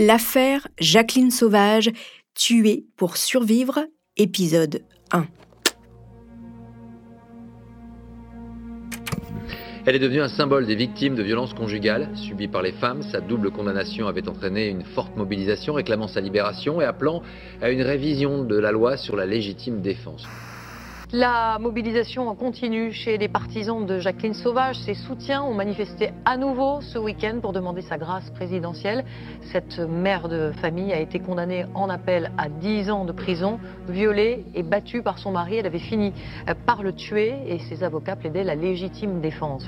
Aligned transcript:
L'affaire 0.00 0.68
Jacqueline 0.78 1.32
Sauvage, 1.32 1.90
tuée 2.32 2.84
pour 2.96 3.16
survivre, 3.16 3.80
épisode 4.16 4.84
1. 5.10 5.26
Elle 9.86 9.96
est 9.96 9.98
devenue 9.98 10.20
un 10.20 10.28
symbole 10.28 10.66
des 10.66 10.76
victimes 10.76 11.16
de 11.16 11.22
violences 11.24 11.52
conjugales 11.52 12.10
subies 12.14 12.46
par 12.46 12.62
les 12.62 12.70
femmes. 12.70 13.02
Sa 13.02 13.20
double 13.20 13.50
condamnation 13.50 14.06
avait 14.06 14.28
entraîné 14.28 14.68
une 14.68 14.84
forte 14.84 15.16
mobilisation 15.16 15.74
réclamant 15.74 16.06
sa 16.06 16.20
libération 16.20 16.80
et 16.80 16.84
appelant 16.84 17.24
à 17.60 17.70
une 17.70 17.82
révision 17.82 18.44
de 18.44 18.56
la 18.56 18.70
loi 18.70 18.96
sur 18.96 19.16
la 19.16 19.26
légitime 19.26 19.82
défense. 19.82 20.28
La 21.12 21.58
mobilisation 21.58 22.34
continue 22.34 22.92
chez 22.92 23.16
les 23.16 23.28
partisans 23.28 23.86
de 23.86 23.98
Jacqueline 23.98 24.34
Sauvage. 24.34 24.76
Ses 24.80 24.92
soutiens 24.92 25.42
ont 25.42 25.54
manifesté 25.54 26.10
à 26.26 26.36
nouveau 26.36 26.82
ce 26.82 26.98
week-end 26.98 27.38
pour 27.40 27.54
demander 27.54 27.80
sa 27.80 27.96
grâce 27.96 28.28
présidentielle. 28.28 29.06
Cette 29.50 29.78
mère 29.78 30.28
de 30.28 30.52
famille 30.60 30.92
a 30.92 31.00
été 31.00 31.18
condamnée 31.18 31.64
en 31.74 31.88
appel 31.88 32.30
à 32.36 32.50
10 32.50 32.90
ans 32.90 33.04
de 33.06 33.12
prison, 33.12 33.58
violée 33.88 34.44
et 34.54 34.62
battue 34.62 35.00
par 35.00 35.18
son 35.18 35.32
mari. 35.32 35.56
Elle 35.56 35.64
avait 35.64 35.78
fini 35.78 36.12
par 36.66 36.82
le 36.82 36.92
tuer 36.92 37.36
et 37.46 37.58
ses 37.60 37.84
avocats 37.84 38.16
plaidaient 38.16 38.44
la 38.44 38.54
légitime 38.54 39.22
défense. 39.22 39.64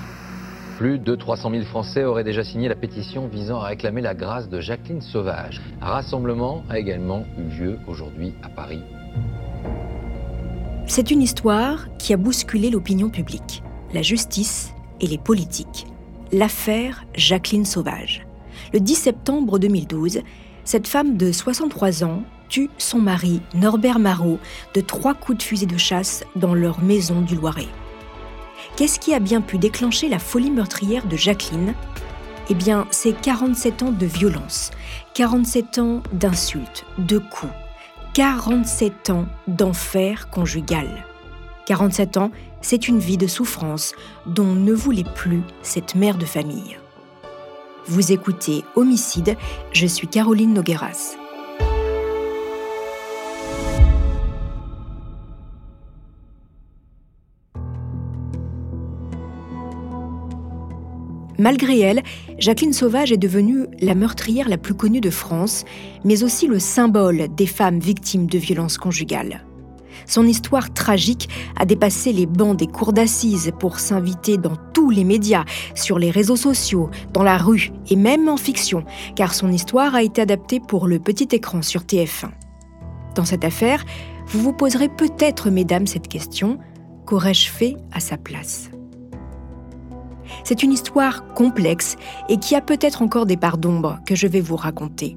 Plus 0.77 0.99
de 0.99 1.15
300 1.15 1.52
000 1.52 1.65
Français 1.65 2.05
auraient 2.05 2.23
déjà 2.23 2.45
signé 2.45 2.69
la 2.69 2.75
pétition 2.75 3.29
visant 3.29 3.61
à 3.61 3.69
réclamer 3.69 4.02
la 4.02 4.13
grâce 4.13 4.51
de 4.51 4.61
Jacqueline 4.61 5.01
Sauvage. 5.01 5.63
Un 5.80 5.88
rassemblement 5.88 6.65
a 6.69 6.79
également 6.79 7.25
eu 7.38 7.63
lieu 7.63 7.79
aujourd'hui 7.88 8.35
à 8.43 8.51
Paris 8.51 8.83
c'est 10.91 11.12
une 11.12 11.23
histoire 11.23 11.87
qui 11.99 12.12
a 12.12 12.17
bousculé 12.17 12.69
l'opinion 12.69 13.11
publique, 13.11 13.62
la 13.95 14.03
justice 14.03 14.75
et 15.01 15.07
les 15.07 15.19
politiques. 15.19 15.87
L'affaire 16.33 17.05
Jacqueline 17.15 17.65
Sauvage. 17.65 18.27
Le 18.73 18.80
10 18.80 18.96
septembre 18.96 19.61
2012, 19.61 20.23
cette 20.65 20.88
femme 20.88 21.16
de 21.16 21.30
63 21.30 22.02
ans 22.02 22.24
tue 22.49 22.71
son 22.77 22.99
mari, 22.99 23.41
Norbert 23.55 24.01
Marot, 24.01 24.41
de 24.74 24.80
trois 24.80 25.15
coups 25.15 25.38
de 25.38 25.43
fusil 25.45 25.68
de 25.68 25.79
chasse 25.79 26.24
dans 26.35 26.55
leur 26.55 26.83
maison 26.83 27.21
du 27.21 27.37
Loiret. 27.37 27.68
Qu'est-ce 28.74 28.99
qui 28.99 29.15
a 29.15 29.21
bien 29.21 29.43
pu 29.43 29.59
déclencher 29.59 30.09
la 30.09 30.18
folie 30.18 30.51
meurtrière 30.51 31.07
de 31.07 31.16
Jacqueline? 31.16 31.74
Eh 32.49 32.55
bien, 32.55 32.88
c'est 32.91 33.13
47 33.13 33.85
ans 33.85 33.93
de 33.93 34.07
violence, 34.07 34.73
47 35.15 35.79
ans 35.79 36.02
d'insultes, 36.13 36.85
de 36.99 37.18
coups, 37.18 37.52
47 38.15 39.11
ans 39.11 39.27
d'enfer 39.47 40.30
conjugal. 40.30 41.07
47 41.66 42.17
ans, 42.17 42.33
c'est 42.61 42.89
une 42.89 42.99
vie 42.99 43.17
de 43.17 43.29
souffrance 43.29 43.95
dont 44.27 44.52
ne 44.52 44.73
voulait 44.73 45.05
plus 45.15 45.43
cette 45.63 45.95
mère 45.95 46.19
de 46.19 46.25
famille. 46.25 46.77
Vous 47.87 48.11
écoutez 48.11 48.65
Homicide, 48.75 49.37
je 49.73 49.87
suis 49.87 50.09
Caroline 50.09 50.55
Nogueras. 50.55 51.15
Malgré 61.41 61.80
elle, 61.80 62.02
Jacqueline 62.38 62.74
Sauvage 62.74 63.13
est 63.13 63.16
devenue 63.16 63.66
la 63.80 63.95
meurtrière 63.95 64.50
la 64.50 64.59
plus 64.59 64.75
connue 64.75 65.00
de 65.00 65.09
France, 65.09 65.65
mais 66.05 66.22
aussi 66.22 66.47
le 66.47 66.59
symbole 66.59 67.34
des 67.34 67.47
femmes 67.47 67.78
victimes 67.78 68.27
de 68.27 68.37
violences 68.37 68.77
conjugales. 68.77 69.43
Son 70.05 70.27
histoire 70.27 70.75
tragique 70.75 71.31
a 71.56 71.65
dépassé 71.65 72.12
les 72.12 72.27
bancs 72.27 72.59
des 72.59 72.66
cours 72.66 72.93
d'assises 72.93 73.53
pour 73.59 73.78
s'inviter 73.78 74.37
dans 74.37 74.56
tous 74.75 74.91
les 74.91 75.03
médias, 75.03 75.47
sur 75.75 75.99
les 75.99 76.11
réseaux 76.11 76.37
sociaux, 76.37 76.91
dans 77.15 77.22
la 77.22 77.38
rue 77.38 77.71
et 77.88 77.97
même 77.97 78.28
en 78.28 78.37
fiction, 78.37 78.84
car 79.16 79.33
son 79.33 79.50
histoire 79.50 79.94
a 79.94 80.03
été 80.03 80.21
adaptée 80.21 80.61
pour 80.61 80.87
le 80.87 80.99
petit 80.99 81.28
écran 81.33 81.62
sur 81.62 81.84
TF1. 81.84 82.33
Dans 83.15 83.25
cette 83.25 83.47
affaire, 83.47 83.87
vous 84.27 84.43
vous 84.43 84.53
poserez 84.53 84.91
peut-être, 84.91 85.49
mesdames, 85.49 85.87
cette 85.87 86.09
question, 86.09 86.59
qu'aurais-je 87.07 87.49
fait 87.49 87.77
à 87.93 88.01
sa 88.01 88.19
place? 88.19 88.71
C'est 90.45 90.63
une 90.63 90.73
histoire 90.73 91.27
complexe 91.35 91.97
et 92.29 92.39
qui 92.39 92.55
a 92.55 92.61
peut-être 92.61 93.03
encore 93.03 93.27
des 93.27 93.37
parts 93.37 93.59
d'ombre 93.59 93.99
que 94.07 94.15
je 94.15 94.27
vais 94.27 94.41
vous 94.41 94.57
raconter. 94.57 95.17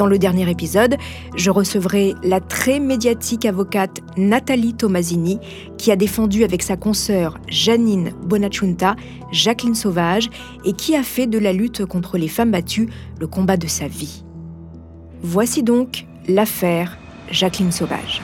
Dans 0.00 0.06
le 0.06 0.18
dernier 0.18 0.50
épisode, 0.50 0.96
je 1.36 1.50
recevrai 1.50 2.14
la 2.22 2.40
très 2.40 2.80
médiatique 2.80 3.44
avocate 3.44 4.00
Nathalie 4.16 4.72
Tomasini, 4.72 5.38
qui 5.76 5.92
a 5.92 5.96
défendu 5.96 6.42
avec 6.42 6.62
sa 6.62 6.78
consoeur 6.78 7.38
Janine 7.48 8.12
Bonachunta 8.24 8.96
Jacqueline 9.30 9.74
Sauvage 9.74 10.30
et 10.64 10.72
qui 10.72 10.96
a 10.96 11.02
fait 11.02 11.26
de 11.26 11.38
la 11.38 11.52
lutte 11.52 11.84
contre 11.84 12.16
les 12.16 12.28
femmes 12.28 12.50
battues 12.50 12.88
le 13.20 13.26
combat 13.26 13.58
de 13.58 13.66
sa 13.66 13.88
vie. 13.88 14.24
Voici 15.22 15.62
donc 15.62 16.06
l'affaire 16.26 16.96
Jacqueline 17.30 17.70
Sauvage. 17.70 18.22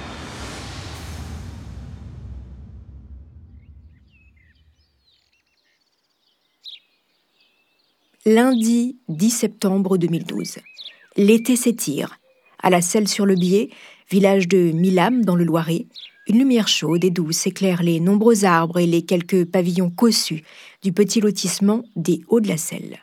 Lundi 8.27 8.97
10 9.09 9.31
septembre 9.31 9.99
2012. 9.99 10.59
L'été 11.17 11.55
s'étire. 11.55 12.19
À 12.61 12.71
la 12.71 12.83
selle 12.83 13.07
sur 13.07 13.25
le 13.25 13.37
biais, 13.37 13.71
village 14.11 14.49
de 14.49 14.73
Milam 14.73 15.25
dans 15.25 15.37
le 15.37 15.45
Loiret, 15.45 15.87
une 16.27 16.39
lumière 16.39 16.67
chaude 16.67 17.05
et 17.05 17.11
douce 17.11 17.47
éclaire 17.47 17.85
les 17.85 18.01
nombreux 18.01 18.45
arbres 18.45 18.81
et 18.81 18.87
les 18.87 19.03
quelques 19.03 19.45
pavillons 19.45 19.91
cossus 19.91 20.43
du 20.83 20.93
petit 20.93 21.21
lotissement 21.21 21.85
des 21.95 22.21
Hauts 22.27 22.41
de 22.41 22.49
la 22.49 22.57
Selle. 22.57 22.99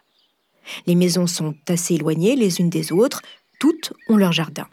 Les 0.87 0.95
maisons 0.95 1.27
sont 1.27 1.55
assez 1.69 1.95
éloignées 1.95 2.35
les 2.35 2.59
unes 2.59 2.69
des 2.69 2.91
autres, 2.91 3.21
toutes 3.61 3.93
ont 4.09 4.17
leur 4.17 4.33
jardin. 4.33 4.67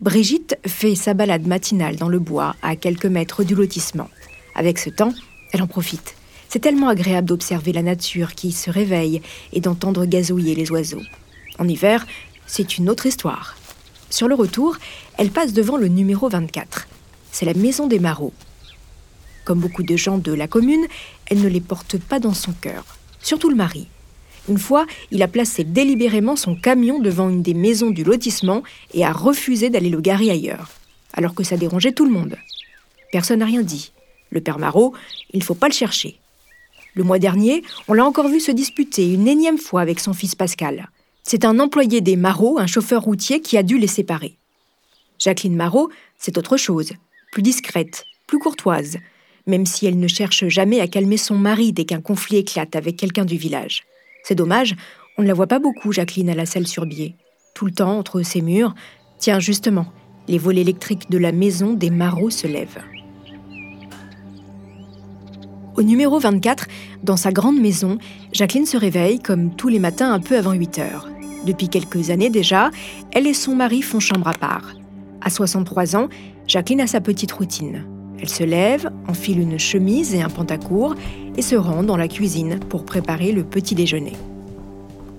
Brigitte 0.00 0.56
fait 0.64 0.94
sa 0.94 1.12
balade 1.12 1.48
matinale 1.48 1.96
dans 1.96 2.08
le 2.08 2.20
bois 2.20 2.54
à 2.62 2.76
quelques 2.76 3.06
mètres 3.06 3.42
du 3.42 3.56
lotissement. 3.56 4.10
Avec 4.54 4.78
ce 4.78 4.90
temps, 4.90 5.12
elle 5.52 5.62
en 5.62 5.66
profite. 5.66 6.14
C'est 6.54 6.60
tellement 6.60 6.86
agréable 6.88 7.26
d'observer 7.26 7.72
la 7.72 7.82
nature 7.82 8.36
qui 8.36 8.52
se 8.52 8.70
réveille 8.70 9.22
et 9.52 9.60
d'entendre 9.60 10.06
gazouiller 10.06 10.54
les 10.54 10.70
oiseaux. 10.70 11.02
En 11.58 11.66
hiver, 11.66 12.06
c'est 12.46 12.78
une 12.78 12.88
autre 12.88 13.06
histoire. 13.06 13.56
Sur 14.08 14.28
le 14.28 14.36
retour, 14.36 14.76
elle 15.18 15.32
passe 15.32 15.52
devant 15.52 15.76
le 15.76 15.88
numéro 15.88 16.28
24. 16.28 16.86
C'est 17.32 17.44
la 17.44 17.54
maison 17.54 17.88
des 17.88 17.98
Marauds. 17.98 18.32
Comme 19.44 19.58
beaucoup 19.58 19.82
de 19.82 19.96
gens 19.96 20.16
de 20.16 20.32
la 20.32 20.46
commune, 20.46 20.86
elle 21.26 21.40
ne 21.40 21.48
les 21.48 21.60
porte 21.60 21.98
pas 21.98 22.20
dans 22.20 22.34
son 22.34 22.52
cœur, 22.52 22.84
surtout 23.20 23.50
le 23.50 23.56
mari. 23.56 23.88
Une 24.48 24.58
fois, 24.58 24.86
il 25.10 25.24
a 25.24 25.28
placé 25.28 25.64
délibérément 25.64 26.36
son 26.36 26.54
camion 26.54 27.00
devant 27.00 27.30
une 27.30 27.42
des 27.42 27.54
maisons 27.54 27.90
du 27.90 28.04
lotissement 28.04 28.62
et 28.92 29.04
a 29.04 29.10
refusé 29.10 29.70
d'aller 29.70 29.90
le 29.90 30.00
garer 30.00 30.30
ailleurs, 30.30 30.70
alors 31.14 31.34
que 31.34 31.42
ça 31.42 31.56
dérangeait 31.56 31.94
tout 31.94 32.04
le 32.04 32.12
monde. 32.12 32.36
Personne 33.10 33.40
n'a 33.40 33.46
rien 33.46 33.62
dit. 33.62 33.90
Le 34.30 34.40
père 34.40 34.60
Marot, 34.60 34.94
il 35.32 35.40
ne 35.40 35.44
faut 35.44 35.56
pas 35.56 35.66
le 35.66 35.74
chercher. 35.74 36.20
Le 36.94 37.02
mois 37.02 37.18
dernier, 37.18 37.62
on 37.88 37.92
l'a 37.92 38.04
encore 38.04 38.28
vu 38.28 38.38
se 38.38 38.52
disputer 38.52 39.12
une 39.12 39.26
énième 39.26 39.58
fois 39.58 39.80
avec 39.80 39.98
son 39.98 40.12
fils 40.12 40.34
Pascal. 40.34 40.90
C'est 41.24 41.44
un 41.44 41.58
employé 41.58 42.00
des 42.00 42.16
Marot, 42.16 42.58
un 42.58 42.66
chauffeur 42.66 43.02
routier, 43.02 43.40
qui 43.40 43.56
a 43.56 43.62
dû 43.62 43.78
les 43.78 43.88
séparer. 43.88 44.36
Jacqueline 45.18 45.56
Marot, 45.56 45.90
c'est 46.18 46.38
autre 46.38 46.56
chose, 46.56 46.92
plus 47.32 47.42
discrète, 47.42 48.04
plus 48.26 48.38
courtoise, 48.38 48.98
même 49.46 49.66
si 49.66 49.86
elle 49.86 49.98
ne 49.98 50.06
cherche 50.06 50.46
jamais 50.48 50.80
à 50.80 50.86
calmer 50.86 51.16
son 51.16 51.36
mari 51.36 51.72
dès 51.72 51.84
qu'un 51.84 52.00
conflit 52.00 52.36
éclate 52.36 52.76
avec 52.76 52.96
quelqu'un 52.96 53.24
du 53.24 53.36
village. 53.36 53.82
C'est 54.22 54.34
dommage, 54.34 54.76
on 55.18 55.22
ne 55.22 55.28
la 55.28 55.34
voit 55.34 55.46
pas 55.46 55.58
beaucoup, 55.58 55.92
Jacqueline, 55.92 56.30
à 56.30 56.34
la 56.34 56.46
selle 56.46 56.68
sur 56.68 56.86
biais. 56.86 57.16
Tout 57.54 57.66
le 57.66 57.72
temps, 57.72 57.98
entre 57.98 58.22
ses 58.22 58.40
murs, 58.40 58.74
tiens, 59.18 59.40
justement, 59.40 59.86
les 60.28 60.38
volets 60.38 60.62
électriques 60.62 61.10
de 61.10 61.18
la 61.18 61.32
maison 61.32 61.72
des 61.72 61.90
Marot 61.90 62.30
se 62.30 62.46
lèvent. 62.46 62.82
Au 65.76 65.82
numéro 65.82 66.20
24, 66.20 66.68
dans 67.02 67.16
sa 67.16 67.32
grande 67.32 67.58
maison, 67.58 67.98
Jacqueline 68.32 68.64
se 68.64 68.76
réveille 68.76 69.18
comme 69.18 69.50
tous 69.50 69.66
les 69.66 69.80
matins 69.80 70.12
un 70.12 70.20
peu 70.20 70.38
avant 70.38 70.52
8 70.52 70.78
heures. 70.78 71.08
Depuis 71.44 71.68
quelques 71.68 72.10
années 72.10 72.30
déjà, 72.30 72.70
elle 73.10 73.26
et 73.26 73.34
son 73.34 73.56
mari 73.56 73.82
font 73.82 73.98
chambre 73.98 74.28
à 74.28 74.34
part. 74.34 74.74
À 75.20 75.30
63 75.30 75.96
ans, 75.96 76.08
Jacqueline 76.46 76.80
a 76.80 76.86
sa 76.86 77.00
petite 77.00 77.32
routine. 77.32 77.84
Elle 78.20 78.28
se 78.28 78.44
lève, 78.44 78.88
enfile 79.08 79.40
une 79.40 79.58
chemise 79.58 80.14
et 80.14 80.22
un 80.22 80.28
pantacourt 80.28 80.94
et 81.36 81.42
se 81.42 81.56
rend 81.56 81.82
dans 81.82 81.96
la 81.96 82.06
cuisine 82.06 82.60
pour 82.68 82.84
préparer 82.84 83.32
le 83.32 83.42
petit 83.42 83.74
déjeuner. 83.74 84.12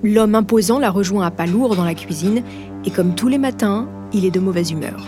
L'homme 0.03 0.35
imposant 0.35 0.79
la 0.79 0.89
rejoint 0.89 1.25
à 1.25 1.31
pas 1.31 1.47
lourd 1.47 1.75
dans 1.75 1.83
la 1.83 1.95
cuisine 1.95 2.43
et 2.85 2.91
comme 2.91 3.13
tous 3.13 3.27
les 3.27 3.39
matins, 3.39 3.89
il 4.13 4.23
est 4.23 4.31
de 4.31 4.39
mauvaise 4.39 4.71
humeur. 4.71 5.05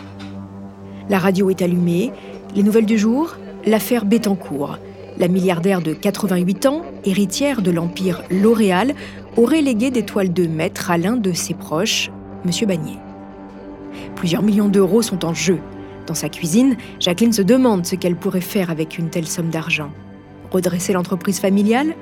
La 1.09 1.19
radio 1.19 1.49
est 1.49 1.61
allumée, 1.61 2.11
les 2.53 2.63
nouvelles 2.63 2.85
du 2.85 2.97
jour, 2.97 3.37
l'affaire 3.65 4.03
Bettencourt, 4.03 4.77
la 5.19 5.27
milliardaire 5.27 5.81
de 5.81 5.93
88 5.93 6.65
ans, 6.65 6.81
héritière 7.05 7.61
de 7.61 7.71
l'empire 7.71 8.23
L'Oréal, 8.29 8.93
aurait 9.35 9.61
légué 9.61 9.91
des 9.91 10.03
toiles 10.03 10.33
de 10.33 10.47
maître 10.47 10.91
à 10.91 10.97
l'un 10.97 11.17
de 11.17 11.33
ses 11.33 11.53
proches, 11.53 12.11
M. 12.45 12.51
Bagné. 12.67 12.97
Plusieurs 14.15 14.43
millions 14.43 14.69
d'euros 14.69 15.01
sont 15.01 15.25
en 15.25 15.33
jeu. 15.33 15.59
Dans 16.05 16.13
sa 16.13 16.29
cuisine, 16.29 16.77
Jacqueline 16.99 17.33
se 17.33 17.41
demande 17.41 17.85
ce 17.85 17.95
qu'elle 17.95 18.15
pourrait 18.15 18.41
faire 18.41 18.69
avec 18.69 18.97
une 18.97 19.09
telle 19.09 19.27
somme 19.27 19.49
d'argent. 19.49 19.89
Redresser 20.51 20.93
l'entreprise 20.93 21.39
familiale? 21.39 21.93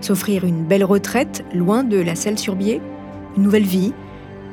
S'offrir 0.00 0.44
une 0.44 0.64
belle 0.64 0.84
retraite 0.84 1.44
loin 1.54 1.82
de 1.82 1.98
la 1.98 2.14
selle 2.14 2.38
sur 2.38 2.56
biais 2.56 2.80
une 3.36 3.42
nouvelle 3.42 3.64
vie, 3.64 3.92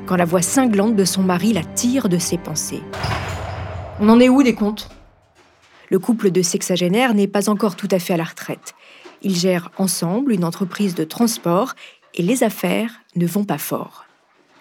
quand 0.06 0.16
la 0.16 0.24
voix 0.24 0.42
cinglante 0.42 0.96
de 0.96 1.04
son 1.04 1.22
mari 1.22 1.52
la 1.52 1.62
tire 1.62 2.08
de 2.08 2.18
ses 2.18 2.38
pensées. 2.38 2.82
On 4.00 4.08
en 4.08 4.20
est 4.20 4.28
où 4.28 4.42
des 4.42 4.54
comptes? 4.54 4.90
Le 5.92 5.98
couple 5.98 6.30
de 6.30 6.40
sexagénaires 6.40 7.12
n'est 7.12 7.28
pas 7.28 7.50
encore 7.50 7.76
tout 7.76 7.88
à 7.90 7.98
fait 7.98 8.14
à 8.14 8.16
la 8.16 8.24
retraite. 8.24 8.72
Ils 9.20 9.36
gèrent 9.36 9.70
ensemble 9.76 10.32
une 10.32 10.42
entreprise 10.42 10.94
de 10.94 11.04
transport 11.04 11.74
et 12.14 12.22
les 12.22 12.44
affaires 12.44 13.02
ne 13.14 13.26
vont 13.26 13.44
pas 13.44 13.58
fort. 13.58 14.06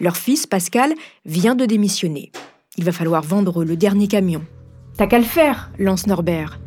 Leur 0.02 0.18
fils, 0.18 0.46
Pascal, 0.46 0.94
vient 1.26 1.56
de 1.56 1.66
démissionner. 1.66 2.34
Il 2.76 2.84
va 2.84 2.92
falloir 2.92 3.22
vendre 3.22 3.64
le 3.64 3.78
dernier 3.78 4.10
camion. 4.10 4.44
T'as 4.98 5.08
qu'à 5.08 5.20
le 5.20 5.24
faire, 5.24 5.72
lance 5.80 6.06
Norbert. 6.06 6.60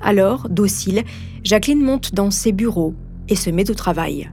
Alors, 0.00 0.48
docile, 0.48 1.04
Jacqueline 1.44 1.82
monte 1.82 2.14
dans 2.14 2.30
ses 2.30 2.52
bureaux 2.52 2.94
et 3.28 3.36
se 3.36 3.50
met 3.50 3.70
au 3.70 3.74
travail. 3.74 4.30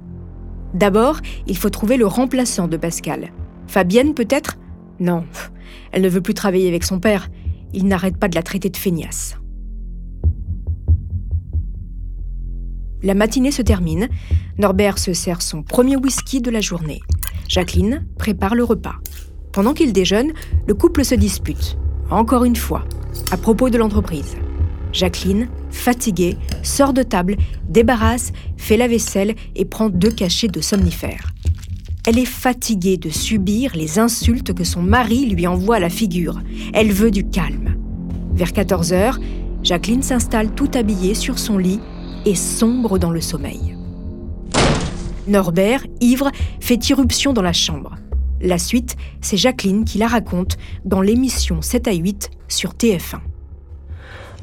D'abord, 0.74 1.20
il 1.48 1.58
faut 1.58 1.70
trouver 1.70 1.98
le 1.98 2.08
remplaçant 2.08 2.70
de 2.70 2.78
Pascal. 2.78 3.34
Fabienne, 3.68 4.14
peut-être? 4.14 4.56
Non, 5.02 5.26
elle 5.92 6.04
ne 6.04 6.08
veut 6.08 6.22
plus 6.22 6.34
travailler 6.34 6.70
avec 6.70 6.86
son 6.86 7.02
père. 7.02 7.28
Il 7.76 7.88
n'arrête 7.88 8.16
pas 8.18 8.30
de 8.30 8.36
la 8.36 8.42
traiter 8.42 8.70
de 8.70 8.78
feignasse. 8.78 9.36
La 13.04 13.14
matinée 13.14 13.52
se 13.52 13.62
termine. 13.62 14.08
Norbert 14.58 14.98
se 14.98 15.14
sert 15.14 15.42
son 15.42 15.62
premier 15.62 15.98
whisky 15.98 16.40
de 16.42 16.50
la 16.50 16.62
journée. 16.62 17.02
Jacqueline 17.50 18.08
prépare 18.18 18.56
le 18.56 18.64
repas. 18.64 18.96
Pendant 19.52 19.74
qu'il 19.74 19.92
déjeune, 19.92 20.32
le 20.68 20.74
couple 20.74 21.04
se 21.04 21.16
dispute. 21.16 21.78
Encore 22.10 22.46
une 22.46 22.56
fois, 22.56 22.86
à 23.32 23.38
propos 23.38 23.70
de 23.70 23.78
l'entreprise. 23.78 24.38
Jacqueline, 24.94 25.50
fatiguée, 25.70 26.38
sort 26.64 26.94
de 26.94 27.04
table, 27.04 27.36
débarrasse, 27.68 28.32
fait 28.56 28.78
la 28.78 28.88
vaisselle 28.88 29.36
et 29.56 29.66
prend 29.66 29.90
deux 29.90 30.12
cachets 30.12 30.48
de 30.48 30.62
somnifères. 30.62 31.34
Elle 32.08 32.20
est 32.20 32.26
fatiguée 32.26 32.98
de 32.98 33.10
subir 33.10 33.76
les 33.76 33.98
insultes 33.98 34.54
que 34.54 34.64
son 34.64 34.84
mari 34.84 35.26
lui 35.26 35.48
envoie 35.48 35.78
à 35.78 35.80
la 35.80 35.90
figure. 35.90 36.40
Elle 36.74 36.92
veut 36.92 37.10
du 37.10 37.28
calme. 37.28 37.76
Vers 38.34 38.54
14 38.54 38.94
heures, 38.94 39.20
Jacqueline 39.64 40.04
s'installe 40.04 40.54
tout 40.54 40.70
habillée 40.76 41.16
sur 41.16 41.40
son 41.40 41.58
lit 41.58 41.80
et 42.26 42.36
sombre 42.36 43.00
dans 43.00 43.10
le 43.10 43.22
sommeil. 43.22 43.76
Norbert, 45.28 45.84
ivre, 46.00 46.30
fait 46.60 46.90
irruption 46.90 47.34
dans 47.34 47.42
la 47.42 47.54
chambre. 47.54 47.96
La 48.40 48.60
suite, 48.60 48.96
c'est 49.22 49.38
Jacqueline 49.38 49.84
qui 49.84 49.98
la 49.98 50.08
raconte 50.08 50.58
dans 50.84 51.02
l'émission 51.02 51.64
7 51.64 51.88
à 51.88 51.94
8 51.94 52.30
sur 52.48 52.74
TF1. 52.74 53.22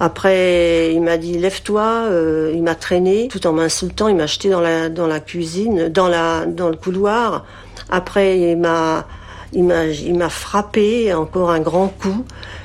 Après, 0.02 0.92
il 0.92 1.00
m'a 1.00 1.16
dit 1.16 1.38
lève-toi. 1.38 2.06
Euh, 2.10 2.50
il 2.56 2.64
m'a 2.64 2.74
traîné 2.74 3.28
tout 3.28 3.46
en 3.46 3.52
m'insultant. 3.52 4.08
Il 4.08 4.16
m'a 4.16 4.26
jeté 4.26 4.50
dans 4.50 4.60
la 4.60 4.88
dans 4.88 5.06
la 5.06 5.20
cuisine, 5.20 5.90
dans 5.90 6.08
la 6.08 6.44
dans 6.44 6.70
le 6.70 6.74
couloir. 6.74 7.44
Après, 7.88 8.36
il 8.36 8.58
m'a 8.58 9.06
il 9.52 9.62
m'a 9.62 9.86
il 9.86 10.16
m'a 10.16 10.28
frappé 10.28 11.14
encore 11.14 11.52
un 11.52 11.60
grand 11.60 11.86
coup. 11.86 12.24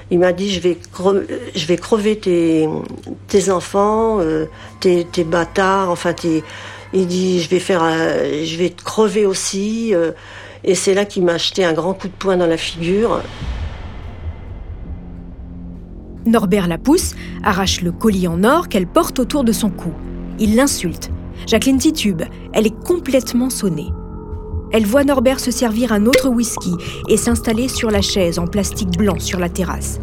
Il 0.10 0.18
m'a 0.18 0.34
dit 0.34 0.52
je 0.52 0.60
vais 0.62 0.80
crever, 0.92 1.28
je 1.54 1.68
vais 1.68 1.78
crever 1.78 2.18
tes 2.18 2.68
tes 3.28 3.52
enfants, 3.52 4.18
euh, 4.20 4.48
tes 4.80 5.06
tes 5.06 5.24
bâtards. 5.24 5.92
Enfin, 5.92 6.16
il 6.92 7.06
dit 7.06 7.40
je 7.40 7.50
vais 7.52 7.60
faire 7.60 7.84
euh, 7.84 8.46
je 8.46 8.58
vais 8.58 8.72
te 8.72 8.82
crever 8.82 9.28
aussi. 9.28 9.94
et 10.64 10.74
c'est 10.74 10.96
là 10.96 11.06
qu'il 11.06 11.24
m'a 11.24 11.38
jeté 11.38 11.64
un 11.64 11.74
grand 11.74 11.94
coup 11.94 12.08
de 12.08 12.14
poing 12.18 12.36
dans 12.36 12.48
la 12.48 12.58
figure. 12.58 13.22
Norbert 16.28 16.68
la 16.68 16.78
pousse, 16.78 17.16
arrache 17.44 17.82
le 17.82 17.92
collier 17.92 18.28
en 18.28 18.44
or 18.44 18.68
qu'elle 18.68 18.88
porte 18.88 19.20
autour 19.20 19.44
de 19.44 19.52
son 19.52 19.70
cou. 19.70 19.92
Il 20.40 20.56
l'insulte. 20.56 21.10
Jacqueline 21.46 21.78
titube. 21.78 22.24
Elle 22.54 22.68
est 22.68 22.84
complètement 22.84 23.50
sonnée. 23.50 23.92
Elle 24.72 24.86
voit 24.86 25.04
Norbert 25.04 25.40
se 25.40 25.52
servir 25.52 25.92
un 25.94 26.06
autre 26.06 26.30
whisky 26.30 26.74
et 27.08 27.18
s'installer 27.18 27.68
sur 27.70 27.90
la 27.90 28.02
chaise 28.02 28.38
en 28.38 28.48
plastique 28.48 28.98
blanc 28.98 29.20
sur 29.20 29.40
la 29.40 29.50
terrasse. 29.50 30.00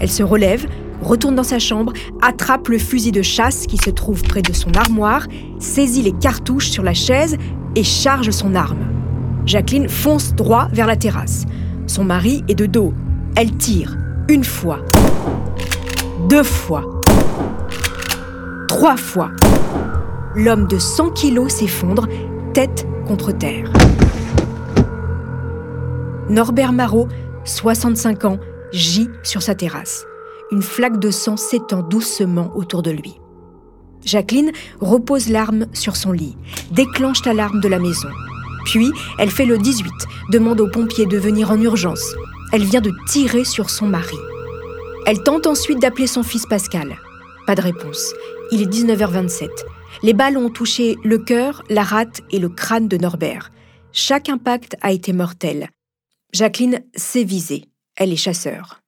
Elle 0.00 0.10
se 0.10 0.22
relève, 0.22 0.66
retourne 1.00 1.36
dans 1.36 1.44
sa 1.44 1.58
chambre, 1.58 1.92
attrape 2.22 2.68
le 2.68 2.78
fusil 2.78 3.12
de 3.12 3.22
chasse 3.22 3.66
qui 3.66 3.76
se 3.76 3.90
trouve 3.90 4.22
près 4.22 4.42
de 4.42 4.52
son 4.52 4.72
armoire, 4.72 5.26
saisit 5.58 6.02
les 6.02 6.12
cartouches 6.12 6.70
sur 6.70 6.82
la 6.82 6.94
chaise 6.94 7.36
et 7.76 7.84
charge 7.84 8.30
son 8.30 8.54
arme. 8.54 8.84
Jacqueline 9.46 9.88
fonce 9.88 10.34
droit 10.34 10.68
vers 10.72 10.86
la 10.86 10.96
terrasse. 10.96 11.44
Son 11.86 12.04
mari 12.04 12.42
est 12.48 12.54
de 12.54 12.66
dos. 12.66 12.92
Elle 13.36 13.56
tire. 13.56 13.96
Une 14.30 14.44
fois. 14.44 14.78
Deux 16.28 16.44
fois. 16.44 16.84
Trois 18.68 18.96
fois. 18.96 19.32
L'homme 20.36 20.68
de 20.68 20.78
100 20.78 21.10
kilos 21.10 21.52
s'effondre, 21.52 22.06
tête 22.54 22.86
contre 23.08 23.32
terre. 23.32 23.68
Norbert 26.28 26.72
Marot, 26.72 27.08
65 27.44 28.24
ans, 28.24 28.38
gît 28.70 29.10
sur 29.24 29.42
sa 29.42 29.56
terrasse. 29.56 30.06
Une 30.52 30.62
flaque 30.62 31.00
de 31.00 31.10
sang 31.10 31.36
s'étend 31.36 31.82
doucement 31.82 32.52
autour 32.54 32.82
de 32.84 32.92
lui. 32.92 33.18
Jacqueline 34.04 34.52
repose 34.80 35.28
l'arme 35.28 35.66
sur 35.72 35.96
son 35.96 36.12
lit, 36.12 36.36
déclenche 36.70 37.24
l'alarme 37.26 37.60
de 37.60 37.66
la 37.66 37.80
maison. 37.80 38.08
Puis, 38.64 38.92
elle 39.18 39.30
fait 39.30 39.44
le 39.44 39.58
18, 39.58 39.90
demande 40.30 40.60
aux 40.60 40.70
pompiers 40.70 41.06
de 41.06 41.18
venir 41.18 41.50
en 41.50 41.60
urgence. 41.60 42.14
Elle 42.52 42.64
vient 42.64 42.80
de 42.80 42.92
tirer 43.06 43.44
sur 43.44 43.70
son 43.70 43.86
mari. 43.86 44.16
Elle 45.06 45.22
tente 45.22 45.46
ensuite 45.46 45.78
d'appeler 45.78 46.08
son 46.08 46.24
fils 46.24 46.46
Pascal. 46.46 46.96
Pas 47.46 47.54
de 47.54 47.62
réponse. 47.62 48.12
Il 48.50 48.60
est 48.60 48.66
19h27. 48.66 49.48
Les 50.02 50.14
balles 50.14 50.36
ont 50.36 50.50
touché 50.50 50.96
le 51.04 51.18
cœur, 51.18 51.62
la 51.70 51.84
rate 51.84 52.22
et 52.32 52.40
le 52.40 52.48
crâne 52.48 52.88
de 52.88 52.96
Norbert. 52.96 53.50
Chaque 53.92 54.28
impact 54.28 54.76
a 54.80 54.90
été 54.90 55.12
mortel. 55.12 55.68
Jacqueline 56.32 56.82
s'est 56.96 57.22
visée. 57.22 57.66
Elle 57.96 58.12
est 58.12 58.16
chasseur. 58.16 58.80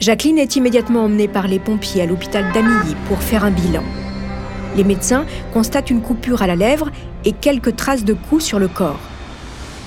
Jacqueline 0.00 0.38
est 0.38 0.56
immédiatement 0.56 1.04
emmenée 1.04 1.28
par 1.28 1.48
les 1.48 1.58
pompiers 1.58 2.02
à 2.02 2.06
l'hôpital 2.06 2.52
d'Amilly 2.52 2.94
pour 3.08 3.22
faire 3.22 3.44
un 3.44 3.50
bilan. 3.50 3.84
Les 4.76 4.84
médecins 4.84 5.26
constatent 5.52 5.90
une 5.90 6.02
coupure 6.02 6.42
à 6.42 6.46
la 6.46 6.56
lèvre 6.56 6.90
et 7.24 7.32
quelques 7.32 7.76
traces 7.76 8.04
de 8.04 8.14
coups 8.14 8.44
sur 8.44 8.58
le 8.58 8.68
corps. 8.68 9.00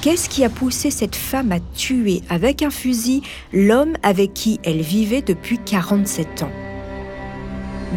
Qu'est-ce 0.02 0.30
qui 0.30 0.44
a 0.44 0.50
poussé 0.50 0.90
cette 0.90 1.16
femme 1.16 1.52
à 1.52 1.60
tuer 1.76 2.24
avec 2.30 2.64
un 2.64 2.72
fusil 2.72 3.22
l'homme 3.54 3.94
avec 4.02 4.34
qui 4.34 4.60
elle 4.64 4.82
vivait 4.82 5.22
depuis 5.22 5.60
47 5.60 6.44
ans? 6.44 6.52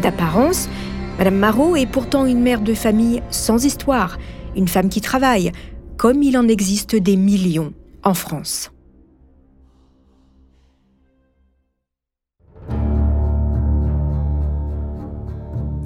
D'apparence, 0.01 0.69
Madame 1.17 1.37
Marot 1.37 1.75
est 1.75 1.87
pourtant 1.87 2.25
une 2.25 2.41
mère 2.41 2.61
de 2.61 2.73
famille 2.73 3.23
sans 3.31 3.65
histoire, 3.65 4.17
une 4.55 4.67
femme 4.67 4.89
qui 4.89 5.01
travaille, 5.01 5.51
comme 5.97 6.21
il 6.21 6.37
en 6.37 6.47
existe 6.47 6.95
des 6.95 7.15
millions 7.15 7.73
en 8.03 8.13
France. 8.13 8.74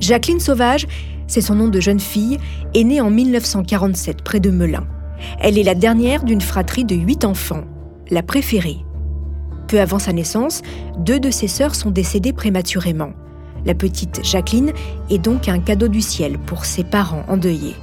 Jacqueline 0.10 0.39
Sauvage, 0.39 0.88
c'est 1.28 1.39
son 1.39 1.54
nom 1.54 1.68
de 1.68 1.80
jeune 1.80 2.00
fille, 2.00 2.39
est 2.74 2.84
née 2.84 3.00
en 3.00 3.12
1947 3.12 4.24
près 4.24 4.39
de 4.39 4.50
Melun. 4.50 4.88
Elle 5.39 5.60
est 5.60 5.63
la 5.63 5.75
dernière 5.75 6.24
d'une 6.24 6.42
fratrie 6.42 6.84
de 6.84 6.96
huit 6.96 7.25
enfants, 7.25 7.66
la 8.10 8.24
préférée. 8.24 8.78
Peu 9.68 9.80
avant 9.80 10.00
sa 10.00 10.12
naissance, 10.12 10.63
deux 10.98 11.20
de 11.20 11.30
ses 11.30 11.48
sœurs 11.48 11.75
sont 11.75 11.92
décédées 11.92 12.34
prématurément. 12.34 13.12
La 13.68 13.75
petite 13.75 14.25
Jacqueline 14.25 14.74
est 15.12 15.20
donc 15.20 15.48
un 15.48 15.60
cadeau 15.60 15.89
du 15.89 16.01
ciel 16.01 16.39
pour 16.39 16.66
ses 16.66 16.84
parents 16.84 17.25
endeuillés. 17.28 17.75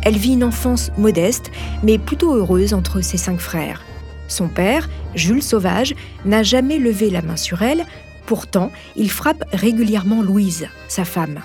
Elle 0.00 0.16
vit 0.16 0.32
une 0.32 0.44
enfance 0.44 0.90
modeste, 0.96 1.50
mais 1.82 1.98
plutôt 1.98 2.32
heureuse 2.36 2.72
entre 2.72 3.02
ses 3.02 3.18
cinq 3.18 3.38
frères. 3.38 3.82
Son 4.28 4.48
père, 4.48 4.88
Jules 5.14 5.42
Sauvage, 5.42 5.94
n'a 6.24 6.42
jamais 6.42 6.78
levé 6.78 7.10
la 7.10 7.20
main 7.20 7.36
sur 7.36 7.60
elle, 7.60 7.84
pourtant 8.24 8.72
il 8.96 9.10
frappe 9.10 9.44
régulièrement 9.52 10.22
Louise, 10.22 10.68
sa 10.88 11.04
femme. 11.04 11.40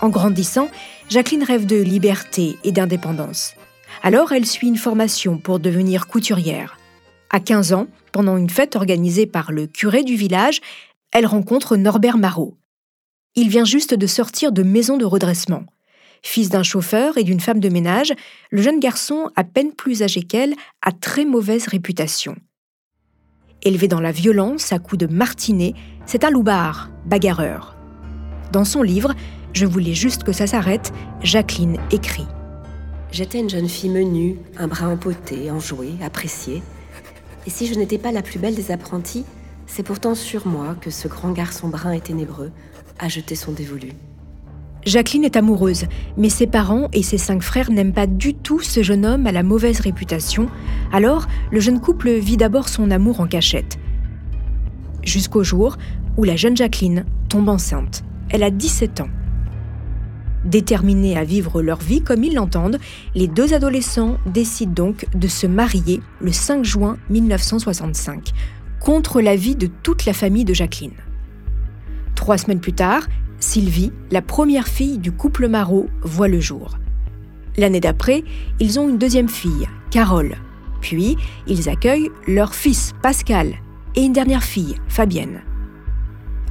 En 0.00 0.08
grandissant, 0.08 0.70
Jacqueline 1.08 1.42
rêve 1.42 1.66
de 1.66 1.76
liberté 1.76 2.56
et 2.64 2.72
d'indépendance. 2.72 3.54
Alors 4.02 4.32
elle 4.32 4.46
suit 4.46 4.68
une 4.68 4.76
formation 4.76 5.36
pour 5.36 5.58
devenir 5.58 6.06
couturière. 6.06 6.78
À 7.28 7.38
15 7.40 7.74
ans, 7.74 7.86
pendant 8.12 8.36
une 8.36 8.50
fête 8.50 8.76
organisée 8.76 9.26
par 9.26 9.52
le 9.52 9.66
curé 9.66 10.02
du 10.02 10.16
village, 10.16 10.60
elle 11.12 11.26
rencontre 11.26 11.76
Norbert 11.76 12.16
Marot. 12.16 12.56
Il 13.34 13.48
vient 13.48 13.64
juste 13.64 13.94
de 13.94 14.06
sortir 14.06 14.52
de 14.52 14.62
maison 14.62 14.96
de 14.96 15.04
redressement. 15.04 15.64
Fils 16.22 16.48
d'un 16.48 16.62
chauffeur 16.62 17.18
et 17.18 17.24
d'une 17.24 17.40
femme 17.40 17.60
de 17.60 17.68
ménage, 17.68 18.12
le 18.50 18.62
jeune 18.62 18.80
garçon, 18.80 19.30
à 19.36 19.44
peine 19.44 19.72
plus 19.72 20.02
âgé 20.02 20.22
qu'elle, 20.22 20.54
a 20.82 20.92
très 20.92 21.24
mauvaise 21.24 21.66
réputation. 21.66 22.36
Élevé 23.62 23.88
dans 23.88 24.00
la 24.00 24.12
violence 24.12 24.72
à 24.72 24.78
coups 24.78 24.98
de 24.98 25.06
martinet, 25.06 25.74
c'est 26.06 26.24
un 26.24 26.30
loupard, 26.30 26.90
bagarreur. 27.06 27.76
Dans 28.52 28.64
son 28.64 28.82
livre, 28.82 29.14
je 29.52 29.66
voulais 29.66 29.94
juste 29.94 30.24
que 30.24 30.32
ça 30.32 30.46
s'arrête, 30.46 30.92
Jacqueline 31.22 31.78
écrit. 31.90 32.26
J'étais 33.12 33.40
une 33.40 33.50
jeune 33.50 33.68
fille 33.68 33.90
menue, 33.90 34.36
un 34.56 34.68
bras 34.68 34.88
empoté, 34.88 35.50
enjouée, 35.50 35.94
appréciée. 36.04 36.62
Et 37.46 37.50
si 37.50 37.66
je 37.66 37.74
n'étais 37.74 37.98
pas 37.98 38.12
la 38.12 38.22
plus 38.22 38.38
belle 38.38 38.54
des 38.54 38.70
apprenties, 38.70 39.24
C'est 39.70 39.84
pourtant 39.84 40.16
sur 40.16 40.48
moi 40.48 40.74
que 40.80 40.90
ce 40.90 41.06
grand 41.06 41.30
garçon 41.30 41.68
brun 41.68 41.92
et 41.92 42.00
ténébreux 42.00 42.50
a 42.98 43.08
jeté 43.08 43.36
son 43.36 43.52
dévolu. 43.52 43.92
Jacqueline 44.84 45.22
est 45.22 45.36
amoureuse, 45.36 45.84
mais 46.16 46.28
ses 46.28 46.48
parents 46.48 46.88
et 46.92 47.04
ses 47.04 47.18
cinq 47.18 47.40
frères 47.40 47.70
n'aiment 47.70 47.92
pas 47.92 48.08
du 48.08 48.34
tout 48.34 48.58
ce 48.58 48.82
jeune 48.82 49.06
homme 49.06 49.28
à 49.28 49.32
la 49.32 49.44
mauvaise 49.44 49.78
réputation, 49.78 50.48
alors 50.92 51.28
le 51.52 51.60
jeune 51.60 51.80
couple 51.80 52.10
vit 52.10 52.36
d'abord 52.36 52.68
son 52.68 52.90
amour 52.90 53.20
en 53.20 53.28
cachette. 53.28 53.78
Jusqu'au 55.04 55.44
jour 55.44 55.76
où 56.16 56.24
la 56.24 56.34
jeune 56.34 56.56
Jacqueline 56.56 57.04
tombe 57.28 57.48
enceinte. 57.48 58.02
Elle 58.30 58.42
a 58.42 58.50
17 58.50 59.02
ans. 59.02 59.08
Déterminés 60.44 61.18
à 61.18 61.24
vivre 61.24 61.60
leur 61.60 61.78
vie 61.78 62.00
comme 62.00 62.24
ils 62.24 62.34
l'entendent, 62.34 62.78
les 63.14 63.28
deux 63.28 63.52
adolescents 63.52 64.16
décident 64.26 64.72
donc 64.72 65.06
de 65.14 65.28
se 65.28 65.46
marier 65.46 66.00
le 66.20 66.32
5 66.32 66.64
juin 66.64 66.96
1965, 67.10 68.30
contre 68.80 69.20
l'avis 69.20 69.54
de 69.54 69.66
toute 69.66 70.06
la 70.06 70.14
famille 70.14 70.46
de 70.46 70.54
Jacqueline. 70.54 70.94
Trois 72.14 72.38
semaines 72.38 72.60
plus 72.60 72.72
tard, 72.72 73.06
Sylvie, 73.38 73.92
la 74.10 74.22
première 74.22 74.68
fille 74.68 74.98
du 74.98 75.12
couple 75.12 75.48
Marot, 75.48 75.88
voit 76.02 76.28
le 76.28 76.40
jour. 76.40 76.78
L'année 77.56 77.80
d'après, 77.80 78.24
ils 78.60 78.78
ont 78.78 78.88
une 78.88 78.98
deuxième 78.98 79.28
fille, 79.28 79.68
Carole. 79.90 80.36
Puis, 80.80 81.16
ils 81.46 81.68
accueillent 81.68 82.10
leur 82.26 82.54
fils, 82.54 82.92
Pascal, 83.02 83.54
et 83.96 84.02
une 84.02 84.12
dernière 84.12 84.44
fille, 84.44 84.76
Fabienne. 84.88 85.42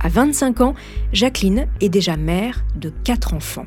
À 0.02 0.10
25 0.10 0.62
ans, 0.62 0.76
Jacqueline 1.14 1.68
est 1.82 1.90
déjà 1.90 2.16
mère 2.16 2.64
de 2.76 2.92
quatre 3.04 3.34
enfants. 3.34 3.66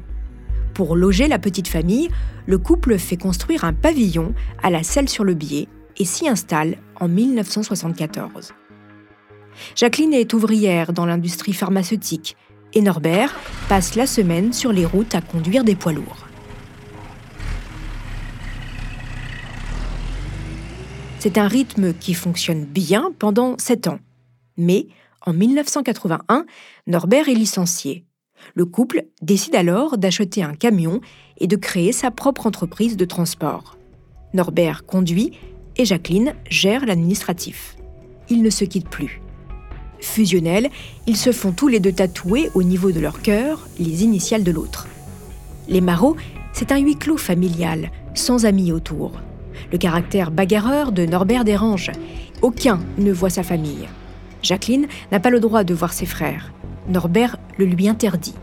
Pour 0.74 0.96
loger 0.96 1.28
la 1.28 1.38
petite 1.38 1.68
famille, 1.68 2.08
le 2.46 2.58
couple 2.58 2.98
fait 2.98 3.16
construire 3.16 3.64
un 3.64 3.72
pavillon 3.72 4.34
à 4.62 4.70
la 4.70 4.82
Selle-sur-le-Biais 4.82 5.68
et 5.98 6.04
s'y 6.04 6.28
installe 6.28 6.76
en 6.98 7.08
1974. 7.08 8.54
Jacqueline 9.76 10.14
est 10.14 10.32
ouvrière 10.32 10.92
dans 10.92 11.04
l'industrie 11.04 11.52
pharmaceutique 11.52 12.36
et 12.72 12.80
Norbert 12.80 13.34
passe 13.68 13.96
la 13.96 14.06
semaine 14.06 14.52
sur 14.54 14.72
les 14.72 14.86
routes 14.86 15.14
à 15.14 15.20
conduire 15.20 15.64
des 15.64 15.74
poids 15.74 15.92
lourds. 15.92 16.26
C'est 21.18 21.38
un 21.38 21.46
rythme 21.46 21.92
qui 21.92 22.14
fonctionne 22.14 22.64
bien 22.64 23.12
pendant 23.18 23.56
sept 23.58 23.86
ans. 23.86 24.00
Mais 24.56 24.88
en 25.20 25.32
1981, 25.32 26.46
Norbert 26.86 27.28
est 27.28 27.34
licencié. 27.34 28.04
Le 28.54 28.64
couple 28.64 29.04
décide 29.22 29.54
alors 29.54 29.98
d'acheter 29.98 30.42
un 30.42 30.54
camion 30.54 31.00
et 31.38 31.46
de 31.46 31.56
créer 31.56 31.92
sa 31.92 32.10
propre 32.10 32.46
entreprise 32.46 32.96
de 32.96 33.04
transport. 33.04 33.76
Norbert 34.34 34.86
conduit 34.86 35.32
et 35.76 35.84
Jacqueline 35.84 36.34
gère 36.48 36.86
l'administratif. 36.86 37.76
Ils 38.28 38.42
ne 38.42 38.50
se 38.50 38.64
quittent 38.64 38.88
plus. 38.88 39.20
Fusionnels, 40.00 40.68
ils 41.06 41.16
se 41.16 41.32
font 41.32 41.52
tous 41.52 41.68
les 41.68 41.80
deux 41.80 41.92
tatouer 41.92 42.50
au 42.54 42.62
niveau 42.62 42.90
de 42.90 43.00
leur 43.00 43.22
cœur 43.22 43.66
les 43.78 44.02
initiales 44.02 44.42
de 44.42 44.50
l'autre. 44.50 44.88
Les 45.68 45.80
Marot, 45.80 46.16
c'est 46.52 46.72
un 46.72 46.78
huis 46.78 46.96
clos 46.96 47.16
familial, 47.16 47.90
sans 48.14 48.44
amis 48.44 48.72
autour. 48.72 49.12
Le 49.70 49.78
caractère 49.78 50.30
bagarreur 50.30 50.92
de 50.92 51.06
Norbert 51.06 51.44
dérange. 51.44 51.92
Aucun 52.42 52.80
ne 52.98 53.12
voit 53.12 53.30
sa 53.30 53.42
famille. 53.42 53.88
Jacqueline 54.42 54.88
n'a 55.12 55.20
pas 55.20 55.30
le 55.30 55.40
droit 55.40 55.62
de 55.62 55.72
voir 55.72 55.92
ses 55.92 56.06
frères. 56.06 56.52
Norbert 56.88 57.36
le 57.58 57.64
lui 57.64 57.88
interdit, 57.88 58.34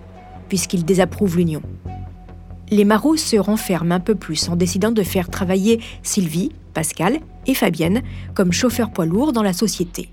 puisqu'il 0.48 0.86
désapprouve 0.86 1.38
l'union. 1.38 1.62
Les 2.72 2.86
Marot 2.86 3.18
se 3.18 3.36
renferment 3.36 3.94
un 3.94 4.00
peu 4.00 4.16
plus 4.16 4.48
en 4.50 4.56
décidant 4.56 4.92
de 4.92 5.02
faire 5.02 5.30
travailler 5.30 5.82
Sylvie, 6.04 6.52
Pascal 6.74 7.20
et 7.48 7.56
Fabienne 7.56 8.04
comme 8.36 8.52
chauffeurs 8.52 8.92
poids 8.92 9.06
lourds 9.06 9.34
dans 9.34 9.44
la 9.44 9.54
société. 9.54 10.10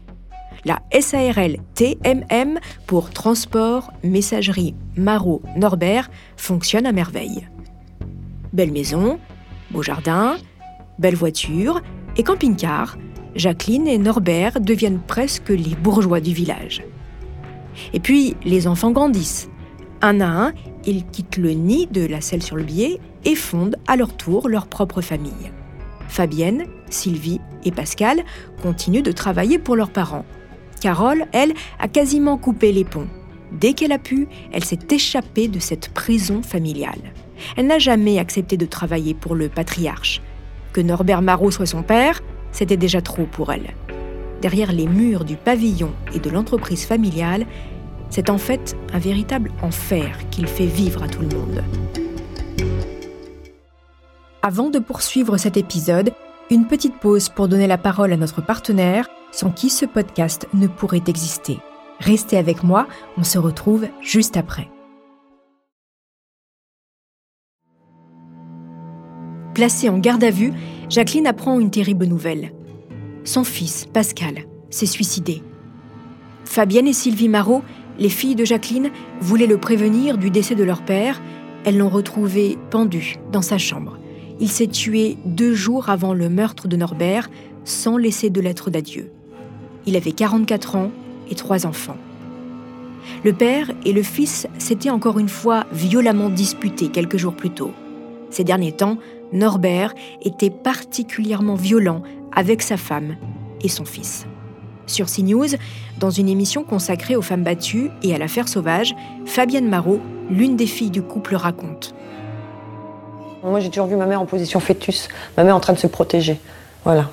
La 0.65 0.81
SARL 0.99 1.59
TMM 1.75 2.59
pour 2.87 3.11
Transport, 3.11 3.93
Messagerie, 4.03 4.75
Marot, 4.97 5.43
Norbert 5.57 6.11
fonctionne 6.37 6.87
à 6.87 6.93
merveille. 6.93 7.47
Belle 8.53 8.73
maison, 8.73 9.21
beau 9.71 9.83
jardin, 9.83 10.37
belle 10.99 11.15
voiture 11.15 11.83
et 12.17 12.23
camping-car, 12.23 12.97
Jacqueline 13.35 13.87
et 13.87 13.99
Norbert 13.99 14.61
deviennent 14.61 15.01
presque 15.01 15.51
les 15.51 15.75
bourgeois 15.75 16.21
du 16.21 16.33
village. 16.33 16.83
Et 17.93 18.01
puis, 18.01 18.37
les 18.45 18.67
enfants 18.67 18.91
grandissent. 18.91 19.49
Un 20.03 20.21
à 20.21 20.27
un, 20.27 20.53
ils 20.85 21.05
quittent 21.07 21.37
le 21.37 21.51
nid 21.51 21.89
de 21.91 22.07
la 22.07 22.21
selle 22.21 22.43
sur 22.43 22.57
le 22.57 22.63
biais 22.63 23.01
et 23.25 23.35
fondent 23.35 23.77
à 23.87 23.97
leur 23.97 24.17
tour 24.17 24.49
leur 24.49 24.67
propre 24.67 25.01
famille. 25.01 25.51
Fabienne, 26.09 26.67
Sylvie 26.89 27.41
et 27.65 27.73
Pascal 27.73 28.23
continuent 28.63 29.03
de 29.03 29.13
travailler 29.13 29.59
pour 29.59 29.77
leurs 29.77 29.91
parents. 29.91 30.25
Carole, 30.81 31.25
elle, 31.33 31.55
a 31.79 31.89
quasiment 31.89 32.37
coupé 32.37 32.73
les 32.73 32.85
ponts. 32.85 33.09
Dès 33.53 33.73
qu'elle 33.73 33.93
a 33.93 33.99
pu, 33.99 34.29
elle 34.53 34.65
s'est 34.65 34.79
échappée 34.91 35.49
de 35.49 35.59
cette 35.59 35.89
prison 35.89 36.43
familiale. 36.43 37.13
Elle 37.57 37.67
n'a 37.67 37.79
jamais 37.79 38.19
accepté 38.19 38.57
de 38.57 38.67
travailler 38.67 39.15
pour 39.15 39.35
le 39.35 39.49
patriarche. 39.49 40.21
Que 40.73 40.81
Norbert 40.81 41.23
Marot 41.23 41.51
soit 41.51 41.67
son 41.67 41.83
père, 41.83 42.23
c'était 42.53 42.77
déjà 42.77 43.01
trop 43.01 43.27
pour 43.27 43.53
elle. 43.53 43.75
Derrière 44.47 44.71
les 44.71 44.87
murs 44.87 45.25
du 45.25 45.35
pavillon 45.35 45.91
et 46.15 46.21
de 46.21 46.31
l'entreprise 46.31 46.87
familiale, 46.87 47.47
c'est 48.11 48.31
en 48.31 48.39
fait 48.39 48.77
un 48.93 49.01
véritable 49.01 49.51
enfer 49.61 50.21
qu'il 50.31 50.47
fait 50.47 50.67
vivre 50.67 51.03
à 51.03 51.09
tout 51.09 51.23
le 51.23 51.37
monde. 51.37 51.65
Avant 54.43 54.71
de 54.71 54.79
poursuivre 54.79 55.37
cet 55.37 55.57
épisode, 55.57 56.13
une 56.49 56.69
petite 56.69 57.01
pause 57.01 57.29
pour 57.29 57.49
donner 57.49 57.67
la 57.67 57.77
parole 57.77 58.13
à 58.13 58.17
notre 58.17 58.41
partenaire, 58.41 59.09
sans 59.33 59.51
qui 59.51 59.69
ce 59.69 59.85
podcast 59.85 60.47
ne 60.55 60.69
pourrait 60.69 61.03
exister. 61.09 61.59
Restez 61.99 62.39
avec 62.39 62.63
moi, 62.63 62.87
on 63.19 63.25
se 63.25 63.39
retrouve 63.39 63.89
juste 64.01 64.37
après. 64.37 64.69
Placée 69.57 69.89
en 69.89 69.99
garde 69.99 70.23
à 70.23 70.31
vue, 70.31 70.53
Jacqueline 70.89 71.27
apprend 71.27 71.59
une 71.59 71.73
terrible 71.73 72.05
nouvelle. 72.05 72.53
Son 73.27 73.43
fils, 73.43 73.89
Pascal, 73.93 74.45
s'est 74.71 74.87
suicidé. 74.87 75.43
Fabienne 76.45 76.87
et 76.87 76.93
Sylvie 76.93 77.29
Marot, 77.29 77.63
les 77.99 78.09
filles 78.09 78.37
de 78.37 78.45
Jacqueline, 78.45 78.91
voulaient 79.21 79.49
le 79.49 79.59
prévenir 79.59 80.17
du 80.17 80.31
décès 80.31 80.55
de 80.55 80.63
leur 80.63 80.83
père. 80.83 81.21
Elles 81.65 81.77
l'ont 81.77 81.89
retrouvé 81.89 82.57
pendu 82.71 83.17
dans 83.33 83.43
sa 83.43 83.59
chambre. 83.59 83.99
Il 84.39 84.49
s'est 84.49 84.69
tué 84.69 85.17
deux 85.25 85.55
jours 85.55 85.91
avant 85.91 86.15
le 86.15 86.29
meurtre 86.29 86.69
de 86.69 86.77
Norbert, 86.77 87.29
sans 87.65 87.97
laisser 87.97 88.31
de 88.31 88.41
lettre 88.41 88.71
d'adieu. 88.71 89.11
Il 89.87 89.97
avait 89.97 90.13
44 90.13 90.77
ans 90.77 90.93
et 91.29 91.35
trois 91.35 91.67
enfants. 91.67 91.97
Le 93.25 93.33
père 93.33 93.73
et 93.85 93.93
le 93.93 94.05
fils 94.05 94.47
s'étaient 94.59 94.91
encore 94.91 95.19
une 95.19 95.29
fois 95.29 95.67
violemment 95.73 96.29
disputés 96.29 96.91
quelques 96.91 97.17
jours 97.17 97.35
plus 97.35 97.51
tôt. 97.51 97.73
Ces 98.31 98.45
derniers 98.45 98.73
temps, 98.73 98.99
Norbert 99.33 99.95
était 100.23 100.51
particulièrement 100.51 101.57
violent 101.57 102.03
avec 102.37 102.63
sa 102.63 102.77
femme 102.77 103.17
et 103.63 103.69
son 103.69 103.85
fils. 103.85 104.27
Sur 104.87 105.07
CNews, 105.07 105.57
dans 105.99 106.11
une 106.11 106.29
émission 106.29 106.63
consacrée 106.63 107.17
aux 107.17 107.23
femmes 107.23 107.43
battues 107.43 107.91
et 108.03 108.15
à 108.15 108.19
l'affaire 108.19 108.47
sauvage, 108.47 108.95
Fabienne 109.25 109.69
Marot, 109.69 110.01
l'une 110.31 110.57
des 110.57 110.67
filles 110.67 110.91
du 110.91 111.03
couple, 111.03 111.35
raconte. 111.35 111.95
Moi, 113.43 113.61
j'ai 113.61 113.71
toujours 113.71 113.87
vu 113.87 113.97
ma 113.97 114.07
mère 114.07 114.21
en 114.21 114.27
position 114.27 114.61
fœtus, 114.61 115.09
ma 115.37 115.45
mère 115.45 115.57
en 115.57 115.61
train 115.61 115.73
de 115.73 115.79
se 115.79 115.87
protéger. 115.87 116.39
Voilà. 116.85 117.11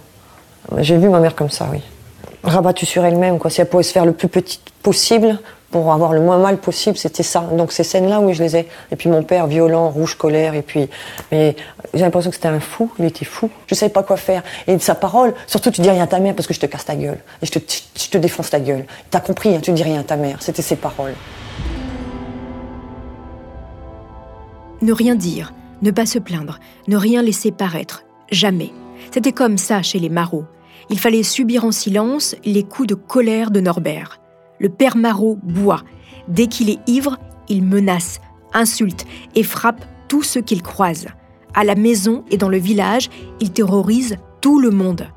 J'ai 0.79 0.97
vu 0.97 1.09
ma 1.09 1.19
mère 1.19 1.35
comme 1.35 1.49
ça, 1.49 1.67
oui. 1.71 1.79
Rabattue 2.43 2.85
sur 2.85 3.05
elle-même, 3.05 3.39
quoi. 3.39 3.49
Si 3.49 3.61
elle 3.61 3.69
pouvait 3.69 3.83
se 3.83 3.91
faire 3.91 4.05
le 4.05 4.13
plus 4.13 4.27
petit 4.27 4.59
possible, 4.81 5.39
pour 5.73 5.91
avoir 5.91 6.13
le 6.13 6.21
moins 6.21 6.37
mal 6.37 6.59
possible, 6.59 6.97
c'était 6.97 7.23
ça. 7.23 7.41
Donc 7.51 7.71
ces 7.71 7.83
scènes-là, 7.83 8.19
oui, 8.19 8.35
je 8.35 8.43
les 8.43 8.55
ai. 8.55 8.67
Et 8.91 8.95
puis 8.95 9.09
mon 9.09 9.23
père, 9.23 9.47
violent, 9.47 9.89
rouge, 9.89 10.13
colère, 10.15 10.53
et 10.53 10.61
puis, 10.61 10.87
mais 11.31 11.55
j'ai 11.95 12.01
l'impression 12.01 12.29
que 12.29 12.35
c'était 12.35 12.47
un 12.47 12.59
fou. 12.59 12.91
Il 12.99 13.05
était 13.05 13.25
fou. 13.25 13.49
Je 13.65 13.73
savais 13.73 13.91
pas 13.91 14.03
quoi 14.03 14.15
faire. 14.15 14.43
Et 14.67 14.77
sa 14.77 14.93
parole, 14.93 15.33
surtout, 15.47 15.71
tu 15.71 15.81
dis 15.81 15.89
rien 15.89 16.03
à 16.03 16.07
ta 16.07 16.19
mère 16.19 16.35
parce 16.35 16.47
que 16.47 16.53
je 16.53 16.59
te 16.59 16.67
casse 16.67 16.85
ta 16.85 16.95
gueule 16.95 17.17
et 17.41 17.47
je 17.47 17.51
te, 17.51 17.59
je 17.59 18.07
te 18.07 18.19
défonce 18.19 18.51
ta 18.51 18.59
gueule. 18.59 18.85
T'as 19.09 19.19
compris, 19.19 19.55
hein, 19.55 19.61
tu 19.63 19.71
dis 19.71 19.81
rien 19.81 20.01
à 20.01 20.03
ta 20.03 20.15
mère. 20.15 20.37
C'était 20.41 20.61
ses 20.61 20.75
paroles. 20.75 21.15
Ne 24.83 24.93
rien 24.93 25.15
dire, 25.15 25.53
ne 25.81 25.89
pas 25.89 26.05
se 26.05 26.19
plaindre, 26.19 26.59
ne 26.87 26.97
rien 26.97 27.23
laisser 27.23 27.51
paraître, 27.51 28.03
jamais. 28.31 28.71
C'était 29.11 29.31
comme 29.31 29.57
ça 29.57 29.81
chez 29.81 29.97
les 29.97 30.09
Marot. 30.09 30.45
Il 30.91 30.99
fallait 30.99 31.23
subir 31.23 31.65
en 31.65 31.71
silence 31.71 32.35
les 32.45 32.63
coups 32.63 32.89
de 32.89 32.95
colère 32.95 33.49
de 33.49 33.59
Norbert 33.59 34.19
le 34.59 34.69
père 34.69 34.97
Marot 34.97 35.37
boit. 35.43 35.83
Dès 36.27 36.47
qu'il 36.47 36.69
est 36.69 36.79
ivre, 36.87 37.17
il 37.49 37.63
menace, 37.63 38.21
insulte 38.53 39.05
et 39.35 39.43
frappe 39.43 39.85
tous 40.07 40.23
ceux 40.23 40.41
qu'il 40.41 40.61
croise. 40.61 41.07
À 41.53 41.63
la 41.63 41.75
maison 41.75 42.23
et 42.31 42.37
dans 42.37 42.49
le 42.49 42.57
village, 42.57 43.09
il 43.39 43.51
terrorise 43.51 44.17
tout 44.41 44.59
le 44.59 44.71
monde. 44.71 45.07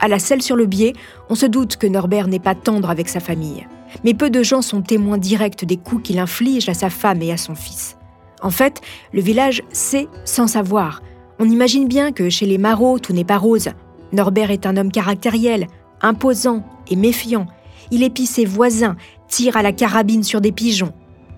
À 0.00 0.08
la 0.08 0.18
selle 0.18 0.42
sur 0.42 0.56
le 0.56 0.66
biais, 0.66 0.92
on 1.30 1.34
se 1.34 1.46
doute 1.46 1.76
que 1.76 1.86
Norbert 1.86 2.28
n'est 2.28 2.38
pas 2.38 2.54
tendre 2.54 2.90
avec 2.90 3.08
sa 3.08 3.20
famille. 3.20 3.66
Mais 4.04 4.14
peu 4.14 4.30
de 4.30 4.42
gens 4.42 4.62
sont 4.62 4.82
témoins 4.82 5.18
directs 5.18 5.64
des 5.64 5.76
coups 5.76 6.02
qu'il 6.02 6.18
inflige 6.18 6.68
à 6.68 6.74
sa 6.74 6.90
femme 6.90 7.22
et 7.22 7.32
à 7.32 7.36
son 7.36 7.54
fils. 7.54 7.96
En 8.42 8.50
fait, 8.50 8.82
le 9.12 9.22
village 9.22 9.62
sait 9.70 10.08
sans 10.24 10.46
savoir. 10.46 11.02
On 11.38 11.48
imagine 11.48 11.88
bien 11.88 12.12
que 12.12 12.28
chez 12.28 12.46
les 12.46 12.58
Marot, 12.58 12.98
tout 12.98 13.12
n'est 13.12 13.24
pas 13.24 13.38
rose. 13.38 13.70
Norbert 14.12 14.50
est 14.50 14.66
un 14.66 14.76
homme 14.76 14.92
caractériel, 14.92 15.66
imposant, 16.02 16.62
et 16.88 16.96
méfiant. 16.96 17.46
Il 17.90 18.02
épie 18.02 18.26
ses 18.26 18.44
voisins, 18.44 18.96
tire 19.28 19.56
à 19.56 19.62
la 19.62 19.72
carabine 19.72 20.24
sur 20.24 20.40
des 20.40 20.52
pigeons. 20.52 20.92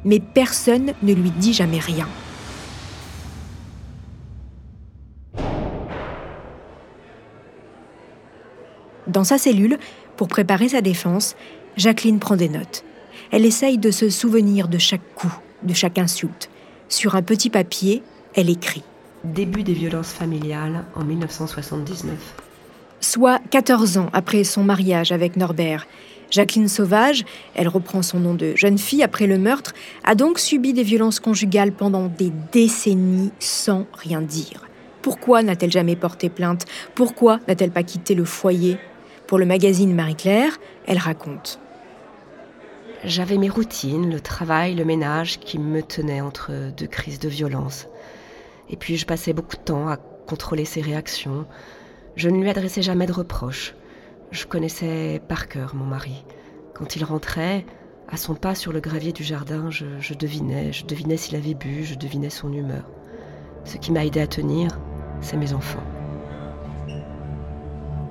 Mais 0.05 0.21
personne 0.21 0.93
ne 1.03 1.13
lui 1.13 1.31
dit 1.31 1.53
jamais 1.53 1.79
rien. 1.79 2.09
Dans 9.09 9.25
sa 9.25 9.39
cellule, 9.39 9.79
pour 10.17 10.29
préparer 10.29 10.69
sa 10.69 10.83
défense, 10.83 11.35
Jacqueline 11.77 12.19
prend 12.19 12.37
des 12.37 12.49
notes. 12.49 12.85
Elle 13.31 13.47
essaye 13.47 13.79
de 13.79 13.91
se 13.91 14.11
souvenir 14.11 14.69
de 14.69 14.79
chaque 14.79 15.15
coup, 15.15 15.35
de 15.63 15.75
chaque 15.75 15.99
insulte. 15.99 16.51
Sur 16.89 17.17
un 17.17 17.23
petit 17.23 17.51
papier, 17.51 18.03
elle 18.35 18.51
écrit. 18.51 18.83
Début 19.25 19.63
des 19.63 19.73
violences 19.73 20.13
familiales 20.13 20.85
en 20.95 21.05
1979. 21.05 22.17
Soit 23.01 23.41
14 23.51 23.99
ans 23.99 24.11
après 24.13 24.45
son 24.45 24.63
mariage 24.63 25.13
avec 25.13 25.37
Norbert. 25.37 25.87
Jacqueline 26.31 26.69
Sauvage, 26.69 27.25
elle 27.55 27.69
reprend 27.69 28.03
son 28.03 28.21
nom 28.21 28.35
de 28.35 28.55
jeune 28.55 28.79
fille 28.79 29.03
après 29.03 29.27
le 29.27 29.39
meurtre, 29.39 29.73
a 30.05 30.15
donc 30.15 30.39
subi 30.39 30.73
des 30.73 30.83
violences 30.83 31.21
conjugales 31.21 31.73
pendant 31.73 32.07
des 32.07 32.33
décennies 32.53 33.33
sans 33.39 33.87
rien 33.95 34.21
dire. 34.21 34.67
Pourquoi 35.01 35.43
n'a-t-elle 35.43 35.73
jamais 35.73 35.97
porté 35.97 36.29
plainte? 36.29 36.67
Pourquoi 36.95 37.41
n'a-t-elle 37.49 37.71
pas 37.71 37.83
quitté 37.83 38.15
le 38.15 38.25
foyer? 38.25 38.79
Pour 39.27 39.39
le 39.39 39.47
magazine 39.47 39.95
Marie-Claire, 39.95 40.59
elle 40.87 40.99
raconte. 40.99 41.61
J'avais 43.05 43.39
mes 43.39 43.49
routines, 43.49 44.11
le 44.11 44.21
travail, 44.21 44.75
le 44.75 44.85
ménage 44.85 45.39
qui 45.39 45.59
me 45.59 45.83
tenaient 45.83 46.21
entre 46.21 46.51
deux 46.77 46.87
crises 46.87 47.21
de 47.21 47.29
violence. 47.29 47.87
Et 48.71 48.77
puis 48.77 48.97
je 48.97 49.07
passais 49.07 49.33
beaucoup 49.33 49.57
de 49.57 49.63
temps 49.63 49.89
à 49.89 49.97
contrôler 49.97 50.65
ses 50.65 50.81
réactions. 50.81 51.47
Je 52.17 52.29
ne 52.29 52.43
lui 52.43 52.51
adressais 52.51 52.83
jamais 52.83 53.07
de 53.07 53.13
reproches. 53.13 53.75
Je 54.31 54.45
connaissais 54.45 55.23
par 55.27 55.49
cœur 55.49 55.75
mon 55.75 55.87
mari. 55.87 56.25
Quand 56.75 56.97
il 56.97 57.05
rentrait, 57.05 57.65
à 58.09 58.19
son 58.19 58.35
pas 58.35 58.55
sur 58.55 58.73
le 58.73 58.81
gravier 58.81 59.13
du 59.13 59.25
jardin, 59.25 59.71
je, 59.71 59.87
je 60.01 60.13
devinais, 60.13 60.71
je 60.71 60.85
devinais 60.85 61.17
s'il 61.17 61.37
avait 61.37 61.55
bu, 61.55 61.83
je 61.85 61.95
devinais 61.95 62.29
son 62.29 62.53
humeur. 62.53 62.85
Ce 63.65 63.79
qui 63.79 63.91
m'a 63.91 64.05
aidé 64.05 64.21
à 64.21 64.27
tenir, 64.27 64.79
c'est 65.23 65.39
mes 65.39 65.55
enfants. 65.55 65.83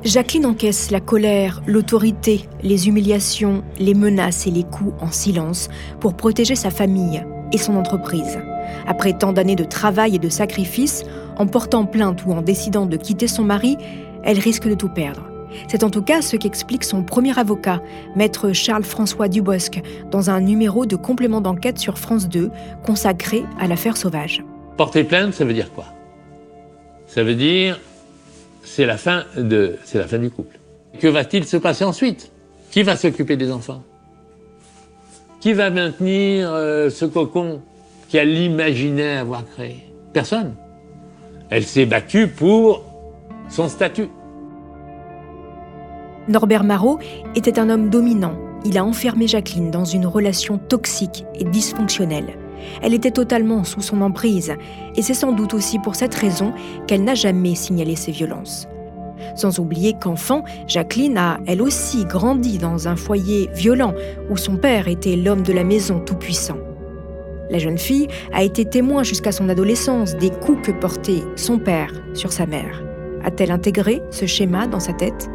Jacqueline 0.03 0.47
encaisse 0.47 0.89
la 0.89 1.00
colère, 1.00 1.62
l'autorité, 1.67 2.50
les 2.63 2.88
humiliations, 2.88 3.63
les 3.77 3.93
menaces 3.93 4.47
et 4.47 4.51
les 4.51 4.63
coups 4.63 4.93
en 5.00 5.12
silence 5.12 5.69
pour 6.00 6.15
protéger 6.15 6.55
sa 6.55 6.71
famille 6.71 7.24
et 7.51 7.57
son 7.59 7.75
entreprise. 7.75 8.39
Après 8.88 9.15
tant 9.15 9.33
d'années 9.33 9.55
de 9.55 9.63
travail 9.63 10.15
et 10.15 10.19
de 10.19 10.29
sacrifices, 10.29 11.03
en 11.38 11.45
portant 11.45 11.86
plainte 11.86 12.25
ou 12.25 12.31
en 12.31 12.41
décidant 12.41 12.88
de 12.88 12.97
quitter 12.97 13.27
son 13.27 13.43
mari, 13.43 13.77
elle 14.24 14.39
risque 14.39 14.67
de 14.67 14.75
tout 14.75 14.89
perdre. 14.89 15.37
C'est 15.68 15.84
en 15.84 15.89
tout 15.89 16.01
cas 16.01 16.22
ce 16.22 16.36
qu'explique 16.36 16.84
son 16.84 17.04
premier 17.04 17.38
avocat, 17.38 17.82
maître 18.16 18.51
Charles-François 18.54 19.27
Dubosc, 19.27 19.82
dans 20.12 20.30
un 20.30 20.42
numéro 20.42 20.86
de 20.86 20.96
complément 20.96 21.42
d'enquête 21.42 21.77
sur 21.77 21.98
France 21.98 22.30
2 22.30 22.50
consacré 22.86 23.44
à 23.60 23.68
l'affaire 23.68 23.98
Sauvage. 23.98 24.44
Porter 24.77 25.04
plainte, 25.04 25.34
ça 25.34 25.46
veut 25.46 25.54
dire 25.54 25.72
quoi? 25.72 25.86
Ça 27.08 27.24
veut 27.24 27.36
dire 27.36 27.80
c'est 28.63 28.86
la 28.86 28.98
fin 28.98 29.24
de 29.36 29.77
c'est 29.86 29.98
la 29.98 30.08
fin 30.08 30.20
du 30.20 30.30
couple. 30.30 30.60
Que 31.00 31.08
va-t-il 31.08 31.46
se 31.46 31.58
passer 31.58 31.84
ensuite? 31.84 32.32
Qui 32.72 32.84
va 32.84 32.96
s'occuper 32.96 33.38
des 33.38 33.51
enfants? 33.51 33.84
Qui 35.39 35.54
va 35.54 35.70
maintenir 35.70 36.51
euh, 36.51 36.89
ce 36.89 37.06
cocon 37.06 37.62
qu'elle 38.10 38.38
imaginait 38.38 39.18
avoir 39.18 39.46
créé? 39.46 39.86
Personne. 40.13 40.56
Elle 41.50 41.63
s'est 41.63 41.86
battue 41.86 42.27
pour 42.27 42.84
son 43.50 43.70
statut. 43.70 44.10
Norbert 46.27 46.63
Marot 46.63 47.00
était 47.36 47.60
un 47.60 47.69
homme 47.69 47.89
dominant. 47.89 48.33
Il 48.66 48.77
a 48.77 48.83
enfermé 48.83 49.27
Jacqueline 49.27 49.72
dans 49.72 49.85
une 49.85 50.05
relation 50.05 50.57
toxique 50.57 51.25
et 51.35 51.46
dysfonctionnelle. 51.46 52.37
Elle 52.81 52.94
était 52.94 53.11
totalement 53.11 53.63
sous 53.63 53.81
son 53.81 54.01
emprise, 54.01 54.53
et 54.96 55.01
c'est 55.01 55.13
sans 55.13 55.31
doute 55.31 55.53
aussi 55.53 55.79
pour 55.79 55.96
cette 55.96 56.16
raison 56.16 56.53
qu'elle 56.85 57.03
n'a 57.03 57.16
jamais 57.16 57.55
signalé 57.55 57.96
ses 57.96 58.11
violences. 58.11 58.68
Sans 59.35 59.59
oublier 59.59 59.94
qu'enfant, 59.94 60.44
Jacqueline 60.68 61.18
a 61.18 61.40
elle 61.46 61.61
aussi 61.61 62.05
grandi 62.05 62.57
dans 62.57 62.87
un 62.87 62.96
foyer 62.96 63.50
violent 63.53 63.94
où 64.29 64.37
son 64.37 64.57
père 64.57 64.87
était 64.87 65.16
l'homme 65.16 65.44
de 65.44 65.53
la 65.53 65.63
maison 65.63 66.00
tout-puissant. 66.00 66.57
La 67.50 67.59
jeune 67.59 67.77
fille 67.77 68.07
a 68.33 68.44
été 68.44 68.66
témoin 68.66 69.03
jusqu'à 69.03 69.31
son 69.31 69.48
adolescence 69.48 70.18
des 70.18 70.29
coups 70.29 70.68
que 70.68 70.72
portait 70.72 71.24
son 71.35 71.59
père 71.59 71.94
sur 72.13 72.33
sa 72.33 72.46
mère. 72.46 72.83
A-t-elle 73.24 73.51
intégré 73.51 74.01
ce 74.11 74.25
schéma 74.25 74.68
dans 74.68 74.81
sa 74.81 74.94
tête? 74.94 75.29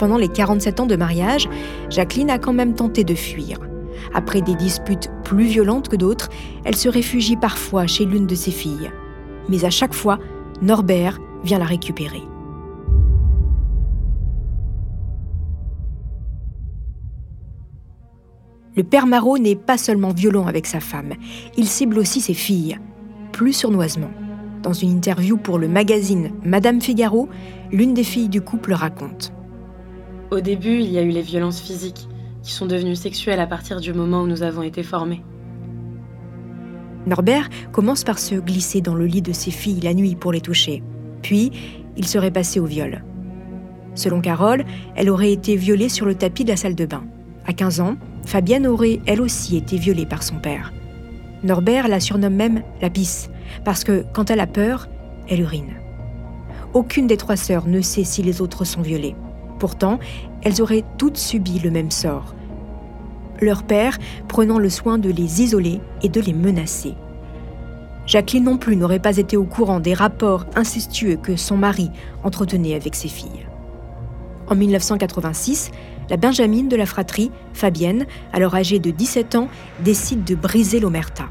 Pendant 0.00 0.16
les 0.16 0.28
47 0.28 0.80
ans 0.80 0.86
de 0.86 0.96
mariage, 0.96 1.46
Jacqueline 1.90 2.30
a 2.30 2.38
quand 2.38 2.54
même 2.54 2.72
tenté 2.72 3.04
de 3.04 3.14
fuir. 3.14 3.58
Après 4.14 4.40
des 4.40 4.54
disputes 4.54 5.10
plus 5.24 5.44
violentes 5.44 5.90
que 5.90 5.96
d'autres, 5.96 6.30
elle 6.64 6.74
se 6.74 6.88
réfugie 6.88 7.36
parfois 7.36 7.86
chez 7.86 8.06
l'une 8.06 8.26
de 8.26 8.34
ses 8.34 8.50
filles. 8.50 8.90
Mais 9.50 9.66
à 9.66 9.68
chaque 9.68 9.92
fois, 9.92 10.18
Norbert 10.62 11.18
vient 11.44 11.58
la 11.58 11.66
récupérer. 11.66 12.22
Le 18.74 18.84
père 18.84 19.06
Marot 19.06 19.36
n'est 19.36 19.54
pas 19.54 19.76
seulement 19.76 20.14
violent 20.14 20.46
avec 20.46 20.64
sa 20.64 20.80
femme, 20.80 21.12
il 21.58 21.66
cible 21.66 21.98
aussi 21.98 22.22
ses 22.22 22.32
filles, 22.32 22.78
plus 23.32 23.52
sournoisement. 23.52 24.10
Dans 24.62 24.72
une 24.72 24.92
interview 24.92 25.36
pour 25.36 25.58
le 25.58 25.68
magazine 25.68 26.30
Madame 26.42 26.80
Figaro, 26.80 27.28
l'une 27.70 27.92
des 27.92 28.04
filles 28.04 28.30
du 28.30 28.40
couple 28.40 28.72
raconte. 28.72 29.34
Au 30.30 30.40
début, 30.40 30.78
il 30.78 30.92
y 30.92 30.98
a 30.98 31.02
eu 31.02 31.08
les 31.08 31.22
violences 31.22 31.60
physiques, 31.60 32.08
qui 32.42 32.52
sont 32.52 32.66
devenues 32.66 32.94
sexuelles 32.94 33.40
à 33.40 33.48
partir 33.48 33.80
du 33.80 33.92
moment 33.92 34.22
où 34.22 34.26
nous 34.28 34.44
avons 34.44 34.62
été 34.62 34.84
formés. 34.84 35.24
Norbert 37.06 37.48
commence 37.72 38.04
par 38.04 38.20
se 38.20 38.36
glisser 38.36 38.80
dans 38.80 38.94
le 38.94 39.06
lit 39.06 39.22
de 39.22 39.32
ses 39.32 39.50
filles 39.50 39.80
la 39.80 39.92
nuit 39.92 40.14
pour 40.14 40.30
les 40.30 40.40
toucher. 40.40 40.84
Puis, 41.22 41.50
il 41.96 42.06
serait 42.06 42.30
passé 42.30 42.60
au 42.60 42.64
viol. 42.64 43.02
Selon 43.96 44.20
Carole, 44.20 44.64
elle 44.94 45.10
aurait 45.10 45.32
été 45.32 45.56
violée 45.56 45.88
sur 45.88 46.06
le 46.06 46.14
tapis 46.14 46.44
de 46.44 46.50
la 46.50 46.56
salle 46.56 46.76
de 46.76 46.86
bain. 46.86 47.02
À 47.46 47.52
15 47.52 47.80
ans, 47.80 47.96
Fabienne 48.24 48.68
aurait 48.68 49.00
elle 49.06 49.20
aussi 49.20 49.56
été 49.56 49.78
violée 49.78 50.06
par 50.06 50.22
son 50.22 50.36
père. 50.36 50.72
Norbert 51.42 51.88
la 51.88 51.98
surnomme 51.98 52.34
même 52.34 52.62
la 52.80 52.90
pisse, 52.90 53.30
parce 53.64 53.82
que 53.82 54.04
quand 54.12 54.30
elle 54.30 54.40
a 54.40 54.46
peur, 54.46 54.88
elle 55.28 55.40
urine. 55.40 55.74
Aucune 56.72 57.08
des 57.08 57.16
trois 57.16 57.36
sœurs 57.36 57.66
ne 57.66 57.80
sait 57.80 58.04
si 58.04 58.22
les 58.22 58.40
autres 58.40 58.64
sont 58.64 58.82
violées. 58.82 59.16
Pourtant, 59.60 60.00
elles 60.42 60.62
auraient 60.62 60.84
toutes 60.98 61.18
subi 61.18 61.60
le 61.60 61.70
même 61.70 61.90
sort. 61.90 62.34
Leur 63.40 63.62
père 63.62 63.98
prenant 64.26 64.58
le 64.58 64.70
soin 64.70 64.98
de 64.98 65.10
les 65.10 65.42
isoler 65.42 65.80
et 66.02 66.08
de 66.08 66.20
les 66.20 66.32
menacer. 66.32 66.94
Jacqueline 68.06 68.44
non 68.44 68.56
plus 68.56 68.74
n'aurait 68.74 68.98
pas 68.98 69.18
été 69.18 69.36
au 69.36 69.44
courant 69.44 69.78
des 69.78 69.94
rapports 69.94 70.46
incestueux 70.56 71.16
que 71.16 71.36
son 71.36 71.56
mari 71.56 71.90
entretenait 72.24 72.74
avec 72.74 72.96
ses 72.96 73.08
filles. 73.08 73.46
En 74.48 74.56
1986, 74.56 75.70
la 76.08 76.16
Benjamine 76.16 76.68
de 76.68 76.74
la 76.74 76.86
fratrie, 76.86 77.30
Fabienne, 77.52 78.06
alors 78.32 78.54
âgée 78.54 78.78
de 78.78 78.90
17 78.90 79.36
ans, 79.36 79.48
décide 79.84 80.24
de 80.24 80.34
briser 80.34 80.80
l'omerta. 80.80 81.28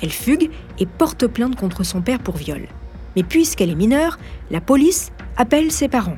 Elle 0.00 0.12
fugue 0.12 0.50
et 0.78 0.86
porte 0.86 1.26
plainte 1.26 1.56
contre 1.56 1.82
son 1.82 2.00
père 2.00 2.20
pour 2.20 2.36
viol. 2.36 2.68
Mais 3.14 3.24
puisqu'elle 3.24 3.70
est 3.70 3.74
mineure, 3.74 4.18
la 4.50 4.60
police 4.60 5.12
appelle 5.36 5.70
ses 5.70 5.88
parents. 5.88 6.16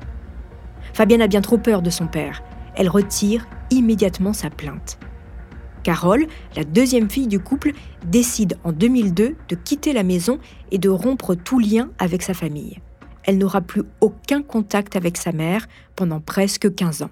Fabienne 0.95 1.23
a 1.23 1.27
bien 1.27 1.41
trop 1.41 1.59
peur 1.59 1.83
de 1.83 1.91
son 1.91 2.07
père. 2.07 2.43
Elle 2.77 2.89
retire 2.89 3.47
immédiatement 3.71 4.33
sa 4.33 4.49
plainte. 4.49 4.99
Carole, 5.83 6.27
la 6.57 6.65
deuxième 6.65 7.11
fille 7.11 7.27
du 7.27 7.41
couple, 7.41 7.73
décide 8.07 8.57
en 8.65 8.73
2002 8.73 9.37
de 9.49 9.55
quitter 9.57 9.93
la 9.93 10.05
maison 10.05 10.39
et 10.71 10.79
de 10.79 10.89
rompre 10.89 11.35
tout 11.35 11.59
lien 11.59 11.91
avec 11.99 12.23
sa 12.23 12.33
famille. 12.33 12.79
Elle 13.25 13.39
n'aura 13.39 13.61
plus 13.61 13.83
aucun 14.01 14.41
contact 14.41 14.97
avec 14.97 15.17
sa 15.17 15.33
mère 15.33 15.67
pendant 15.97 16.21
presque 16.21 16.73
15 16.73 17.03
ans. 17.03 17.11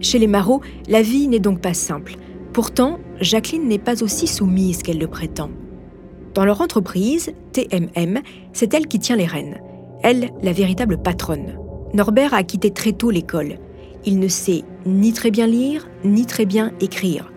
Chez 0.00 0.18
les 0.18 0.26
Marot, 0.26 0.62
la 0.88 1.02
vie 1.02 1.28
n'est 1.28 1.38
donc 1.38 1.60
pas 1.60 1.74
simple. 1.74 2.16
Pourtant, 2.52 2.98
Jacqueline 3.20 3.68
n'est 3.68 3.78
pas 3.78 4.02
aussi 4.02 4.26
soumise 4.26 4.82
qu'elle 4.82 4.98
le 4.98 5.08
prétend. 5.08 5.50
Dans 6.38 6.44
leur 6.44 6.60
entreprise, 6.60 7.32
TMM, 7.50 8.20
c'est 8.52 8.72
elle 8.72 8.86
qui 8.86 9.00
tient 9.00 9.16
les 9.16 9.26
rênes. 9.26 9.60
Elle, 10.04 10.30
la 10.40 10.52
véritable 10.52 11.02
patronne. 11.02 11.58
Norbert 11.94 12.32
a 12.32 12.44
quitté 12.44 12.70
très 12.70 12.92
tôt 12.92 13.10
l'école. 13.10 13.58
Il 14.04 14.20
ne 14.20 14.28
sait 14.28 14.62
ni 14.86 15.12
très 15.12 15.32
bien 15.32 15.48
lire, 15.48 15.88
ni 16.04 16.26
très 16.26 16.46
bien 16.46 16.70
écrire. 16.80 17.32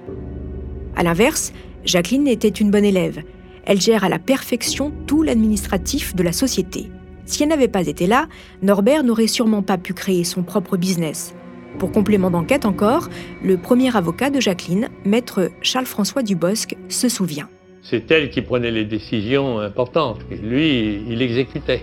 À 0.96 1.02
l'inverse, 1.02 1.52
Jacqueline 1.84 2.28
était 2.28 2.48
une 2.48 2.70
bonne 2.70 2.86
élève. 2.86 3.24
Elle 3.66 3.82
gère 3.82 4.04
à 4.04 4.10
la 4.10 4.20
perfection 4.20 4.92
tout 5.08 5.24
l'administratif 5.24 6.16
de 6.16 6.22
la 6.22 6.32
société. 6.32 6.92
Si 7.26 7.42
elle 7.42 7.50
n'avait 7.50 7.68
pas 7.68 7.88
été 7.88 8.06
là, 8.06 8.28
Norbert 8.62 9.04
n'aurait 9.04 9.26
sûrement 9.26 9.64
pas 9.64 9.80
pu 9.80 9.96
créer 9.96 10.24
son 10.24 10.44
propre 10.44 10.78
business. 10.78 11.34
Pour 11.80 11.92
complément 11.92 12.30
d'enquête 12.30 12.68
encore, 12.68 13.10
le 13.44 13.58
premier 13.58 13.98
avocat 13.98 14.30
de 14.30 14.40
Jacqueline, 14.40 14.90
maître 15.06 15.50
Charles-François 15.64 16.22
Dubosc, 16.22 16.76
se 16.88 17.10
souvient. 17.10 17.50
C'est 17.84 18.10
elle 18.12 18.30
qui 18.30 18.42
prenait 18.42 18.72
les 18.72 18.86
décisions 18.86 19.60
importantes. 19.60 20.20
Lui, 20.30 21.04
il 21.08 21.22
exécutait. 21.22 21.82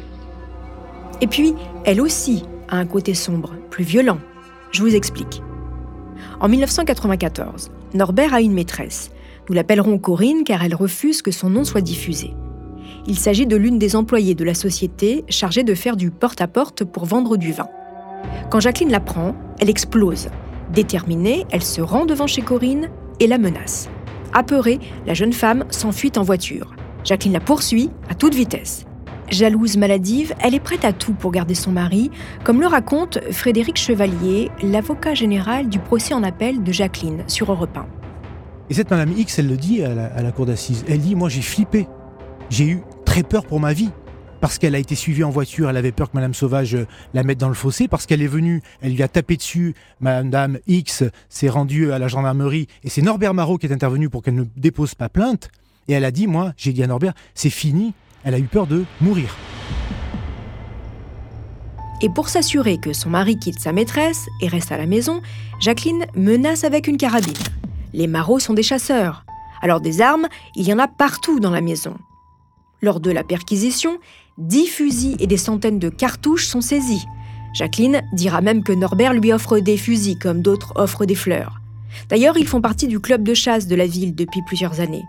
Et 1.21 1.27
puis, 1.27 1.55
elle 1.85 2.01
aussi 2.01 2.45
a 2.69 2.77
un 2.77 2.87
côté 2.87 3.15
sombre, 3.15 3.55
plus 3.71 3.85
violent. 3.85 4.19
Je 4.71 4.83
vous 4.83 4.95
explique. 4.95 5.43
En 6.41 6.49
1994, 6.49 7.71
Norbert 7.95 8.35
a 8.35 8.41
une 8.41 8.53
maîtresse. 8.53 9.11
Nous 9.49 9.55
l'appellerons 9.55 9.99
Corinne 9.99 10.45
car 10.45 10.63
elle 10.63 10.75
refuse 10.75 11.23
que 11.23 11.31
son 11.31 11.51
nom 11.51 11.65
soit 11.65 11.81
diffusé. 11.81 12.33
Il 13.07 13.19
s'agit 13.19 13.47
de 13.47 13.57
l'une 13.57 13.79
des 13.79 13.97
employées 13.97 14.35
de 14.35 14.45
la 14.45 14.55
société 14.55 15.25
chargée 15.29 15.65
de 15.65 15.75
faire 15.75 15.97
du 15.97 16.11
porte-à-porte 16.11 16.85
pour 16.85 17.07
vendre 17.07 17.37
du 17.37 17.53
vin. 17.53 17.69
Quand 18.51 18.61
Jacqueline 18.61 18.93
l'apprend, 18.93 19.35
elle 19.59 19.71
explose. 19.71 20.29
Déterminée, 20.73 21.45
elle 21.51 21.63
se 21.63 21.81
rend 21.81 22.05
devant 22.05 22.27
chez 22.27 22.43
Corinne 22.43 22.91
et 23.21 23.27
la 23.27 23.39
menace. 23.39 23.89
Apeurée, 24.33 24.79
la 25.07 25.15
jeune 25.15 25.33
femme 25.33 25.65
s'enfuit 25.71 26.13
en 26.17 26.23
voiture. 26.23 26.75
Jacqueline 27.05 27.33
la 27.33 27.41
poursuit 27.41 27.91
à 28.09 28.15
toute 28.15 28.35
vitesse. 28.35 28.85
Jalouse 29.31 29.77
maladive, 29.77 30.35
elle 30.41 30.55
est 30.55 30.61
prête 30.61 30.85
à 30.85 30.93
tout 30.93 31.13
pour 31.13 31.33
garder 31.33 31.55
son 31.55 31.71
mari, 31.71 32.11
comme 32.45 32.61
le 32.61 32.67
raconte 32.67 33.19
Frédéric 33.31 33.77
Chevalier, 33.77 34.51
l'avocat 34.63 35.15
général 35.15 35.69
du 35.69 35.79
procès 35.79 36.15
en 36.15 36.23
appel 36.23 36.63
de 36.63 36.73
Jacqueline 36.73 37.25
sur 37.27 37.53
Europe 37.53 37.77
1. 37.77 37.87
Et 38.71 38.75
cette 38.75 38.91
Madame 38.91 39.13
X, 39.17 39.39
elle 39.39 39.49
le 39.49 39.57
dit 39.57 39.83
à 39.83 39.95
la, 39.95 40.07
à 40.07 40.23
la 40.23 40.33
cour 40.33 40.47
d'assises. 40.47 40.85
Elle 40.89 41.01
dit 41.01 41.15
Moi, 41.15 41.29
j'ai 41.29 41.43
flippé. 41.43 41.87
J'ai 42.51 42.65
eu 42.65 42.83
très 43.05 43.23
peur 43.23 43.45
pour 43.45 43.61
ma 43.61 43.73
vie. 43.73 43.91
Parce 44.41 44.59
qu'elle 44.59 44.75
a 44.75 44.79
été 44.79 44.95
suivie 44.95 45.25
en 45.25 45.31
voiture, 45.31 45.69
elle 45.69 45.77
avait 45.77 45.93
peur 45.93 46.11
que 46.11 46.17
Madame 46.17 46.35
Sauvage 46.35 46.75
euh, 46.75 46.87
la 47.13 47.25
mette 47.25 47.39
dans 47.39 47.49
le 47.49 47.55
fossé. 47.55 47.89
Parce 47.89 48.07
qu'elle 48.07 48.23
est 48.23 48.29
venue, 48.29 48.63
elle 48.81 48.95
lui 48.95 49.03
a 49.03 49.09
tapé 49.09 49.37
dessus. 49.37 49.75
Madame 50.01 50.59
X 50.67 51.05
s'est 51.29 51.49
rendue 51.49 51.93
à 51.93 51.99
la 51.99 52.09
gendarmerie. 52.09 52.69
Et 52.85 52.89
c'est 52.89 53.03
Norbert 53.03 53.35
Marot 53.35 53.59
qui 53.59 53.67
est 53.67 53.73
intervenu 53.73 54.09
pour 54.09 54.23
qu'elle 54.23 54.37
ne 54.37 54.45
dépose 54.57 54.95
pas 54.95 55.09
plainte. 55.09 55.51
Et 55.89 55.93
elle 55.93 56.05
a 56.05 56.11
dit 56.11 56.27
Moi, 56.27 56.53
j'ai 56.57 56.73
dit 56.73 56.83
à 56.83 56.87
Norbert 56.87 57.15
C'est 57.35 57.51
fini. 57.51 57.95
Elle 58.25 58.35
a 58.35 58.39
eu 58.39 58.45
peur 58.45 58.67
de 58.67 58.85
mourir. 59.01 59.35
Et 62.01 62.09
pour 62.09 62.29
s'assurer 62.29 62.79
que 62.79 62.93
son 62.93 63.11
mari 63.11 63.39
quitte 63.39 63.59
sa 63.59 63.73
maîtresse 63.73 64.27
et 64.41 64.47
reste 64.47 64.71
à 64.71 64.77
la 64.77 64.87
maison, 64.87 65.21
Jacqueline 65.61 66.07
menace 66.15 66.63
avec 66.63 66.87
une 66.87 66.97
carabine. 66.97 67.33
Les 67.93 68.07
Marot 68.07 68.39
sont 68.39 68.55
des 68.55 68.63
chasseurs. 68.63 69.25
Alors 69.63 69.81
des 69.81 70.01
armes, 70.01 70.29
il 70.55 70.69
y 70.69 70.73
en 70.73 70.79
a 70.79 70.87
partout 70.87 71.41
dans 71.41 71.51
la 71.51 71.61
maison. 71.61 71.97
Lors 72.81 73.01
de 73.01 73.11
la 73.11 73.25
perquisition, 73.25 73.99
dix 74.39 74.67
fusils 74.67 75.17
et 75.19 75.27
des 75.27 75.37
centaines 75.37 75.81
de 75.81 75.89
cartouches 75.89 76.47
sont 76.47 76.61
saisis. 76.61 77.05
Jacqueline 77.55 78.03
dira 78.13 78.41
même 78.41 78.63
que 78.63 78.73
Norbert 78.73 79.13
lui 79.13 79.33
offre 79.33 79.59
des 79.59 79.77
fusils 79.77 80.19
comme 80.19 80.43
d'autres 80.43 80.73
offrent 80.77 81.07
des 81.07 81.15
fleurs. 81.15 81.61
D'ailleurs, 82.09 82.37
ils 82.39 82.47
font 82.47 82.61
partie 82.61 82.87
du 82.87 83.01
club 83.01 83.25
de 83.25 83.35
chasse 83.35 83.67
de 83.67 83.75
la 83.75 83.87
ville 83.87 84.15
depuis 84.15 84.43
plusieurs 84.43 84.81
années. 84.81 85.05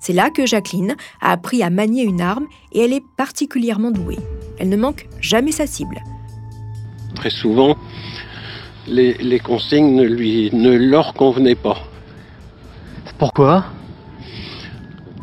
C'est 0.00 0.12
là 0.12 0.30
que 0.30 0.46
Jacqueline 0.46 0.96
a 1.20 1.30
appris 1.30 1.62
à 1.62 1.70
manier 1.70 2.02
une 2.02 2.20
arme 2.20 2.46
et 2.72 2.80
elle 2.80 2.92
est 2.92 3.04
particulièrement 3.16 3.92
douée. 3.92 4.18
Elle 4.58 4.68
ne 4.68 4.76
manque 4.76 5.06
jamais 5.20 5.52
sa 5.52 5.68
cible. 5.68 6.02
Très 7.14 7.30
souvent, 7.30 7.76
les, 8.88 9.14
les 9.14 9.38
consignes 9.38 9.94
ne, 9.94 10.02
lui, 10.02 10.50
ne 10.52 10.74
leur 10.76 11.14
convenaient 11.14 11.54
pas. 11.54 11.78
Pourquoi? 13.18 13.66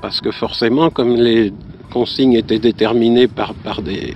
Parce 0.02 0.22
que 0.22 0.32
forcément, 0.32 0.90
comme 0.90 1.18
les 1.18 1.52
consignes 1.90 2.34
étaient 2.34 2.60
déterminées 2.60 3.28
par, 3.28 3.54
par 3.54 3.82
des. 3.82 4.16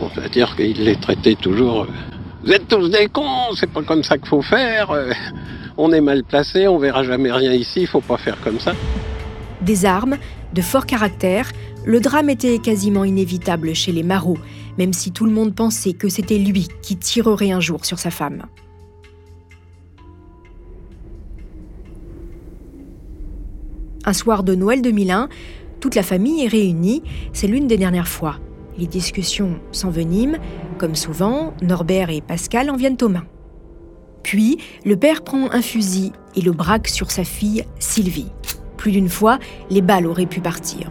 On 0.00 0.06
va 0.20 0.28
dire 0.28 0.54
qu'il 0.56 0.82
les 0.82 0.96
traitait 0.96 1.34
toujours. 1.34 1.82
euh, 1.82 1.86
Vous 2.44 2.52
êtes 2.52 2.68
tous 2.68 2.88
des 2.88 3.06
cons, 3.08 3.52
c'est 3.54 3.70
pas 3.70 3.82
comme 3.82 4.02
ça 4.02 4.16
qu'il 4.18 4.28
faut 4.28 4.42
faire. 4.42 4.90
euh, 4.90 5.12
On 5.76 5.92
est 5.92 6.00
mal 6.00 6.24
placé, 6.24 6.66
on 6.68 6.78
verra 6.78 7.02
jamais 7.02 7.30
rien 7.32 7.52
ici, 7.52 7.82
il 7.82 7.86
faut 7.86 8.00
pas 8.00 8.16
faire 8.16 8.40
comme 8.42 8.58
ça. 8.60 8.72
Des 9.60 9.84
armes, 9.84 10.16
de 10.52 10.62
fort 10.62 10.86
caractère, 10.86 11.50
le 11.84 12.00
drame 12.00 12.30
était 12.30 12.58
quasiment 12.58 13.04
inévitable 13.04 13.74
chez 13.74 13.92
les 13.92 14.02
Marot, 14.02 14.38
même 14.78 14.92
si 14.92 15.10
tout 15.12 15.26
le 15.26 15.32
monde 15.32 15.54
pensait 15.54 15.92
que 15.92 16.08
c'était 16.08 16.38
lui 16.38 16.68
qui 16.82 16.96
tirerait 16.96 17.50
un 17.50 17.60
jour 17.60 17.84
sur 17.84 17.98
sa 17.98 18.10
femme. 18.10 18.44
Un 24.06 24.12
soir 24.12 24.42
de 24.42 24.54
Noël 24.54 24.82
2001, 24.82 25.28
toute 25.84 25.96
la 25.96 26.02
famille 26.02 26.42
est 26.42 26.48
réunie, 26.48 27.02
c'est 27.34 27.46
l'une 27.46 27.66
des 27.66 27.76
dernières 27.76 28.08
fois. 28.08 28.36
Les 28.78 28.86
discussions 28.86 29.60
s'enveniment, 29.70 30.38
comme 30.78 30.94
souvent, 30.94 31.52
Norbert 31.60 32.08
et 32.08 32.22
Pascal 32.22 32.70
en 32.70 32.76
viennent 32.76 32.96
aux 33.02 33.10
mains. 33.10 33.26
Puis, 34.22 34.56
le 34.86 34.96
père 34.96 35.20
prend 35.20 35.52
un 35.52 35.60
fusil 35.60 36.12
et 36.36 36.40
le 36.40 36.52
braque 36.52 36.88
sur 36.88 37.10
sa 37.10 37.22
fille, 37.22 37.66
Sylvie. 37.78 38.32
Plus 38.78 38.92
d'une 38.92 39.10
fois, 39.10 39.38
les 39.68 39.82
balles 39.82 40.06
auraient 40.06 40.24
pu 40.24 40.40
partir. 40.40 40.90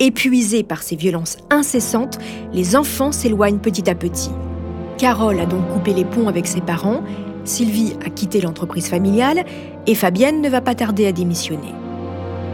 Épuisés 0.00 0.62
par 0.62 0.82
ces 0.82 0.96
violences 0.96 1.36
incessantes, 1.50 2.18
les 2.54 2.76
enfants 2.76 3.12
s'éloignent 3.12 3.58
petit 3.58 3.90
à 3.90 3.94
petit. 3.94 4.30
Carole 4.96 5.38
a 5.38 5.44
donc 5.44 5.68
coupé 5.68 5.92
les 5.92 6.06
ponts 6.06 6.28
avec 6.28 6.46
ses 6.46 6.62
parents, 6.62 7.02
Sylvie 7.44 7.92
a 8.06 8.08
quitté 8.08 8.40
l'entreprise 8.40 8.88
familiale 8.88 9.44
et 9.86 9.94
Fabienne 9.94 10.40
ne 10.40 10.48
va 10.48 10.62
pas 10.62 10.74
tarder 10.74 11.06
à 11.06 11.12
démissionner. 11.12 11.74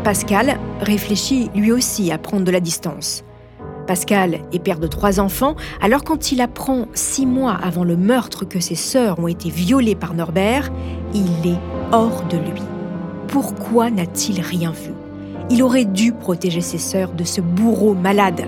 Pascal 0.05 0.59
réfléchit 0.81 1.49
lui 1.55 1.71
aussi 1.71 2.11
à 2.11 2.19
prendre 2.19 2.43
de 2.43 2.51
la 2.51 2.59
distance. 2.59 3.23
Pascal 3.87 4.41
est 4.53 4.59
père 4.59 4.81
de 4.81 4.89
trois 4.89 5.21
enfants, 5.21 5.55
alors 5.81 6.03
quand 6.03 6.33
il 6.33 6.41
apprend 6.41 6.87
six 6.93 7.25
mois 7.25 7.53
avant 7.53 7.85
le 7.85 7.97
meurtre 7.97 8.45
que 8.45 8.59
ses 8.59 8.75
sœurs 8.75 9.21
ont 9.21 9.29
été 9.29 9.49
violées 9.49 9.95
par 9.95 10.15
Norbert, 10.15 10.73
il 11.15 11.49
est 11.49 11.59
hors 11.93 12.25
de 12.25 12.37
lui. 12.37 12.63
Pourquoi 13.29 13.91
n'a-t-il 13.91 14.41
rien 14.41 14.73
vu? 14.73 14.91
Il 15.51 15.63
aurait 15.63 15.85
dû 15.85 16.13
protéger 16.13 16.63
ses 16.63 16.79
sœurs 16.79 17.13
de 17.13 17.23
ce 17.23 17.41
bourreau 17.41 17.95
malade. 17.95 18.43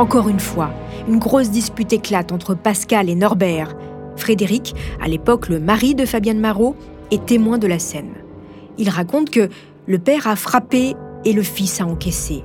Encore 0.00 0.28
une 0.28 0.40
fois, 0.40 0.70
une 1.06 1.20
grosse 1.20 1.50
dispute 1.50 1.92
éclate 1.92 2.32
entre 2.32 2.54
Pascal 2.54 3.08
et 3.08 3.14
Norbert. 3.14 3.76
Frédéric, 4.16 4.74
à 5.00 5.06
l'époque 5.06 5.48
le 5.48 5.60
mari 5.60 5.94
de 5.94 6.06
Fabienne 6.06 6.40
Marot, 6.40 6.74
est 7.12 7.24
témoin 7.24 7.58
de 7.58 7.68
la 7.68 7.78
scène. 7.78 8.14
Il 8.78 8.90
raconte 8.90 9.30
que 9.30 9.48
le 9.88 9.98
père 9.98 10.26
a 10.26 10.36
frappé 10.36 10.94
et 11.24 11.32
le 11.32 11.42
fils 11.42 11.80
a 11.80 11.86
encaissé. 11.86 12.44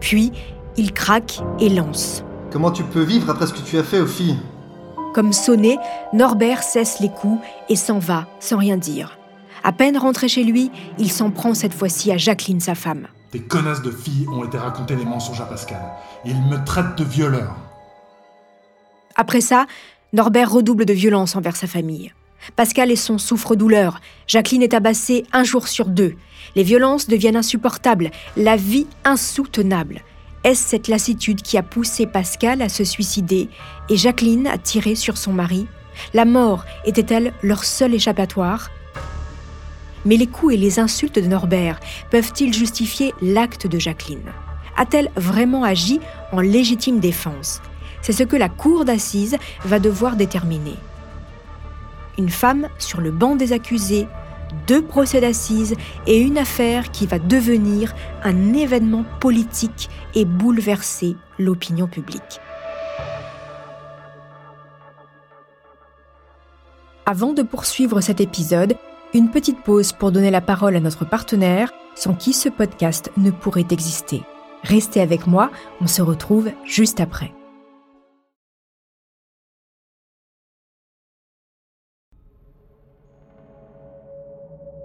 Puis, 0.00 0.30
il 0.76 0.92
craque 0.92 1.40
et 1.58 1.68
lance. 1.68 2.24
Comment 2.52 2.70
tu 2.70 2.84
peux 2.84 3.02
vivre 3.02 3.28
après 3.30 3.48
ce 3.48 3.52
que 3.52 3.60
tu 3.60 3.76
as 3.76 3.82
fait 3.82 4.00
aux 4.00 4.06
filles? 4.06 4.38
Comme 5.12 5.32
sonné, 5.32 5.76
Norbert 6.12 6.62
cesse 6.62 7.00
les 7.00 7.08
coups 7.08 7.44
et 7.68 7.76
s'en 7.76 7.98
va 7.98 8.28
sans 8.38 8.58
rien 8.58 8.76
dire. 8.76 9.18
À 9.64 9.72
peine 9.72 9.96
rentré 9.96 10.28
chez 10.28 10.44
lui, 10.44 10.70
il 10.98 11.10
s'en 11.10 11.30
prend 11.30 11.54
cette 11.54 11.74
fois-ci 11.74 12.12
à 12.12 12.16
Jacqueline, 12.16 12.60
sa 12.60 12.76
femme. 12.76 13.08
Tes 13.32 13.40
connasses 13.40 13.82
de 13.82 13.90
filles 13.90 14.28
ont 14.28 14.44
été 14.44 14.58
racontées 14.58 14.94
des 14.94 15.04
mensonges 15.04 15.40
à 15.40 15.46
Pascal. 15.46 15.80
Il 16.24 16.36
me 16.42 16.64
traite 16.64 16.96
de 16.96 17.04
violeur. 17.04 17.56
Après 19.16 19.40
ça, 19.40 19.66
Norbert 20.12 20.52
redouble 20.52 20.84
de 20.84 20.92
violence 20.92 21.34
envers 21.34 21.56
sa 21.56 21.66
famille. 21.66 22.12
Pascal 22.56 22.90
est 22.90 22.96
son 22.96 23.18
souffre-douleur. 23.18 24.00
Jacqueline 24.26 24.62
est 24.62 24.74
abassée 24.74 25.24
un 25.32 25.44
jour 25.44 25.68
sur 25.68 25.86
deux. 25.86 26.14
Les 26.56 26.62
violences 26.62 27.08
deviennent 27.08 27.36
insupportables, 27.36 28.10
la 28.36 28.56
vie 28.56 28.86
insoutenable. 29.04 30.02
Est-ce 30.44 30.68
cette 30.68 30.88
lassitude 30.88 31.40
qui 31.40 31.56
a 31.56 31.62
poussé 31.62 32.06
Pascal 32.06 32.60
à 32.60 32.68
se 32.68 32.84
suicider 32.84 33.48
et 33.88 33.96
Jacqueline 33.96 34.46
à 34.46 34.58
tirer 34.58 34.94
sur 34.94 35.16
son 35.16 35.32
mari? 35.32 35.66
La 36.12 36.24
mort 36.24 36.64
était-elle 36.84 37.32
leur 37.42 37.64
seul 37.64 37.94
échappatoire? 37.94 38.70
Mais 40.04 40.16
les 40.16 40.26
coups 40.26 40.54
et 40.54 40.58
les 40.58 40.78
insultes 40.78 41.18
de 41.18 41.26
Norbert 41.26 41.80
peuvent-ils 42.10 42.52
justifier 42.52 43.14
l'acte 43.22 43.66
de 43.66 43.78
Jacqueline? 43.78 44.32
A-t-elle 44.76 45.10
vraiment 45.16 45.64
agi 45.64 46.00
en 46.32 46.40
légitime 46.40 47.00
défense? 47.00 47.62
C'est 48.02 48.12
ce 48.12 48.24
que 48.24 48.36
la 48.36 48.50
cour 48.50 48.84
d'assises 48.84 49.38
va 49.64 49.78
devoir 49.78 50.16
déterminer. 50.16 50.74
Une 52.18 52.28
femme 52.28 52.68
sur 52.78 53.00
le 53.00 53.10
banc 53.10 53.36
des 53.36 53.52
accusés, 53.52 54.06
deux 54.66 54.82
procès 54.82 55.20
d'assises 55.20 55.74
et 56.06 56.20
une 56.20 56.38
affaire 56.38 56.90
qui 56.90 57.06
va 57.06 57.18
devenir 57.18 57.94
un 58.22 58.54
événement 58.54 59.04
politique 59.20 59.88
et 60.14 60.24
bouleverser 60.24 61.16
l'opinion 61.38 61.86
publique. 61.86 62.40
Avant 67.06 67.32
de 67.34 67.42
poursuivre 67.42 68.00
cet 68.00 68.20
épisode, 68.20 68.76
une 69.12 69.30
petite 69.30 69.62
pause 69.62 69.92
pour 69.92 70.10
donner 70.10 70.30
la 70.30 70.40
parole 70.40 70.74
à 70.74 70.80
notre 70.80 71.04
partenaire, 71.04 71.70
sans 71.94 72.14
qui 72.14 72.32
ce 72.32 72.48
podcast 72.48 73.12
ne 73.16 73.30
pourrait 73.30 73.66
exister. 73.70 74.22
Restez 74.62 75.00
avec 75.00 75.26
moi, 75.26 75.50
on 75.80 75.86
se 75.86 76.00
retrouve 76.00 76.50
juste 76.64 77.00
après. 77.00 77.32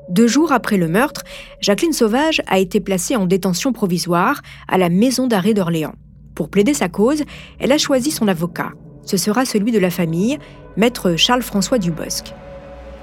Deux 0.10 0.26
jours 0.26 0.52
après 0.52 0.78
le 0.78 0.88
meurtre, 0.88 1.24
Jacqueline 1.62 1.93
Sauvage 1.93 2.41
a 2.48 2.58
été 2.58 2.80
placée 2.80 3.15
en 3.15 3.28
détention 3.28 3.74
provisoire 3.74 4.41
à 4.67 4.80
la 4.80 4.89
maison 4.89 5.28
d'arrêt 5.28 5.54
d'Orléans. 5.54 5.93
Pour 6.34 6.50
plaider 6.50 6.74
sa 6.74 6.89
cause, 6.89 7.24
elle 7.60 7.72
a 7.72 7.78
choisi 7.78 8.10
son 8.10 8.28
avocat. 8.28 8.72
Ce 9.06 9.17
sera 9.17 9.45
celui 9.45 9.72
de 9.72 9.78
la 9.78 9.91
famille, 9.91 10.39
maître 10.78 11.15
Charles-François 11.15 11.78
Dubosc. 11.78 12.34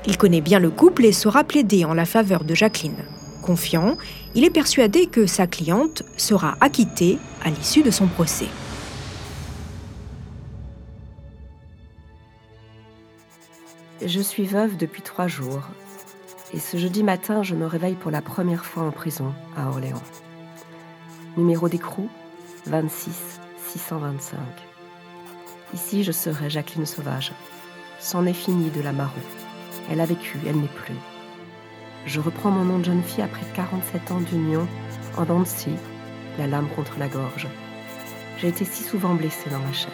Il 0.09 0.19
connaît 0.19 0.40
bien 0.40 0.59
le 0.59 0.71
couple 0.71 1.05
et 1.05 1.12
saura 1.12 1.45
plaider 1.45 1.85
en 1.85 1.95
la 1.95 2.07
faveur 2.07 2.42
de 2.42 2.57
Jacqueline. 2.57 3.05
Confiant, 3.40 3.97
il 4.35 4.42
est 4.42 4.51
persuadé 4.51 5.07
que 5.07 5.27
sa 5.27 5.47
cliente 5.47 6.03
sera 6.16 6.57
acquittée 6.61 7.19
à 7.45 7.51
l'issue 7.51 7.85
de 7.85 7.92
son 7.92 8.09
procès. 8.09 8.49
Je 14.05 14.21
suis 14.21 14.45
veuve 14.45 14.77
depuis 14.77 15.03
trois 15.03 15.29
jours. 15.29 15.62
Et 16.57 16.59
ce 16.59 16.79
jeudi 16.79 17.03
matin, 17.03 17.42
je 17.42 17.55
me 17.55 17.66
réveille 17.66 17.97
pour 17.97 18.11
la 18.11 18.23
première 18.23 18.64
fois 18.64 18.85
en 18.85 18.90
prison 18.90 19.35
à 19.59 19.69
Orléans. 19.69 20.03
Numéro 21.37 21.69
d'écrou 21.69 22.09
26 22.64 23.38
625. 23.66 24.38
Ici, 25.75 26.03
je 26.03 26.12
serai 26.12 26.49
Jacqueline 26.49 26.87
Sauvage. 26.87 27.33
C'en 28.01 28.25
est 28.25 28.33
fini 28.33 28.71
de 28.71 28.81
la 28.81 28.92
marron. 28.92 29.21
Elle 29.90 30.01
a 30.01 30.07
vécu, 30.07 30.38
elle 30.47 30.57
n'est 30.57 30.66
plus. 30.66 30.95
Je 32.07 32.21
reprends 32.21 32.51
mon 32.51 32.64
nom 32.64 32.79
de 32.79 32.85
jeune 32.85 33.03
fille 33.03 33.23
après 33.23 33.45
47 33.55 34.11
ans 34.12 34.21
d'union, 34.21 34.66
en 35.19 35.27
dents 35.27 35.45
la 36.38 36.47
lame 36.47 36.69
contre 36.75 36.99
la 36.99 37.09
gorge. 37.09 37.49
J'ai 38.38 38.49
été 38.49 38.64
si 38.64 38.83
souvent 38.83 39.14
blessée 39.14 39.51
dans 39.51 39.59
ma 39.59 39.75
chair. 39.75 39.92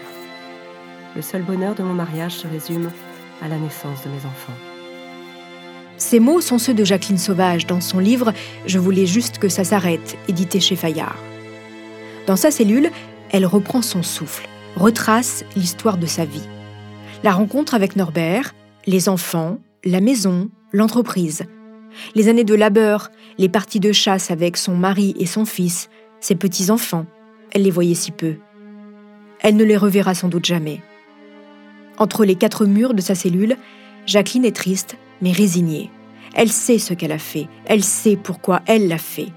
Le 1.16 1.22
seul 1.22 1.42
bonheur 1.42 1.74
de 1.74 1.82
mon 1.82 1.94
mariage 1.94 2.36
se 2.36 2.46
résume 2.46 2.88
à 3.42 3.48
la 3.48 3.58
naissance 3.58 4.04
de 4.04 4.10
mes 4.10 4.24
enfants. 4.26 4.71
Ces 6.02 6.18
mots 6.18 6.40
sont 6.40 6.58
ceux 6.58 6.74
de 6.74 6.84
Jacqueline 6.84 7.16
Sauvage 7.16 7.64
dans 7.64 7.80
son 7.80 8.00
livre 8.00 8.32
Je 8.66 8.80
voulais 8.80 9.06
juste 9.06 9.38
que 9.38 9.48
ça 9.48 9.62
s'arrête, 9.62 10.18
édité 10.26 10.58
chez 10.58 10.74
Fayard. 10.74 11.16
Dans 12.26 12.34
sa 12.34 12.50
cellule, 12.50 12.90
elle 13.30 13.46
reprend 13.46 13.82
son 13.82 14.02
souffle, 14.02 14.48
retrace 14.74 15.44
l'histoire 15.54 15.98
de 15.98 16.06
sa 16.06 16.24
vie. 16.24 16.42
La 17.22 17.30
rencontre 17.30 17.74
avec 17.74 17.94
Norbert, 17.94 18.52
les 18.84 19.08
enfants, 19.08 19.60
la 19.84 20.00
maison, 20.00 20.50
l'entreprise. 20.72 21.44
Les 22.16 22.28
années 22.28 22.42
de 22.42 22.56
labeur, 22.56 23.12
les 23.38 23.48
parties 23.48 23.80
de 23.80 23.92
chasse 23.92 24.32
avec 24.32 24.56
son 24.56 24.74
mari 24.74 25.14
et 25.20 25.26
son 25.26 25.44
fils, 25.44 25.88
ses 26.18 26.34
petits-enfants. 26.34 27.06
Elle 27.52 27.62
les 27.62 27.70
voyait 27.70 27.94
si 27.94 28.10
peu. 28.10 28.34
Elle 29.38 29.54
ne 29.54 29.64
les 29.64 29.76
reverra 29.76 30.14
sans 30.16 30.28
doute 30.28 30.46
jamais. 30.46 30.82
Entre 31.96 32.24
les 32.24 32.34
quatre 32.34 32.66
murs 32.66 32.92
de 32.92 33.00
sa 33.00 33.14
cellule, 33.14 33.56
Jacqueline 34.04 34.44
est 34.44 34.56
triste, 34.56 34.96
mais 35.22 35.32
résignée. 35.32 35.90
Elle 36.34 36.52
sait 36.52 36.78
ce 36.78 36.92
qu'elle 36.92 37.12
a 37.12 37.18
fait, 37.18 37.48
elle 37.64 37.82
sait 37.82 38.16
pourquoi 38.16 38.60
elle 38.66 38.88
l'a 38.88 38.98
fait. 38.98 39.28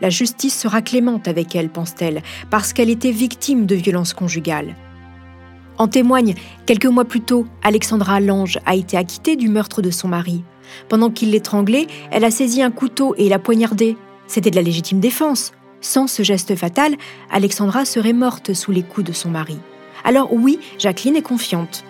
La 0.00 0.10
justice 0.10 0.58
sera 0.58 0.82
clémente 0.82 1.28
avec 1.28 1.54
elle, 1.54 1.68
pense-t-elle, 1.68 2.22
parce 2.50 2.72
qu'elle 2.72 2.90
était 2.90 3.10
victime 3.10 3.66
de 3.66 3.74
violences 3.74 4.14
conjugales. 4.14 4.74
En 5.78 5.88
témoigne, 5.88 6.34
quelques 6.66 6.86
mois 6.86 7.04
plus 7.04 7.20
tôt, 7.20 7.46
Alexandra 7.62 8.20
Lange 8.20 8.58
a 8.66 8.74
été 8.74 8.96
acquittée 8.96 9.36
du 9.36 9.48
meurtre 9.48 9.82
de 9.82 9.90
son 9.90 10.08
mari. 10.08 10.44
Pendant 10.88 11.10
qu'il 11.10 11.30
l'étranglait, 11.30 11.86
elle 12.10 12.24
a 12.24 12.30
saisi 12.30 12.62
un 12.62 12.70
couteau 12.70 13.14
et 13.16 13.28
l'a 13.28 13.38
poignardé. 13.38 13.96
C'était 14.26 14.50
de 14.50 14.56
la 14.56 14.62
légitime 14.62 15.00
défense. 15.00 15.52
Sans 15.80 16.06
ce 16.06 16.22
geste 16.22 16.54
fatal, 16.56 16.94
Alexandra 17.30 17.84
serait 17.84 18.12
morte 18.12 18.54
sous 18.54 18.70
les 18.70 18.82
coups 18.82 19.06
de 19.06 19.12
son 19.12 19.30
mari. 19.30 19.58
Alors 20.04 20.32
oui, 20.32 20.58
Jacqueline 20.78 21.16
est 21.16 21.22
confiante. 21.22 21.84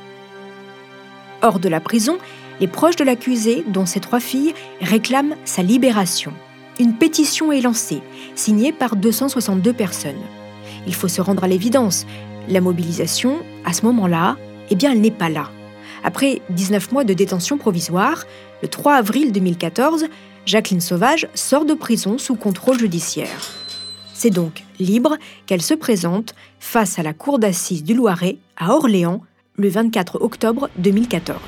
Hors 1.42 1.58
de 1.58 1.68
la 1.68 1.80
prison, 1.80 2.18
les 2.60 2.68
proches 2.68 2.96
de 2.96 3.04
l'accusé, 3.04 3.64
dont 3.66 3.86
ses 3.86 4.00
trois 4.00 4.20
filles, 4.20 4.54
réclament 4.80 5.36
sa 5.44 5.62
libération. 5.62 6.32
Une 6.80 6.94
pétition 6.94 7.52
est 7.52 7.60
lancée, 7.60 8.02
signée 8.34 8.72
par 8.72 8.96
262 8.96 9.72
personnes. 9.72 10.22
Il 10.86 10.94
faut 10.94 11.08
se 11.08 11.20
rendre 11.20 11.44
à 11.44 11.48
l'évidence, 11.48 12.06
la 12.48 12.60
mobilisation, 12.60 13.38
à 13.64 13.72
ce 13.72 13.84
moment-là, 13.86 14.36
eh 14.70 14.74
bien, 14.74 14.92
elle 14.92 15.00
n'est 15.00 15.10
pas 15.10 15.28
là. 15.28 15.50
Après 16.04 16.40
19 16.50 16.92
mois 16.92 17.04
de 17.04 17.14
détention 17.14 17.58
provisoire, 17.58 18.24
le 18.62 18.68
3 18.68 18.94
avril 18.94 19.32
2014, 19.32 20.06
Jacqueline 20.46 20.80
Sauvage 20.80 21.28
sort 21.34 21.64
de 21.64 21.74
prison 21.74 22.18
sous 22.18 22.34
contrôle 22.34 22.78
judiciaire. 22.78 23.52
C'est 24.12 24.30
donc 24.30 24.64
libre 24.78 25.16
qu'elle 25.46 25.62
se 25.62 25.74
présente 25.74 26.34
face 26.58 26.98
à 26.98 27.02
la 27.02 27.12
cour 27.12 27.38
d'assises 27.38 27.84
du 27.84 27.94
Loiret 27.94 28.38
à 28.56 28.70
Orléans 28.70 29.20
le 29.56 29.68
24 29.68 30.22
octobre 30.22 30.68
2014. 30.78 31.38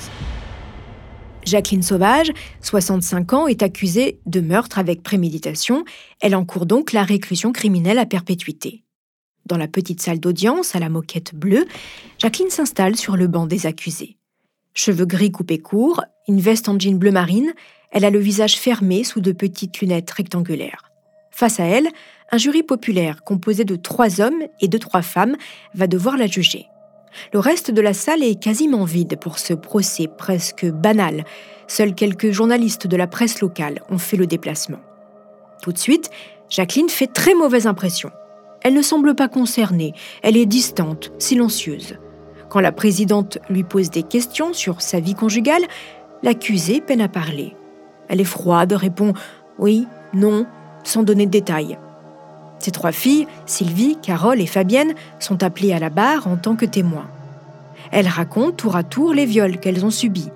Jacqueline 1.44 1.82
Sauvage, 1.82 2.32
65 2.62 3.32
ans, 3.34 3.46
est 3.46 3.62
accusée 3.62 4.18
de 4.26 4.40
meurtre 4.40 4.78
avec 4.78 5.02
préméditation. 5.02 5.84
Elle 6.20 6.34
encourt 6.34 6.66
donc 6.66 6.92
la 6.92 7.02
réclusion 7.02 7.52
criminelle 7.52 7.98
à 7.98 8.06
perpétuité. 8.06 8.82
Dans 9.46 9.58
la 9.58 9.68
petite 9.68 10.00
salle 10.00 10.20
d'audience 10.20 10.74
à 10.74 10.78
la 10.78 10.88
moquette 10.88 11.34
bleue, 11.34 11.66
Jacqueline 12.18 12.50
s'installe 12.50 12.96
sur 12.96 13.16
le 13.16 13.26
banc 13.26 13.46
des 13.46 13.66
accusés. 13.66 14.16
Cheveux 14.72 15.04
gris 15.04 15.30
coupés 15.30 15.58
courts, 15.58 16.02
une 16.28 16.40
veste 16.40 16.68
en 16.68 16.78
jean 16.78 16.98
bleu 16.98 17.10
marine, 17.10 17.52
elle 17.90 18.04
a 18.04 18.10
le 18.10 18.18
visage 18.18 18.56
fermé 18.56 19.04
sous 19.04 19.20
de 19.20 19.32
petites 19.32 19.80
lunettes 19.80 20.10
rectangulaires. 20.10 20.90
Face 21.30 21.60
à 21.60 21.64
elle, 21.64 21.88
un 22.32 22.38
jury 22.38 22.62
populaire 22.62 23.22
composé 23.22 23.64
de 23.64 23.76
trois 23.76 24.20
hommes 24.20 24.42
et 24.60 24.68
de 24.68 24.78
trois 24.78 25.02
femmes 25.02 25.36
va 25.74 25.86
devoir 25.86 26.16
la 26.16 26.26
juger. 26.26 26.66
Le 27.32 27.38
reste 27.38 27.70
de 27.70 27.80
la 27.80 27.94
salle 27.94 28.22
est 28.22 28.40
quasiment 28.40 28.84
vide 28.84 29.18
pour 29.18 29.38
ce 29.38 29.54
procès 29.54 30.08
presque 30.08 30.66
banal. 30.66 31.24
Seuls 31.66 31.94
quelques 31.94 32.30
journalistes 32.30 32.86
de 32.86 32.96
la 32.96 33.06
presse 33.06 33.40
locale 33.40 33.82
ont 33.90 33.98
fait 33.98 34.16
le 34.16 34.26
déplacement. 34.26 34.80
Tout 35.62 35.72
de 35.72 35.78
suite, 35.78 36.10
Jacqueline 36.50 36.88
fait 36.88 37.06
très 37.06 37.34
mauvaise 37.34 37.66
impression. 37.66 38.10
Elle 38.62 38.74
ne 38.74 38.82
semble 38.82 39.14
pas 39.14 39.28
concernée, 39.28 39.92
elle 40.22 40.36
est 40.36 40.46
distante, 40.46 41.12
silencieuse. 41.18 41.96
Quand 42.48 42.60
la 42.60 42.72
présidente 42.72 43.38
lui 43.50 43.64
pose 43.64 43.90
des 43.90 44.02
questions 44.02 44.52
sur 44.52 44.80
sa 44.80 45.00
vie 45.00 45.14
conjugale, 45.14 45.64
l'accusée 46.22 46.80
peine 46.80 47.00
à 47.00 47.08
parler. 47.08 47.54
Elle 48.08 48.20
est 48.20 48.24
froide, 48.24 48.72
répond 48.72 49.12
oui, 49.58 49.86
non, 50.12 50.46
sans 50.82 51.02
donner 51.02 51.26
de 51.26 51.30
détails. 51.30 51.78
Ses 52.64 52.70
trois 52.70 52.92
filles, 52.92 53.26
Sylvie, 53.44 53.98
Carole 54.00 54.40
et 54.40 54.46
Fabienne, 54.46 54.94
sont 55.18 55.42
appelées 55.42 55.74
à 55.74 55.78
la 55.78 55.90
barre 55.90 56.26
en 56.26 56.36
tant 56.36 56.56
que 56.56 56.64
témoins. 56.64 57.10
Elles 57.92 58.08
racontent 58.08 58.52
tour 58.52 58.74
à 58.74 58.82
tour 58.82 59.12
les 59.12 59.26
viols 59.26 59.58
qu'elles 59.58 59.84
ont 59.84 59.90
subis. 59.90 60.30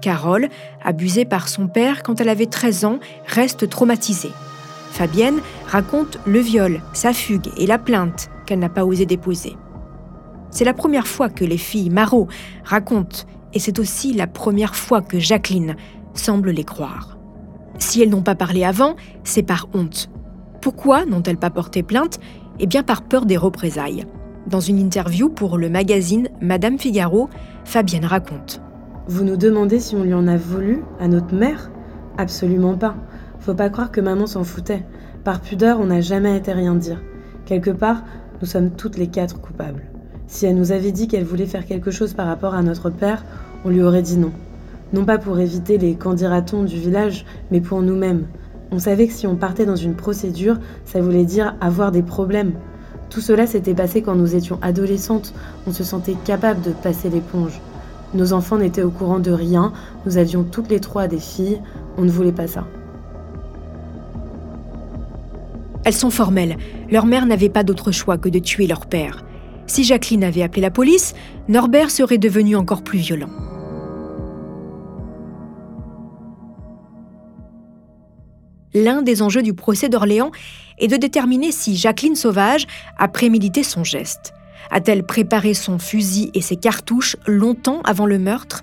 Carole, 0.00 0.50
abusée 0.84 1.24
par 1.24 1.48
son 1.48 1.66
père 1.66 2.04
quand 2.04 2.20
elle 2.20 2.28
avait 2.28 2.46
13 2.46 2.84
ans, 2.84 3.00
reste 3.26 3.68
traumatisée. 3.68 4.30
Fabienne 4.92 5.40
raconte 5.66 6.20
le 6.26 6.38
viol, 6.38 6.80
sa 6.92 7.12
fugue 7.12 7.50
et 7.56 7.66
la 7.66 7.78
plainte 7.78 8.30
qu'elle 8.46 8.60
n'a 8.60 8.68
pas 8.68 8.84
osé 8.84 9.04
déposer. 9.04 9.56
C'est 10.52 10.64
la 10.64 10.74
première 10.74 11.08
fois 11.08 11.28
que 11.28 11.44
les 11.44 11.58
filles 11.58 11.90
Marot 11.90 12.28
racontent, 12.62 13.26
et 13.52 13.58
c'est 13.58 13.80
aussi 13.80 14.12
la 14.12 14.28
première 14.28 14.76
fois 14.76 15.02
que 15.02 15.18
Jacqueline 15.18 15.74
semble 16.12 16.50
les 16.50 16.62
croire. 16.62 17.18
Si 17.80 18.00
elles 18.00 18.10
n'ont 18.10 18.22
pas 18.22 18.36
parlé 18.36 18.62
avant, 18.62 18.94
c'est 19.24 19.42
par 19.42 19.66
honte, 19.74 20.08
pourquoi 20.64 21.04
n'ont-elles 21.04 21.36
pas 21.36 21.50
porté 21.50 21.82
plainte? 21.82 22.18
Eh 22.58 22.66
bien 22.66 22.82
par 22.82 23.02
peur 23.02 23.26
des 23.26 23.36
représailles. 23.36 24.06
Dans 24.46 24.60
une 24.60 24.78
interview 24.78 25.28
pour 25.28 25.58
le 25.58 25.68
magazine 25.68 26.28
Madame 26.40 26.78
Figaro, 26.78 27.28
Fabienne 27.66 28.06
raconte. 28.06 28.62
Vous 29.06 29.24
nous 29.24 29.36
demandez 29.36 29.78
si 29.78 29.94
on 29.94 30.02
lui 30.02 30.14
en 30.14 30.26
a 30.26 30.38
voulu 30.38 30.82
à 30.98 31.06
notre 31.06 31.34
mère? 31.34 31.70
Absolument 32.16 32.78
pas. 32.78 32.96
Faut 33.40 33.52
pas 33.52 33.68
croire 33.68 33.92
que 33.92 34.00
maman 34.00 34.26
s'en 34.26 34.42
foutait. 34.42 34.86
Par 35.22 35.42
pudeur, 35.42 35.80
on 35.80 35.86
n'a 35.88 36.00
jamais 36.00 36.34
été 36.34 36.54
rien 36.54 36.74
dire. 36.74 37.02
Quelque 37.44 37.70
part, 37.70 38.02
nous 38.40 38.46
sommes 38.46 38.70
toutes 38.70 38.96
les 38.96 39.08
quatre 39.08 39.42
coupables. 39.42 39.82
Si 40.28 40.46
elle 40.46 40.56
nous 40.56 40.72
avait 40.72 40.92
dit 40.92 41.08
qu'elle 41.08 41.24
voulait 41.24 41.44
faire 41.44 41.66
quelque 41.66 41.90
chose 41.90 42.14
par 42.14 42.26
rapport 42.26 42.54
à 42.54 42.62
notre 42.62 42.88
père, 42.88 43.22
on 43.66 43.68
lui 43.68 43.82
aurait 43.82 44.00
dit 44.00 44.16
non. 44.16 44.32
Non 44.94 45.04
pas 45.04 45.18
pour 45.18 45.38
éviter 45.40 45.76
les 45.76 45.94
candidatons 45.94 46.62
du 46.62 46.78
village, 46.78 47.26
mais 47.50 47.60
pour 47.60 47.82
nous-mêmes. 47.82 48.24
On 48.74 48.80
savait 48.80 49.06
que 49.06 49.12
si 49.12 49.28
on 49.28 49.36
partait 49.36 49.66
dans 49.66 49.76
une 49.76 49.94
procédure, 49.94 50.58
ça 50.84 51.00
voulait 51.00 51.24
dire 51.24 51.54
avoir 51.60 51.92
des 51.92 52.02
problèmes. 52.02 52.54
Tout 53.08 53.20
cela 53.20 53.46
s'était 53.46 53.72
passé 53.72 54.02
quand 54.02 54.16
nous 54.16 54.34
étions 54.34 54.58
adolescentes, 54.62 55.32
on 55.68 55.72
se 55.72 55.84
sentait 55.84 56.16
capable 56.24 56.60
de 56.60 56.72
passer 56.72 57.08
l'éponge. 57.08 57.60
Nos 58.14 58.32
enfants 58.32 58.58
n'étaient 58.58 58.82
au 58.82 58.90
courant 58.90 59.20
de 59.20 59.30
rien, 59.30 59.72
nous 60.06 60.18
avions 60.18 60.42
toutes 60.42 60.70
les 60.70 60.80
trois 60.80 61.06
des 61.06 61.20
filles, 61.20 61.60
on 61.98 62.02
ne 62.02 62.10
voulait 62.10 62.32
pas 62.32 62.48
ça. 62.48 62.66
Elles 65.84 65.94
sont 65.94 66.10
formelles, 66.10 66.56
leur 66.90 67.06
mère 67.06 67.26
n'avait 67.26 67.50
pas 67.50 67.62
d'autre 67.62 67.92
choix 67.92 68.18
que 68.18 68.28
de 68.28 68.40
tuer 68.40 68.66
leur 68.66 68.86
père. 68.86 69.24
Si 69.68 69.84
Jacqueline 69.84 70.24
avait 70.24 70.42
appelé 70.42 70.62
la 70.62 70.72
police, 70.72 71.14
Norbert 71.46 71.92
serait 71.92 72.18
devenu 72.18 72.56
encore 72.56 72.82
plus 72.82 72.98
violent. 72.98 73.30
L'un 78.74 79.02
des 79.02 79.22
enjeux 79.22 79.42
du 79.42 79.54
procès 79.54 79.88
d'Orléans 79.88 80.32
est 80.78 80.88
de 80.88 80.96
déterminer 80.96 81.52
si 81.52 81.76
Jacqueline 81.76 82.16
Sauvage 82.16 82.66
a 82.98 83.08
prémédité 83.08 83.62
son 83.62 83.84
geste. 83.84 84.34
A-t-elle 84.70 85.04
préparé 85.04 85.54
son 85.54 85.78
fusil 85.78 86.30
et 86.34 86.40
ses 86.40 86.56
cartouches 86.56 87.16
longtemps 87.26 87.80
avant 87.82 88.06
le 88.06 88.18
meurtre? 88.18 88.62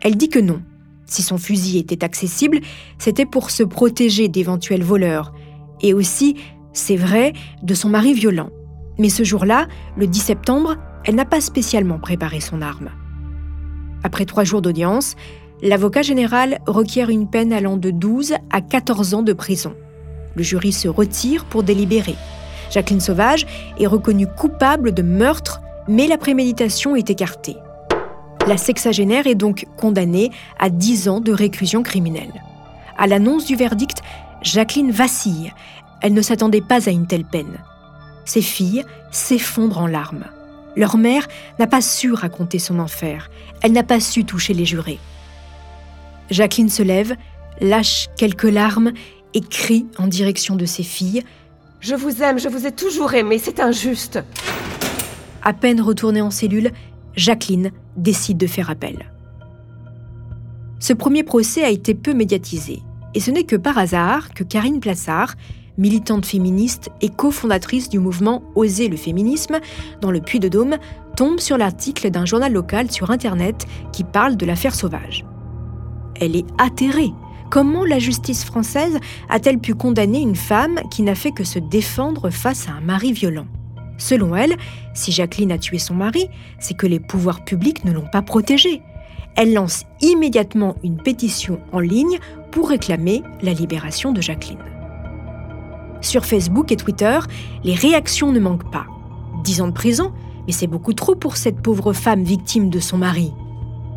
Elle 0.00 0.16
dit 0.16 0.28
que 0.28 0.38
non. 0.38 0.62
Si 1.06 1.22
son 1.22 1.38
fusil 1.38 1.78
était 1.78 2.04
accessible, 2.04 2.60
c'était 2.98 3.26
pour 3.26 3.50
se 3.50 3.62
protéger 3.62 4.28
d'éventuels 4.28 4.82
voleurs. 4.82 5.32
Et 5.80 5.94
aussi, 5.94 6.36
c'est 6.72 6.96
vrai, 6.96 7.34
de 7.62 7.74
son 7.74 7.88
mari 7.88 8.14
violent. 8.14 8.50
Mais 8.98 9.10
ce 9.10 9.22
jour-là, 9.22 9.68
le 9.96 10.06
10 10.06 10.18
septembre, 10.18 10.76
elle 11.04 11.14
n'a 11.14 11.24
pas 11.24 11.40
spécialement 11.40 11.98
préparé 11.98 12.40
son 12.40 12.62
arme. 12.62 12.90
Après 14.02 14.24
trois 14.24 14.44
jours 14.44 14.62
d'audience, 14.62 15.14
L'avocat 15.64 16.02
général 16.02 16.58
requiert 16.66 17.08
une 17.08 17.26
peine 17.26 17.50
allant 17.50 17.78
de 17.78 17.90
12 17.90 18.34
à 18.52 18.60
14 18.60 19.14
ans 19.14 19.22
de 19.22 19.32
prison. 19.32 19.74
Le 20.34 20.42
jury 20.42 20.72
se 20.72 20.88
retire 20.88 21.46
pour 21.46 21.62
délibérer. 21.62 22.16
Jacqueline 22.70 23.00
Sauvage 23.00 23.46
est 23.78 23.86
reconnue 23.86 24.26
coupable 24.26 24.92
de 24.92 25.00
meurtre, 25.00 25.62
mais 25.88 26.06
la 26.06 26.18
préméditation 26.18 26.96
est 26.96 27.08
écartée. 27.08 27.56
La 28.46 28.58
sexagénaire 28.58 29.26
est 29.26 29.36
donc 29.36 29.64
condamnée 29.78 30.30
à 30.58 30.68
10 30.68 31.08
ans 31.08 31.20
de 31.20 31.32
réclusion 31.32 31.82
criminelle. 31.82 32.42
À 32.98 33.06
l'annonce 33.06 33.46
du 33.46 33.56
verdict, 33.56 34.02
Jacqueline 34.42 34.90
vacille. 34.90 35.50
Elle 36.02 36.12
ne 36.12 36.20
s'attendait 36.20 36.60
pas 36.60 36.90
à 36.90 36.92
une 36.92 37.06
telle 37.06 37.24
peine. 37.24 37.58
Ses 38.26 38.42
filles 38.42 38.84
s'effondrent 39.10 39.80
en 39.80 39.86
larmes. 39.86 40.26
Leur 40.76 40.98
mère 40.98 41.26
n'a 41.58 41.66
pas 41.66 41.80
su 41.80 42.12
raconter 42.12 42.58
son 42.58 42.80
enfer. 42.80 43.30
Elle 43.62 43.72
n'a 43.72 43.82
pas 43.82 44.00
su 44.00 44.26
toucher 44.26 44.52
les 44.52 44.66
jurés. 44.66 44.98
Jacqueline 46.30 46.68
se 46.68 46.82
lève, 46.82 47.16
lâche 47.60 48.08
quelques 48.16 48.44
larmes 48.44 48.92
et 49.34 49.40
crie 49.40 49.86
en 49.98 50.06
direction 50.06 50.56
de 50.56 50.64
ses 50.64 50.82
filles 50.82 51.22
Je 51.80 51.94
vous 51.94 52.22
aime, 52.22 52.38
je 52.38 52.48
vous 52.48 52.66
ai 52.66 52.72
toujours 52.72 53.14
aimé, 53.14 53.38
c'est 53.38 53.60
injuste. 53.60 54.20
À 55.42 55.52
peine 55.52 55.80
retournée 55.80 56.22
en 56.22 56.30
cellule, 56.30 56.70
Jacqueline 57.16 57.70
décide 57.96 58.38
de 58.38 58.46
faire 58.46 58.70
appel. 58.70 59.10
Ce 60.80 60.92
premier 60.92 61.22
procès 61.22 61.64
a 61.64 61.70
été 61.70 61.94
peu 61.94 62.14
médiatisé, 62.14 62.82
et 63.14 63.20
ce 63.20 63.30
n'est 63.30 63.44
que 63.44 63.56
par 63.56 63.78
hasard 63.78 64.32
que 64.34 64.44
Karine 64.44 64.80
Plassard, 64.80 65.34
militante 65.78 66.26
féministe 66.26 66.90
et 67.00 67.08
cofondatrice 67.08 67.88
du 67.88 67.98
mouvement 67.98 68.42
Oser 68.54 68.88
le 68.88 68.96
féminisme 68.96 69.60
dans 70.00 70.10
le 70.10 70.20
Puy-de-Dôme, 70.20 70.76
tombe 71.16 71.40
sur 71.40 71.58
l'article 71.58 72.10
d'un 72.10 72.24
journal 72.24 72.52
local 72.52 72.90
sur 72.90 73.10
Internet 73.10 73.66
qui 73.92 74.04
parle 74.04 74.36
de 74.36 74.46
l'affaire 74.46 74.74
sauvage. 74.74 75.24
Elle 76.20 76.36
est 76.36 76.46
atterrée. 76.58 77.12
Comment 77.50 77.84
la 77.84 77.98
justice 77.98 78.44
française 78.44 78.98
a-t-elle 79.28 79.58
pu 79.58 79.74
condamner 79.74 80.20
une 80.20 80.36
femme 80.36 80.80
qui 80.90 81.02
n'a 81.02 81.14
fait 81.14 81.30
que 81.30 81.44
se 81.44 81.58
défendre 81.58 82.30
face 82.30 82.68
à 82.68 82.72
un 82.72 82.80
mari 82.80 83.12
violent? 83.12 83.46
Selon 83.96 84.34
elle, 84.34 84.56
si 84.92 85.12
Jacqueline 85.12 85.52
a 85.52 85.58
tué 85.58 85.78
son 85.78 85.94
mari, 85.94 86.28
c'est 86.58 86.76
que 86.76 86.86
les 86.86 87.00
pouvoirs 87.00 87.44
publics 87.44 87.84
ne 87.84 87.92
l'ont 87.92 88.08
pas 88.10 88.22
protégée. 88.22 88.82
Elle 89.36 89.52
lance 89.52 89.84
immédiatement 90.00 90.76
une 90.82 90.96
pétition 90.96 91.60
en 91.72 91.80
ligne 91.80 92.18
pour 92.50 92.68
réclamer 92.68 93.22
la 93.42 93.52
libération 93.52 94.12
de 94.12 94.20
Jacqueline. 94.20 94.58
Sur 96.00 96.26
Facebook 96.26 96.70
et 96.70 96.76
Twitter, 96.76 97.18
les 97.64 97.74
réactions 97.74 98.30
ne 98.32 98.40
manquent 98.40 98.70
pas. 98.70 98.86
Dix 99.42 99.60
ans 99.60 99.68
de 99.68 99.72
prison, 99.72 100.12
mais 100.46 100.52
c'est 100.52 100.66
beaucoup 100.66 100.92
trop 100.92 101.14
pour 101.14 101.36
cette 101.36 101.60
pauvre 101.60 101.92
femme 101.92 102.22
victime 102.22 102.68
de 102.68 102.80
son 102.80 102.98
mari. 102.98 103.32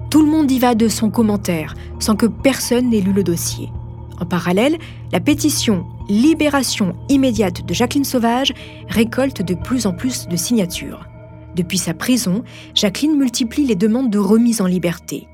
Tout 0.10 0.22
le 0.22 0.32
monde 0.32 0.50
y 0.50 0.60
va 0.60 0.74
de 0.74 0.88
son 0.88 1.10
commentaire, 1.10 1.76
sans 2.00 2.16
que 2.16 2.26
personne 2.26 2.90
n'ait 2.90 3.02
lu 3.02 3.12
le 3.12 3.24
dossier. 3.24 3.70
En 4.20 4.26
parallèle, 4.26 4.78
la 5.12 5.20
pétition 5.20 5.86
Libération 6.10 6.96
immédiate 7.10 7.66
de 7.66 7.74
Jacqueline 7.74 8.06
Sauvage 8.06 8.54
récolte 8.88 9.42
de 9.42 9.54
plus 9.54 9.86
en 9.86 9.94
plus 9.94 10.28
de 10.28 10.38
signatures. 10.38 11.06
Depuis 11.56 11.78
sa 11.78 11.94
prison, 11.94 12.44
Jacqueline 12.74 13.18
multiplie 13.18 13.66
les 13.66 13.76
demandes 13.76 14.10
de 14.10 14.20
remise 14.20 14.62
en 14.62 14.66
liberté. 14.66 15.28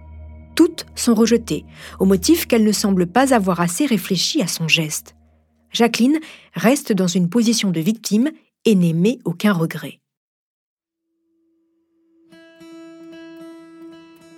Toutes 0.55 0.88
sont 0.95 1.13
rejetées, 1.13 1.65
au 1.99 2.05
motif 2.05 2.47
qu'elle 2.47 2.63
ne 2.63 2.71
semble 2.71 3.05
pas 3.07 3.33
avoir 3.33 3.59
assez 3.59 3.86
réfléchi 3.86 4.41
à 4.41 4.47
son 4.47 4.67
geste. 4.67 5.15
Jacqueline 5.71 6.19
reste 6.53 6.93
dans 6.93 7.07
une 7.07 7.29
position 7.29 7.69
de 7.69 7.79
victime 7.79 8.31
et 8.65 8.75
n'émet 8.75 9.19
aucun 9.25 9.53
regret. 9.53 9.99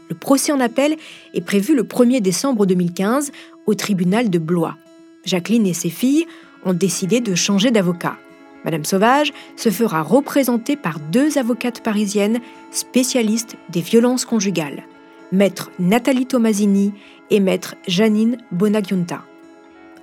Le 0.10 0.16
procès 0.16 0.52
en 0.52 0.60
appel 0.60 0.96
est 1.34 1.42
prévu 1.42 1.76
le 1.76 1.84
1er 1.84 2.22
décembre 2.22 2.66
2015 2.66 3.32
au 3.66 3.74
tribunal 3.74 4.30
de 4.30 4.40
Blois. 4.40 4.78
Jacqueline 5.26 5.66
et 5.66 5.74
ses 5.74 5.90
filles 5.90 6.28
ont 6.64 6.74
décidé 6.74 7.22
de 7.22 7.34
changer 7.36 7.72
d'avocat. 7.72 8.18
Madame 8.64 8.86
Sauvage 8.86 9.32
se 9.56 9.70
fera 9.70 10.02
représenter 10.02 10.76
par 10.76 11.00
deux 11.00 11.38
avocates 11.38 11.82
parisiennes 11.82 12.40
spécialistes 12.72 13.56
des 13.70 13.82
violences 13.82 14.26
conjugales, 14.26 14.84
maître 15.32 15.72
Nathalie 15.80 16.26
Tomasini 16.26 16.92
et 17.30 17.40
maître 17.40 17.76
Janine 17.88 18.38
Bonagiunta. 18.52 19.24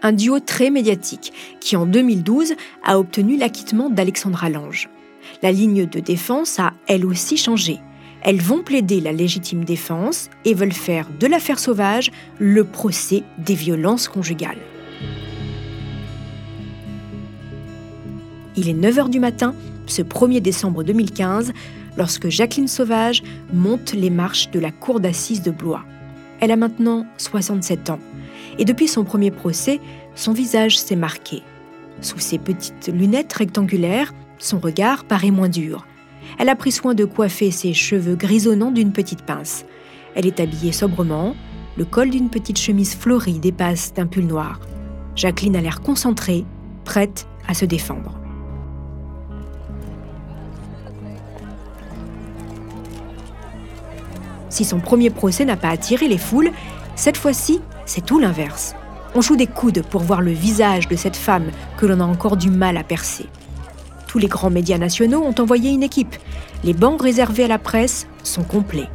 Un 0.02 0.12
duo 0.12 0.40
très 0.40 0.70
médiatique 0.70 1.32
qui 1.60 1.76
en 1.76 1.86
2012 1.86 2.54
a 2.84 2.98
obtenu 2.98 3.36
l'acquittement 3.36 3.90
d'Alexandra 3.90 4.48
Lange. 4.48 4.88
La 5.42 5.52
ligne 5.52 5.86
de 5.86 6.00
défense 6.00 6.58
a 6.58 6.72
elle 6.88 7.06
aussi 7.06 7.36
changé. 7.36 7.78
Elles 8.24 8.40
vont 8.40 8.62
plaider 8.62 9.00
la 9.00 9.12
légitime 9.12 9.64
défense 9.64 10.30
et 10.44 10.54
veulent 10.54 10.72
faire 10.72 11.08
de 11.18 11.26
l'affaire 11.26 11.58
sauvage 11.58 12.12
le 12.38 12.64
procès 12.64 13.24
des 13.38 13.54
violences 13.54 14.06
conjugales. 14.06 14.60
Il 18.56 18.68
est 18.68 18.74
9h 18.74 19.08
du 19.10 19.18
matin, 19.18 19.54
ce 19.86 20.02
1er 20.02 20.40
décembre 20.40 20.84
2015, 20.84 21.52
lorsque 21.96 22.28
Jacqueline 22.28 22.68
Sauvage 22.68 23.22
monte 23.52 23.92
les 23.92 24.10
marches 24.10 24.50
de 24.50 24.60
la 24.60 24.70
cour 24.70 25.00
d'assises 25.00 25.42
de 25.42 25.50
Blois. 25.50 25.84
Elle 26.40 26.52
a 26.52 26.56
maintenant 26.56 27.06
67 27.18 27.90
ans, 27.90 27.98
et 28.58 28.64
depuis 28.64 28.88
son 28.88 29.04
premier 29.04 29.30
procès, 29.30 29.80
son 30.14 30.32
visage 30.32 30.78
s'est 30.78 30.96
marqué. 30.96 31.42
Sous 32.02 32.18
ses 32.18 32.38
petites 32.38 32.88
lunettes 32.88 33.32
rectangulaires, 33.32 34.12
son 34.38 34.58
regard 34.58 35.04
paraît 35.04 35.30
moins 35.30 35.48
dur. 35.48 35.86
Elle 36.38 36.48
a 36.48 36.56
pris 36.56 36.72
soin 36.72 36.94
de 36.94 37.04
coiffer 37.04 37.50
ses 37.50 37.72
cheveux 37.72 38.16
grisonnants 38.16 38.70
d'une 38.70 38.92
petite 38.92 39.22
pince. 39.22 39.64
Elle 40.14 40.26
est 40.26 40.40
habillée 40.40 40.72
sobrement, 40.72 41.34
le 41.76 41.84
col 41.84 42.10
d'une 42.10 42.28
petite 42.28 42.58
chemise 42.58 42.94
fleurie 42.94 43.38
dépasse 43.38 43.94
d'un 43.94 44.06
pull 44.06 44.26
noir. 44.26 44.60
Jacqueline 45.16 45.56
a 45.56 45.60
l'air 45.60 45.80
concentrée, 45.80 46.44
prête 46.84 47.26
à 47.48 47.54
se 47.54 47.64
défendre. 47.64 48.18
Si 54.48 54.64
son 54.64 54.80
premier 54.80 55.08
procès 55.08 55.46
n'a 55.46 55.56
pas 55.56 55.70
attiré 55.70 56.08
les 56.08 56.18
foules, 56.18 56.50
cette 56.94 57.16
fois-ci, 57.16 57.60
c'est 57.86 58.04
tout 58.04 58.18
l'inverse. 58.18 58.74
On 59.14 59.22
joue 59.22 59.36
des 59.36 59.46
coudes 59.46 59.82
pour 59.82 60.02
voir 60.02 60.20
le 60.20 60.30
visage 60.30 60.88
de 60.88 60.96
cette 60.96 61.16
femme 61.16 61.50
que 61.78 61.86
l'on 61.86 62.00
a 62.00 62.04
encore 62.04 62.36
du 62.36 62.50
mal 62.50 62.76
à 62.76 62.84
percer. 62.84 63.26
Tous 64.12 64.18
les 64.18 64.28
grands 64.28 64.50
médias 64.50 64.76
nationaux 64.76 65.22
ont 65.22 65.34
envoyé 65.40 65.70
une 65.70 65.82
équipe. 65.82 66.16
Les 66.64 66.74
bancs 66.74 67.00
réservés 67.00 67.44
à 67.44 67.48
la 67.48 67.58
presse 67.58 68.06
sont 68.22 68.42
complets. 68.42 68.90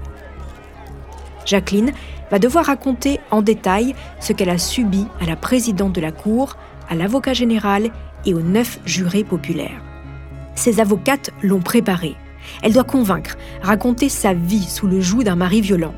Jacqueline 1.43 1.91
va 2.29 2.37
devoir 2.37 2.65
raconter 2.65 3.19
en 3.31 3.41
détail 3.41 3.95
ce 4.19 4.31
qu'elle 4.31 4.51
a 4.51 4.59
subi 4.59 5.07
à 5.19 5.25
la 5.25 5.35
présidente 5.35 5.93
de 5.93 6.01
la 6.01 6.11
Cour, 6.11 6.55
à 6.87 6.93
l'avocat 6.93 7.33
général 7.33 7.89
et 8.27 8.35
aux 8.35 8.43
neuf 8.43 8.79
jurés 8.85 9.23
populaires. 9.23 9.81
Ses 10.53 10.79
avocates 10.79 11.31
l'ont 11.41 11.61
préparée. 11.61 12.15
Elle 12.61 12.73
doit 12.73 12.83
convaincre, 12.83 13.37
raconter 13.63 14.09
sa 14.09 14.35
vie 14.35 14.69
sous 14.69 14.85
le 14.85 15.01
joug 15.01 15.23
d'un 15.23 15.35
mari 15.35 15.61
violent. 15.61 15.95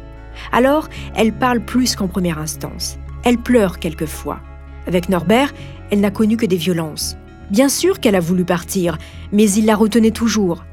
Alors, 0.53 0.87
elle 1.13 1.33
parle 1.33 1.59
plus 1.59 1.97
qu'en 1.97 2.07
première 2.07 2.39
instance. 2.39 2.97
Elle 3.25 3.37
pleure 3.37 3.79
quelquefois. 3.79 4.39
Avec 4.87 5.09
Norbert, 5.09 5.53
elle 5.91 5.99
n'a 5.99 6.09
connu 6.09 6.37
que 6.37 6.45
des 6.45 6.55
violences. 6.55 7.17
Bien 7.49 7.69
sûr 7.69 7.99
qu'elle 7.99 8.15
a 8.15 8.19
voulu 8.19 8.45
partir, 8.45 8.97
mais 9.31 9.49
il 9.51 9.65
la 9.65 9.75
retenait 9.75 10.11
toujours. 10.11 10.65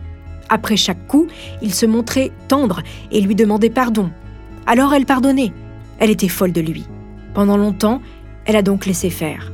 Après 0.48 0.76
chaque 0.76 1.06
coup, 1.06 1.26
il 1.62 1.74
se 1.74 1.86
montrait 1.86 2.32
tendre 2.48 2.82
et 3.10 3.20
lui 3.20 3.34
demandait 3.34 3.70
pardon. 3.70 4.10
Alors 4.66 4.94
elle 4.94 5.06
pardonnait. 5.06 5.52
Elle 5.98 6.10
était 6.10 6.28
folle 6.28 6.52
de 6.52 6.60
lui. 6.60 6.86
Pendant 7.34 7.56
longtemps, 7.56 8.00
elle 8.44 8.56
a 8.56 8.62
donc 8.62 8.86
laissé 8.86 9.10
faire. 9.10 9.52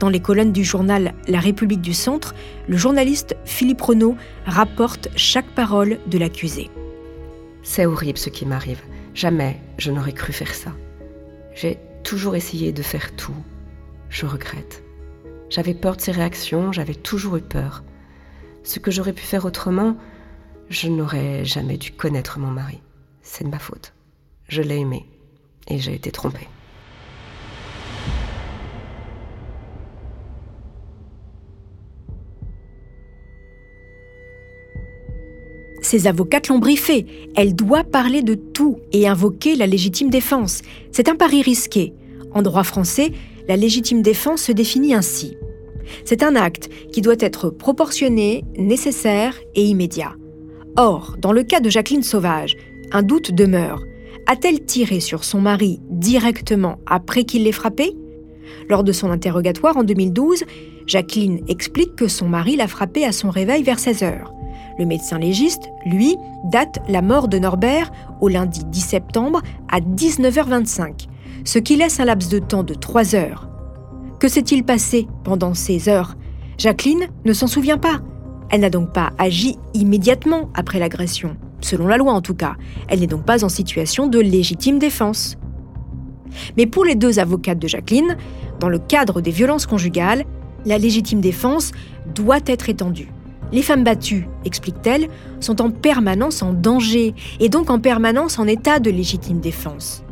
Dans 0.00 0.08
les 0.08 0.20
colonnes 0.20 0.52
du 0.52 0.64
journal 0.64 1.14
La 1.28 1.38
République 1.38 1.80
du 1.80 1.94
Centre, 1.94 2.34
le 2.66 2.76
journaliste 2.76 3.36
Philippe 3.44 3.80
Renaud 3.80 4.16
rapporte 4.46 5.08
chaque 5.14 5.50
parole 5.54 5.98
de 6.08 6.18
l'accusé. 6.18 6.70
C'est 7.62 7.86
horrible 7.86 8.18
ce 8.18 8.28
qui 8.28 8.44
m'arrive. 8.44 8.80
Jamais 9.14 9.60
je 9.78 9.92
n'aurais 9.92 10.12
cru 10.12 10.32
faire 10.32 10.54
ça. 10.54 10.72
J'ai 11.54 11.78
toujours 12.02 12.34
essayé 12.34 12.72
de 12.72 12.82
faire 12.82 13.14
tout. 13.14 13.34
Je 14.08 14.26
regrette. 14.26 14.82
J'avais 15.52 15.74
peur 15.74 15.96
de 15.96 16.00
ses 16.00 16.12
réactions, 16.12 16.72
j'avais 16.72 16.94
toujours 16.94 17.36
eu 17.36 17.42
peur. 17.42 17.84
Ce 18.64 18.78
que 18.78 18.90
j'aurais 18.90 19.12
pu 19.12 19.22
faire 19.22 19.44
autrement, 19.44 19.98
je 20.70 20.88
n'aurais 20.88 21.44
jamais 21.44 21.76
dû 21.76 21.90
connaître 21.90 22.38
mon 22.38 22.50
mari. 22.50 22.80
C'est 23.20 23.44
de 23.44 23.50
ma 23.50 23.58
faute. 23.58 23.92
Je 24.48 24.62
l'ai 24.62 24.78
aimé 24.78 25.04
et 25.68 25.78
j'ai 25.78 25.92
été 25.92 26.10
trompée. 26.10 26.48
Ses 35.82 36.06
avocates 36.06 36.48
l'ont 36.48 36.60
briefée. 36.60 37.30
Elle 37.36 37.54
doit 37.54 37.84
parler 37.84 38.22
de 38.22 38.36
tout 38.36 38.78
et 38.92 39.06
invoquer 39.06 39.54
la 39.54 39.66
légitime 39.66 40.08
défense. 40.08 40.62
C'est 40.92 41.10
un 41.10 41.14
pari 41.14 41.42
risqué. 41.42 41.92
En 42.32 42.40
droit 42.40 42.64
français, 42.64 43.12
la 43.48 43.56
légitime 43.56 44.02
défense 44.02 44.42
se 44.42 44.52
définit 44.52 44.94
ainsi. 44.94 45.36
C'est 46.04 46.22
un 46.22 46.36
acte 46.36 46.68
qui 46.92 47.00
doit 47.00 47.16
être 47.18 47.50
proportionné, 47.50 48.44
nécessaire 48.56 49.36
et 49.54 49.64
immédiat. 49.64 50.14
Or, 50.76 51.16
dans 51.18 51.32
le 51.32 51.42
cas 51.42 51.60
de 51.60 51.68
Jacqueline 51.70 52.02
Sauvage, 52.02 52.56
un 52.92 53.02
doute 53.02 53.32
demeure. 53.32 53.82
A-t-elle 54.26 54.64
tiré 54.64 55.00
sur 55.00 55.24
son 55.24 55.40
mari 55.40 55.80
directement 55.90 56.78
après 56.86 57.24
qu'il 57.24 57.44
l'ait 57.44 57.52
frappé? 57.52 57.96
Lors 58.68 58.84
de 58.84 58.92
son 58.92 59.10
interrogatoire 59.10 59.76
en 59.76 59.84
2012, 59.84 60.44
Jacqueline 60.86 61.40
explique 61.48 61.96
que 61.96 62.08
son 62.08 62.28
mari 62.28 62.56
l'a 62.56 62.68
frappé 62.68 63.04
à 63.04 63.12
son 63.12 63.30
réveil 63.30 63.62
vers 63.62 63.78
16 63.78 64.02
heures. 64.02 64.32
Le 64.78 64.86
médecin 64.86 65.18
légiste, 65.18 65.62
lui, 65.84 66.16
date 66.44 66.78
la 66.88 67.02
mort 67.02 67.28
de 67.28 67.38
Norbert 67.38 67.90
au 68.20 68.28
lundi 68.28 68.64
10 68.64 68.80
septembre 68.80 69.42
à 69.70 69.80
19h25, 69.80 71.08
ce 71.44 71.58
qui 71.58 71.76
laisse 71.76 72.00
un 72.00 72.04
laps 72.04 72.30
de 72.30 72.38
temps 72.38 72.62
de 72.62 72.74
3 72.74 73.14
heures. 73.14 73.48
Que 74.18 74.28
s'est-il 74.28 74.64
passé 74.64 75.08
pendant 75.24 75.54
ces 75.54 75.88
heures? 75.88 76.16
Jacqueline 76.58 77.08
ne 77.24 77.32
s'en 77.32 77.46
souvient 77.46 77.78
pas. 77.78 78.00
Elle 78.50 78.60
n'a 78.60 78.70
donc 78.70 78.92
pas 78.92 79.10
agi 79.18 79.56
immédiatement 79.74 80.50
après 80.54 80.78
l'agression, 80.78 81.36
selon 81.60 81.86
la 81.86 81.96
loi 81.96 82.12
en 82.12 82.20
tout 82.20 82.34
cas. 82.34 82.54
Elle 82.88 83.00
n'est 83.00 83.06
donc 83.06 83.24
pas 83.24 83.44
en 83.44 83.48
situation 83.48 84.06
de 84.06 84.20
légitime 84.20 84.78
défense. 84.78 85.36
Mais 86.56 86.66
pour 86.66 86.84
les 86.84 86.94
deux 86.94 87.18
avocates 87.18 87.58
de 87.58 87.68
Jacqueline, 87.68 88.16
dans 88.60 88.68
le 88.68 88.78
cadre 88.78 89.20
des 89.20 89.30
violences 89.30 89.66
conjugales, 89.66 90.24
la 90.64 90.78
légitime 90.78 91.20
défense 91.20 91.72
doit 92.14 92.40
être 92.46 92.68
étendue. 92.68 93.08
Les 93.52 93.62
femmes 93.62 93.84
battues, 93.84 94.28
explique-t-elle, 94.44 95.08
sont 95.40 95.60
en 95.60 95.70
permanence 95.70 96.42
en 96.42 96.52
danger 96.52 97.14
et 97.40 97.48
donc 97.48 97.70
en 97.70 97.80
permanence 97.80 98.38
en 98.38 98.46
état 98.46 98.78
de 98.78 98.90
légitime 98.90 99.40
défense. 99.40 100.04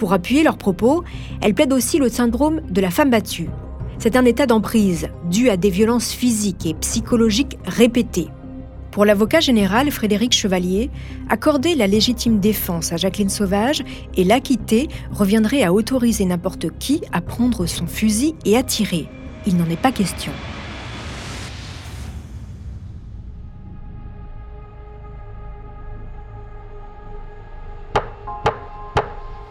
Pour 0.00 0.14
appuyer 0.14 0.42
leurs 0.42 0.56
propos, 0.56 1.04
elle 1.42 1.52
plaide 1.52 1.74
aussi 1.74 1.98
le 1.98 2.08
syndrome 2.08 2.62
de 2.70 2.80
la 2.80 2.88
femme 2.88 3.10
battue. 3.10 3.50
C'est 3.98 4.16
un 4.16 4.24
état 4.24 4.46
d'emprise 4.46 5.10
dû 5.30 5.50
à 5.50 5.58
des 5.58 5.68
violences 5.68 6.10
physiques 6.10 6.64
et 6.64 6.72
psychologiques 6.72 7.58
répétées. 7.66 8.28
Pour 8.92 9.04
l'avocat 9.04 9.40
général 9.40 9.90
Frédéric 9.90 10.32
Chevalier, 10.32 10.88
accorder 11.28 11.74
la 11.74 11.86
légitime 11.86 12.40
défense 12.40 12.94
à 12.94 12.96
Jacqueline 12.96 13.28
Sauvage 13.28 13.82
et 14.16 14.24
l'acquitter 14.24 14.88
reviendrait 15.12 15.64
à 15.64 15.74
autoriser 15.74 16.24
n'importe 16.24 16.70
qui 16.78 17.02
à 17.12 17.20
prendre 17.20 17.66
son 17.66 17.86
fusil 17.86 18.34
et 18.46 18.56
à 18.56 18.62
tirer. 18.62 19.06
Il 19.46 19.58
n'en 19.58 19.68
est 19.68 19.76
pas 19.76 19.92
question. 19.92 20.32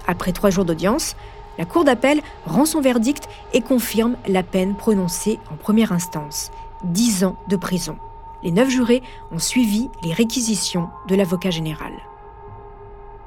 Après 0.10 0.32
trois 0.32 0.50
jours 0.50 0.66
d'audience, 0.66 1.16
la 1.60 1.66
Cour 1.66 1.84
d'appel 1.84 2.22
rend 2.44 2.66
son 2.66 2.82
verdict 2.82 3.30
et 3.54 3.62
confirme 3.62 4.16
la 4.28 4.42
peine 4.42 4.76
prononcée 4.76 5.38
en 5.52 5.56
première 5.56 5.92
instance, 5.92 6.50
10 6.84 7.26
ans 7.26 7.38
de 7.48 7.56
prison. 7.56 7.96
Les 8.42 8.50
neuf 8.50 8.70
jurés 8.70 9.04
ont 9.32 9.38
suivi 9.38 9.88
les 10.04 10.12
réquisitions 10.12 10.90
de 11.08 11.14
l'avocat 11.14 11.52
général. 11.52 11.92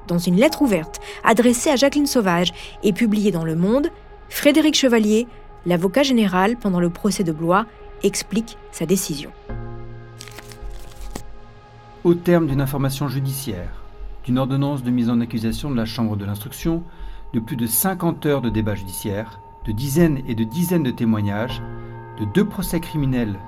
Dans 0.09 0.19
une 0.19 0.35
lettre 0.35 0.63
ouverte 0.63 1.01
adressée 1.23 1.71
à 1.71 1.77
Jacqueline 1.77 2.09
Sauvage 2.09 2.53
et 2.83 2.93
publiée 2.93 3.31
dans 3.31 3.45
Le 3.45 3.55
Monde, 3.55 3.93
Frédéric 4.29 4.75
Chevalier, 4.75 5.29
l'avocat 5.67 6.03
général 6.03 6.57
pendant 6.57 6.81
le 6.81 6.91
procès 6.91 7.23
de 7.23 7.31
Blois, 7.31 7.65
explique 8.03 8.59
sa 8.73 8.87
décision. 8.87 9.31
Au 12.03 12.15
terme 12.15 12.49
d'une 12.49 12.61
information 12.61 13.07
judiciaire, 13.07 13.82
d'une 14.25 14.39
ordonnance 14.39 14.83
de 14.83 14.91
mise 14.91 15.11
en 15.11 15.21
accusation 15.21 15.71
de 15.71 15.77
la 15.77 15.85
Chambre 15.85 16.17
de 16.17 16.25
l'instruction, 16.25 16.83
de 17.33 17.41
plus 17.41 17.57
de 17.57 17.67
50 17.67 18.27
heures 18.27 18.43
de 18.43 18.51
débat 18.51 18.75
judiciaire, 18.75 19.41
de 19.65 19.73
dizaines 19.73 20.23
et 20.27 20.35
de 20.35 20.45
dizaines 20.45 20.83
de 20.83 20.91
témoignages, 20.91 21.63
de 22.19 22.25
deux 22.25 22.45
procès 22.45 22.81
criminels 22.81 23.39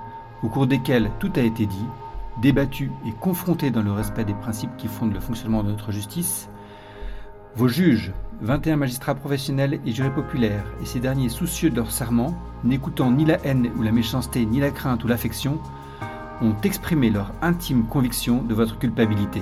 au 0.42 0.48
cours 0.48 0.66
desquels 0.66 1.10
tout 1.20 1.32
a 1.36 1.40
été 1.40 1.66
dit, 1.66 1.86
débattu 2.40 2.90
et 3.06 3.12
confronté 3.12 3.70
dans 3.70 3.82
le 3.82 3.92
respect 3.92 4.24
des 4.24 4.34
principes 4.34 4.76
qui 4.76 4.88
fondent 4.88 5.14
le 5.14 5.20
fonctionnement 5.20 5.62
de 5.62 5.70
notre 5.70 5.92
justice, 5.92 6.48
vos 7.56 7.68
juges, 7.68 8.12
21 8.40 8.76
magistrats 8.76 9.14
professionnels 9.14 9.80
et 9.86 9.92
jurés 9.92 10.12
populaires, 10.12 10.66
et 10.82 10.86
ces 10.86 10.98
derniers 10.98 11.28
soucieux 11.28 11.70
de 11.70 11.76
leur 11.76 11.92
serment, 11.92 12.34
n'écoutant 12.64 13.12
ni 13.12 13.24
la 13.24 13.38
haine 13.46 13.70
ou 13.76 13.82
la 13.82 13.92
méchanceté, 13.92 14.44
ni 14.44 14.58
la 14.58 14.70
crainte 14.70 15.04
ou 15.04 15.08
l'affection, 15.08 15.58
ont 16.42 16.56
exprimé 16.64 17.10
leur 17.10 17.32
intime 17.42 17.84
conviction 17.86 18.42
de 18.42 18.54
votre 18.54 18.78
culpabilité. 18.78 19.40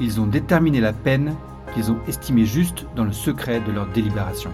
Ils 0.00 0.18
ont 0.18 0.26
déterminé 0.26 0.80
la 0.80 0.94
peine 0.94 1.36
qu'ils 1.74 1.92
ont 1.92 1.98
estimée 2.08 2.46
juste 2.46 2.86
dans 2.96 3.04
le 3.04 3.12
secret 3.12 3.60
de 3.60 3.70
leur 3.70 3.86
délibération. 3.86 4.50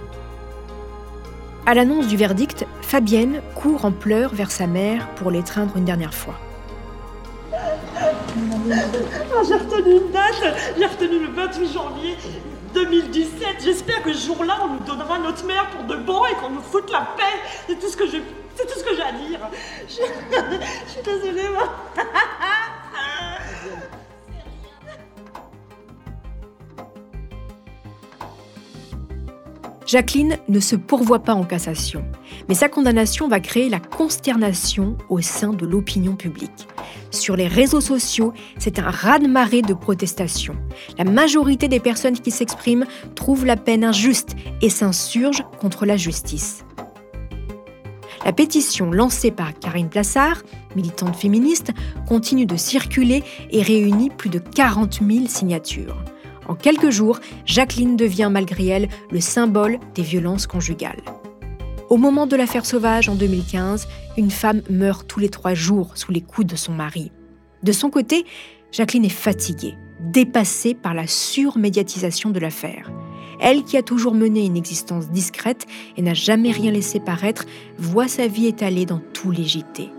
À 1.65 1.75
l'annonce 1.75 2.09
du 2.09 2.17
verdict, 2.17 2.67
Fabienne 2.83 3.41
court 3.55 3.85
en 3.85 3.93
pleurs 3.93 4.35
vers 4.35 4.51
sa 4.51 4.67
mère 4.67 5.09
pour 5.15 5.31
l'étreindre 5.31 5.77
une 5.77 5.85
dernière 5.85 6.15
fois. 6.15 6.35
Ah, 7.95 9.43
j'ai 9.47 9.55
retenu 9.55 9.93
une 9.93 10.11
date, 10.11 10.57
j'ai 10.77 10.87
retenu 10.87 11.21
le 11.21 11.29
28 11.33 11.73
janvier 11.73 12.17
2017. 12.75 13.47
J'espère 13.63 14.03
que 14.03 14.13
ce 14.13 14.27
jour-là, 14.27 14.59
on 14.65 14.75
nous 14.75 14.81
donnera 14.81 15.19
notre 15.19 15.47
mère 15.47 15.71
pour 15.71 15.85
de 15.85 15.97
bon 16.03 16.25
et 16.27 16.35
qu'on 16.35 16.51
nous 16.51 16.61
foute 16.61 16.91
la 16.91 17.09
paix. 17.17 17.23
C'est 17.69 17.79
tout 17.79 17.89
ce 17.89 17.97
que 17.97 18.07
je, 18.07 18.19
c'est 18.57 18.67
tout 18.67 18.79
ce 18.79 18.85
que 18.85 18.95
j'ai 18.97 19.03
à 19.03 19.13
dire. 19.13 19.41
Je, 19.89 19.95
je 20.87 20.91
suis 20.91 21.03
désolée, 21.03 21.49
moi. 21.53 21.69
Jacqueline 29.87 30.37
ne 30.49 30.59
se 30.59 30.75
pourvoit 30.75 31.21
pas 31.21 31.35
en 31.35 31.45
cassation, 31.45 32.05
mais 32.49 32.55
sa 32.57 32.69
condamnation 32.69 33.29
va 33.29 33.39
créer 33.39 33.69
la 33.69 33.79
consternation 33.79 34.99
au 35.09 35.21
sein 35.21 35.53
de 35.53 35.65
l'opinion 35.65 36.17
publique. 36.17 36.67
Sur 37.13 37.37
les 37.37 37.47
réseaux 37.47 37.81
sociaux, 37.81 38.33
c'est 38.59 38.81
un 38.81 38.91
raz-de-marée 38.91 39.63
de 39.63 39.75
protestations. 39.75 40.57
La 40.99 41.05
majorité 41.05 41.69
des 41.69 41.79
personnes 41.79 42.19
qui 42.19 42.33
s'expriment 42.33 42.87
trouvent 43.15 43.47
la 43.47 43.57
peine 43.57 43.85
injuste 43.85 44.35
et 44.61 44.71
s'insurgent 44.71 45.45
contre 45.61 45.87
la 45.87 45.97
justice. 45.97 46.65
La 48.25 48.33
pétition 48.33 48.91
lancée 48.91 49.31
par 49.31 49.57
Karine 49.57 49.89
Plassard, 49.89 50.43
militante 50.75 51.15
féministe, 51.15 51.71
continue 52.09 52.45
de 52.45 52.57
circuler 52.57 53.23
et 53.53 53.63
réunit 53.63 54.11
plus 54.11 54.31
de 54.31 54.41
40 54.41 55.01
000 55.09 55.27
signatures. 55.29 55.97
En 56.49 56.55
quelques 56.55 56.91
jours, 56.91 57.19
Jacqueline 57.45 57.97
devient 57.97 58.29
malgré 58.31 58.67
elle 58.67 58.89
le 59.11 59.21
symbole 59.21 59.79
des 59.95 60.03
violences 60.03 60.47
conjugales. 60.47 61.03
Au 61.89 61.97
moment 61.97 62.27
de 62.27 62.37
l'affaire 62.37 62.67
sauvage 62.67 63.09
en 63.09 63.15
2015, 63.15 63.87
une 64.17 64.31
femme 64.31 64.63
meurt 64.69 65.07
tous 65.07 65.21
les 65.21 65.29
trois 65.29 65.55
jours 65.55 65.93
sous 65.97 66.11
les 66.13 66.21
coups 66.21 66.47
de 66.47 66.57
son 66.57 66.73
mari. 66.73 67.13
De 67.63 67.73
son 67.73 67.91
côté, 67.91 68.25
Jacqueline 68.73 69.05
est 69.05 69.09
fatiguée, 69.09 69.75
dépassée 70.01 70.75
par 70.75 70.95
la 70.95 71.07
surmédiatisation 71.07 72.31
de 72.31 72.41
l'affaire. 72.41 72.91
Elle 73.41 73.65
qui 73.65 73.77
a 73.77 73.83
toujours 73.83 74.15
mené 74.15 74.45
une 74.45 74.57
existence 74.57 75.11
discrète 75.11 75.67
et 75.97 76.03
n'a 76.03 76.15
jamais 76.15 76.51
rien 76.51 76.73
laissé 76.73 77.01
paraître, 77.01 77.45
voit 77.79 78.09
sa 78.09 78.27
vie 78.27 78.47
étalée 78.47 78.87
dans 78.87 79.01
tous 79.13 79.31
les 79.31 79.45
JT. 79.45 79.91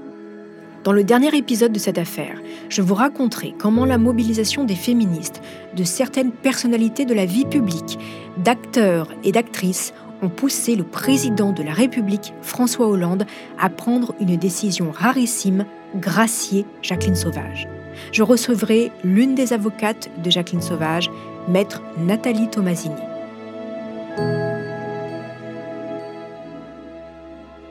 Dans 0.83 0.91
le 0.93 1.03
dernier 1.03 1.35
épisode 1.35 1.73
de 1.73 1.79
cette 1.79 1.97
affaire, 1.97 2.39
je 2.69 2.81
vous 2.81 2.95
raconterai 2.95 3.53
comment 3.57 3.85
la 3.85 3.97
mobilisation 3.97 4.63
des 4.63 4.75
féministes, 4.75 5.41
de 5.75 5.83
certaines 5.83 6.31
personnalités 6.31 7.05
de 7.05 7.13
la 7.13 7.25
vie 7.25 7.45
publique, 7.45 7.99
d'acteurs 8.37 9.09
et 9.23 9.31
d'actrices 9.31 9.93
ont 10.21 10.29
poussé 10.29 10.75
le 10.75 10.83
président 10.83 11.51
de 11.51 11.63
la 11.63 11.73
République, 11.73 12.33
François 12.41 12.87
Hollande, 12.87 13.25
à 13.59 13.69
prendre 13.69 14.15
une 14.19 14.37
décision 14.37 14.91
rarissime, 14.91 15.65
gracier 15.95 16.65
Jacqueline 16.81 17.15
Sauvage. 17.15 17.67
Je 18.11 18.23
recevrai 18.23 18.91
l'une 19.03 19.35
des 19.35 19.53
avocates 19.53 20.09
de 20.23 20.29
Jacqueline 20.29 20.61
Sauvage, 20.61 21.09
maître 21.47 21.81
Nathalie 21.97 22.49
Tomasini. 22.49 22.95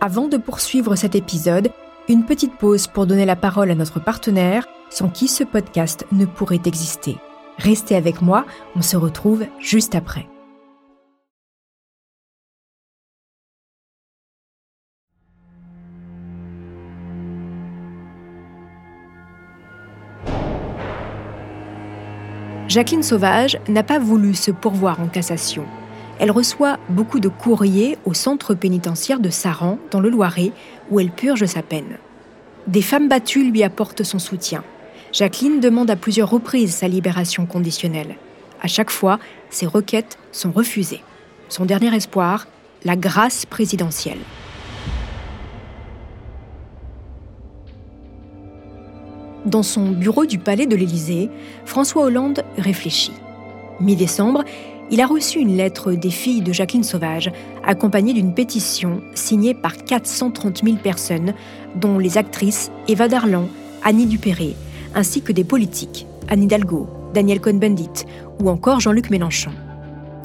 Avant 0.00 0.28
de 0.28 0.36
poursuivre 0.36 0.94
cet 0.94 1.14
épisode, 1.14 1.70
une 2.08 2.24
petite 2.24 2.56
pause 2.56 2.86
pour 2.86 3.06
donner 3.06 3.24
la 3.24 3.36
parole 3.36 3.70
à 3.70 3.74
notre 3.74 4.00
partenaire, 4.00 4.66
sans 4.90 5.08
qui 5.08 5.28
ce 5.28 5.44
podcast 5.44 6.06
ne 6.12 6.24
pourrait 6.24 6.60
exister. 6.64 7.16
Restez 7.58 7.96
avec 7.96 8.22
moi, 8.22 8.46
on 8.76 8.82
se 8.82 8.96
retrouve 8.96 9.44
juste 9.60 9.94
après. 9.94 10.28
Jacqueline 22.68 23.02
Sauvage 23.02 23.58
n'a 23.68 23.82
pas 23.82 23.98
voulu 23.98 24.34
se 24.34 24.50
pourvoir 24.50 25.00
en 25.00 25.06
cassation. 25.06 25.64
Elle 26.18 26.30
reçoit 26.30 26.78
beaucoup 26.88 27.20
de 27.20 27.28
courriers 27.28 27.98
au 28.06 28.14
centre 28.14 28.54
pénitentiaire 28.54 29.20
de 29.20 29.28
Saran, 29.28 29.78
dans 29.90 30.00
le 30.00 30.08
Loiret, 30.08 30.52
où 30.90 30.98
elle 30.98 31.10
purge 31.10 31.44
sa 31.44 31.62
peine. 31.62 31.98
Des 32.66 32.82
femmes 32.82 33.08
battues 33.08 33.50
lui 33.50 33.62
apportent 33.62 34.02
son 34.02 34.18
soutien. 34.18 34.64
Jacqueline 35.12 35.60
demande 35.60 35.90
à 35.90 35.96
plusieurs 35.96 36.30
reprises 36.30 36.74
sa 36.74 36.88
libération 36.88 37.46
conditionnelle. 37.46 38.16
À 38.62 38.66
chaque 38.66 38.90
fois, 38.90 39.18
ses 39.50 39.66
requêtes 39.66 40.18
sont 40.32 40.50
refusées. 40.50 41.02
Son 41.48 41.66
dernier 41.66 41.94
espoir, 41.94 42.48
la 42.84 42.96
grâce 42.96 43.44
présidentielle. 43.46 44.18
Dans 49.44 49.62
son 49.62 49.90
bureau 49.90 50.26
du 50.26 50.38
palais 50.38 50.66
de 50.66 50.74
l'Élysée, 50.74 51.30
François 51.66 52.04
Hollande 52.04 52.42
réfléchit. 52.58 53.12
Mi-décembre, 53.78 54.42
il 54.90 55.00
a 55.00 55.06
reçu 55.06 55.40
une 55.40 55.56
lettre 55.56 55.92
des 55.92 56.10
filles 56.10 56.42
de 56.42 56.52
Jacqueline 56.52 56.84
Sauvage, 56.84 57.32
accompagnée 57.64 58.12
d'une 58.12 58.34
pétition 58.34 59.00
signée 59.14 59.54
par 59.54 59.76
430 59.76 60.62
000 60.64 60.76
personnes, 60.76 61.34
dont 61.74 61.98
les 61.98 62.18
actrices 62.18 62.70
Eva 62.86 63.08
Darlan, 63.08 63.48
Annie 63.82 64.06
Dupéré, 64.06 64.54
ainsi 64.94 65.22
que 65.22 65.32
des 65.32 65.44
politiques, 65.44 66.06
Anne 66.28 66.44
Hidalgo, 66.44 66.88
Daniel 67.14 67.40
Cohn-Bendit 67.40 68.04
ou 68.40 68.48
encore 68.48 68.80
Jean-Luc 68.80 69.10
Mélenchon. 69.10 69.50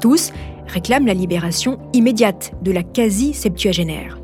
Tous 0.00 0.32
réclament 0.68 1.06
la 1.06 1.14
libération 1.14 1.78
immédiate 1.92 2.52
de 2.62 2.70
la 2.72 2.82
quasi-septuagénaire. 2.82 4.18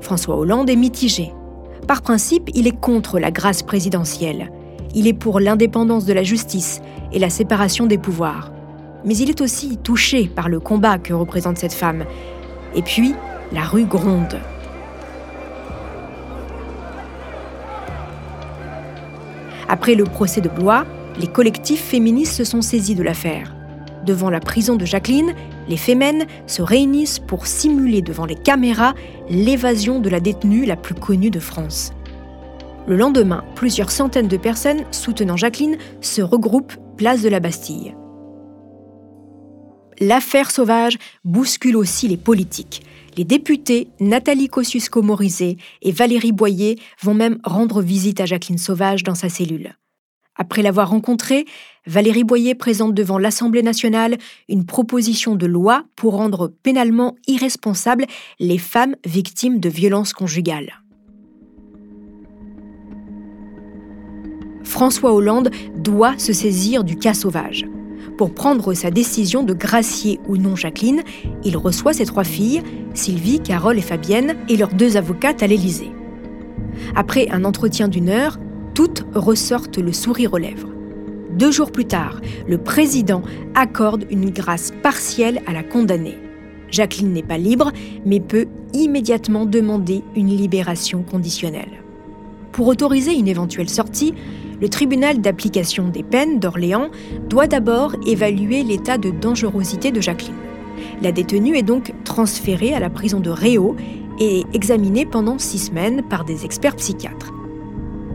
François 0.00 0.36
Hollande 0.36 0.70
est 0.70 0.76
mitigé. 0.76 1.32
Par 1.88 2.02
principe, 2.02 2.50
il 2.54 2.66
est 2.66 2.78
contre 2.78 3.18
la 3.18 3.30
grâce 3.30 3.62
présidentielle. 3.62 4.52
Il 4.94 5.06
est 5.06 5.12
pour 5.12 5.40
l'indépendance 5.40 6.04
de 6.04 6.12
la 6.12 6.22
justice 6.22 6.80
et 7.12 7.18
la 7.18 7.30
séparation 7.30 7.86
des 7.86 7.98
pouvoirs. 7.98 8.52
Mais 9.04 9.16
il 9.16 9.30
est 9.30 9.40
aussi 9.40 9.76
touché 9.76 10.28
par 10.28 10.48
le 10.48 10.60
combat 10.60 10.98
que 10.98 11.12
représente 11.12 11.58
cette 11.58 11.72
femme. 11.72 12.04
Et 12.74 12.82
puis, 12.82 13.14
la 13.52 13.62
rue 13.62 13.84
gronde. 13.84 14.40
Après 19.68 19.94
le 19.94 20.04
procès 20.04 20.40
de 20.40 20.48
Blois, 20.48 20.86
les 21.18 21.26
collectifs 21.26 21.82
féministes 21.82 22.34
se 22.34 22.44
sont 22.44 22.62
saisis 22.62 22.94
de 22.94 23.02
l'affaire. 23.02 23.54
Devant 24.04 24.30
la 24.30 24.38
prison 24.38 24.76
de 24.76 24.84
Jacqueline, 24.84 25.34
les 25.68 25.76
Fémènes 25.76 26.26
se 26.46 26.62
réunissent 26.62 27.18
pour 27.18 27.46
simuler 27.46 28.02
devant 28.02 28.24
les 28.24 28.36
caméras 28.36 28.94
l'évasion 29.28 29.98
de 29.98 30.08
la 30.08 30.20
détenue 30.20 30.64
la 30.64 30.76
plus 30.76 30.94
connue 30.94 31.30
de 31.30 31.40
France. 31.40 31.92
Le 32.86 32.96
lendemain, 32.96 33.42
plusieurs 33.56 33.90
centaines 33.90 34.28
de 34.28 34.36
personnes 34.36 34.84
soutenant 34.92 35.36
Jacqueline 35.36 35.76
se 36.00 36.22
regroupent 36.22 36.76
place 36.96 37.22
de 37.22 37.28
la 37.28 37.40
Bastille. 37.40 37.96
L'affaire 40.00 40.50
sauvage 40.50 40.98
bouscule 41.24 41.76
aussi 41.76 42.06
les 42.08 42.16
politiques. 42.16 42.82
Les 43.16 43.24
députés 43.24 43.88
Nathalie 43.98 44.48
Kosciusko-Morizet 44.48 45.56
et 45.80 45.92
Valérie 45.92 46.32
Boyer 46.32 46.78
vont 47.02 47.14
même 47.14 47.38
rendre 47.44 47.80
visite 47.80 48.20
à 48.20 48.26
Jacqueline 48.26 48.58
Sauvage 48.58 49.04
dans 49.04 49.14
sa 49.14 49.30
cellule. 49.30 49.74
Après 50.38 50.60
l'avoir 50.60 50.90
rencontrée, 50.90 51.46
Valérie 51.86 52.24
Boyer 52.24 52.54
présente 52.54 52.92
devant 52.92 53.16
l'Assemblée 53.16 53.62
nationale 53.62 54.18
une 54.50 54.66
proposition 54.66 55.34
de 55.34 55.46
loi 55.46 55.84
pour 55.96 56.14
rendre 56.14 56.52
pénalement 56.62 57.16
irresponsables 57.26 58.04
les 58.38 58.58
femmes 58.58 58.96
victimes 59.06 59.60
de 59.60 59.70
violences 59.70 60.12
conjugales. 60.12 60.82
François 64.62 65.14
Hollande 65.14 65.50
doit 65.74 66.18
se 66.18 66.34
saisir 66.34 66.84
du 66.84 66.98
cas 66.98 67.14
sauvage. 67.14 67.64
Pour 68.16 68.32
prendre 68.32 68.72
sa 68.72 68.90
décision 68.90 69.42
de 69.42 69.52
gracier 69.52 70.20
ou 70.26 70.38
non 70.38 70.56
Jacqueline, 70.56 71.02
il 71.44 71.56
reçoit 71.58 71.92
ses 71.92 72.06
trois 72.06 72.24
filles, 72.24 72.62
Sylvie, 72.94 73.40
Carole 73.40 73.78
et 73.78 73.82
Fabienne, 73.82 74.36
et 74.48 74.56
leurs 74.56 74.72
deux 74.72 74.96
avocates 74.96 75.42
à 75.42 75.46
l'Élysée. 75.46 75.90
Après 76.94 77.28
un 77.30 77.44
entretien 77.44 77.88
d'une 77.88 78.08
heure, 78.08 78.38
toutes 78.74 79.04
ressortent 79.14 79.78
le 79.78 79.92
sourire 79.92 80.32
aux 80.32 80.38
lèvres. 80.38 80.70
Deux 81.32 81.50
jours 81.50 81.70
plus 81.70 81.84
tard, 81.84 82.22
le 82.48 82.56
président 82.56 83.20
accorde 83.54 84.06
une 84.10 84.30
grâce 84.30 84.72
partielle 84.82 85.42
à 85.46 85.52
la 85.52 85.62
condamnée. 85.62 86.16
Jacqueline 86.70 87.12
n'est 87.12 87.22
pas 87.22 87.38
libre, 87.38 87.70
mais 88.06 88.20
peut 88.20 88.46
immédiatement 88.72 89.44
demander 89.44 90.02
une 90.14 90.28
libération 90.28 91.02
conditionnelle. 91.02 91.82
Pour 92.52 92.66
autoriser 92.68 93.12
une 93.12 93.28
éventuelle 93.28 93.68
sortie, 93.68 94.14
le 94.60 94.68
tribunal 94.68 95.20
d'application 95.20 95.88
des 95.88 96.02
peines 96.02 96.38
d'Orléans 96.38 96.90
doit 97.28 97.46
d'abord 97.46 97.94
évaluer 98.06 98.62
l'état 98.62 98.98
de 98.98 99.10
dangerosité 99.10 99.90
de 99.90 100.00
Jacqueline. 100.00 100.34
La 101.02 101.12
détenue 101.12 101.56
est 101.56 101.62
donc 101.62 101.92
transférée 102.04 102.74
à 102.74 102.80
la 102.80 102.90
prison 102.90 103.20
de 103.20 103.30
Réau 103.30 103.76
et 104.18 104.44
examinée 104.54 105.06
pendant 105.06 105.38
six 105.38 105.58
semaines 105.58 106.02
par 106.02 106.24
des 106.24 106.44
experts 106.44 106.76
psychiatres. 106.76 107.32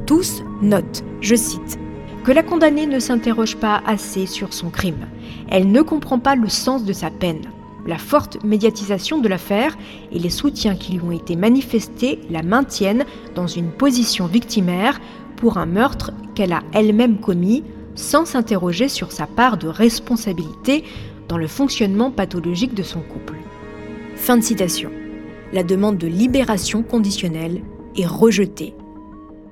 Tous 0.05 0.43
notent, 0.61 1.03
je 1.21 1.35
cite, 1.35 1.79
que 2.23 2.31
la 2.31 2.43
condamnée 2.43 2.87
ne 2.87 2.99
s'interroge 2.99 3.55
pas 3.57 3.81
assez 3.85 4.25
sur 4.25 4.53
son 4.53 4.69
crime. 4.69 5.07
Elle 5.49 5.71
ne 5.71 5.81
comprend 5.81 6.19
pas 6.19 6.35
le 6.35 6.49
sens 6.49 6.85
de 6.85 6.93
sa 6.93 7.09
peine. 7.09 7.41
La 7.87 7.97
forte 7.97 8.43
médiatisation 8.43 9.17
de 9.17 9.27
l'affaire 9.27 9.75
et 10.11 10.19
les 10.19 10.29
soutiens 10.29 10.75
qui 10.75 10.93
lui 10.93 11.01
ont 11.01 11.11
été 11.11 11.35
manifestés 11.35 12.19
la 12.29 12.43
maintiennent 12.43 13.05
dans 13.33 13.47
une 13.47 13.71
position 13.71 14.27
victimaire 14.27 14.99
pour 15.41 15.57
un 15.57 15.65
meurtre 15.65 16.11
qu'elle 16.35 16.53
a 16.53 16.61
elle-même 16.71 17.19
commis 17.19 17.63
sans 17.95 18.25
s'interroger 18.25 18.87
sur 18.87 19.11
sa 19.11 19.25
part 19.25 19.57
de 19.57 19.67
responsabilité 19.67 20.83
dans 21.27 21.37
le 21.37 21.47
fonctionnement 21.47 22.11
pathologique 22.11 22.75
de 22.75 22.83
son 22.83 23.01
couple. 23.01 23.37
Fin 24.15 24.37
de 24.37 24.43
citation. 24.43 24.91
La 25.51 25.63
demande 25.63 25.97
de 25.97 26.05
libération 26.05 26.83
conditionnelle 26.83 27.63
est 27.97 28.05
rejetée. 28.05 28.75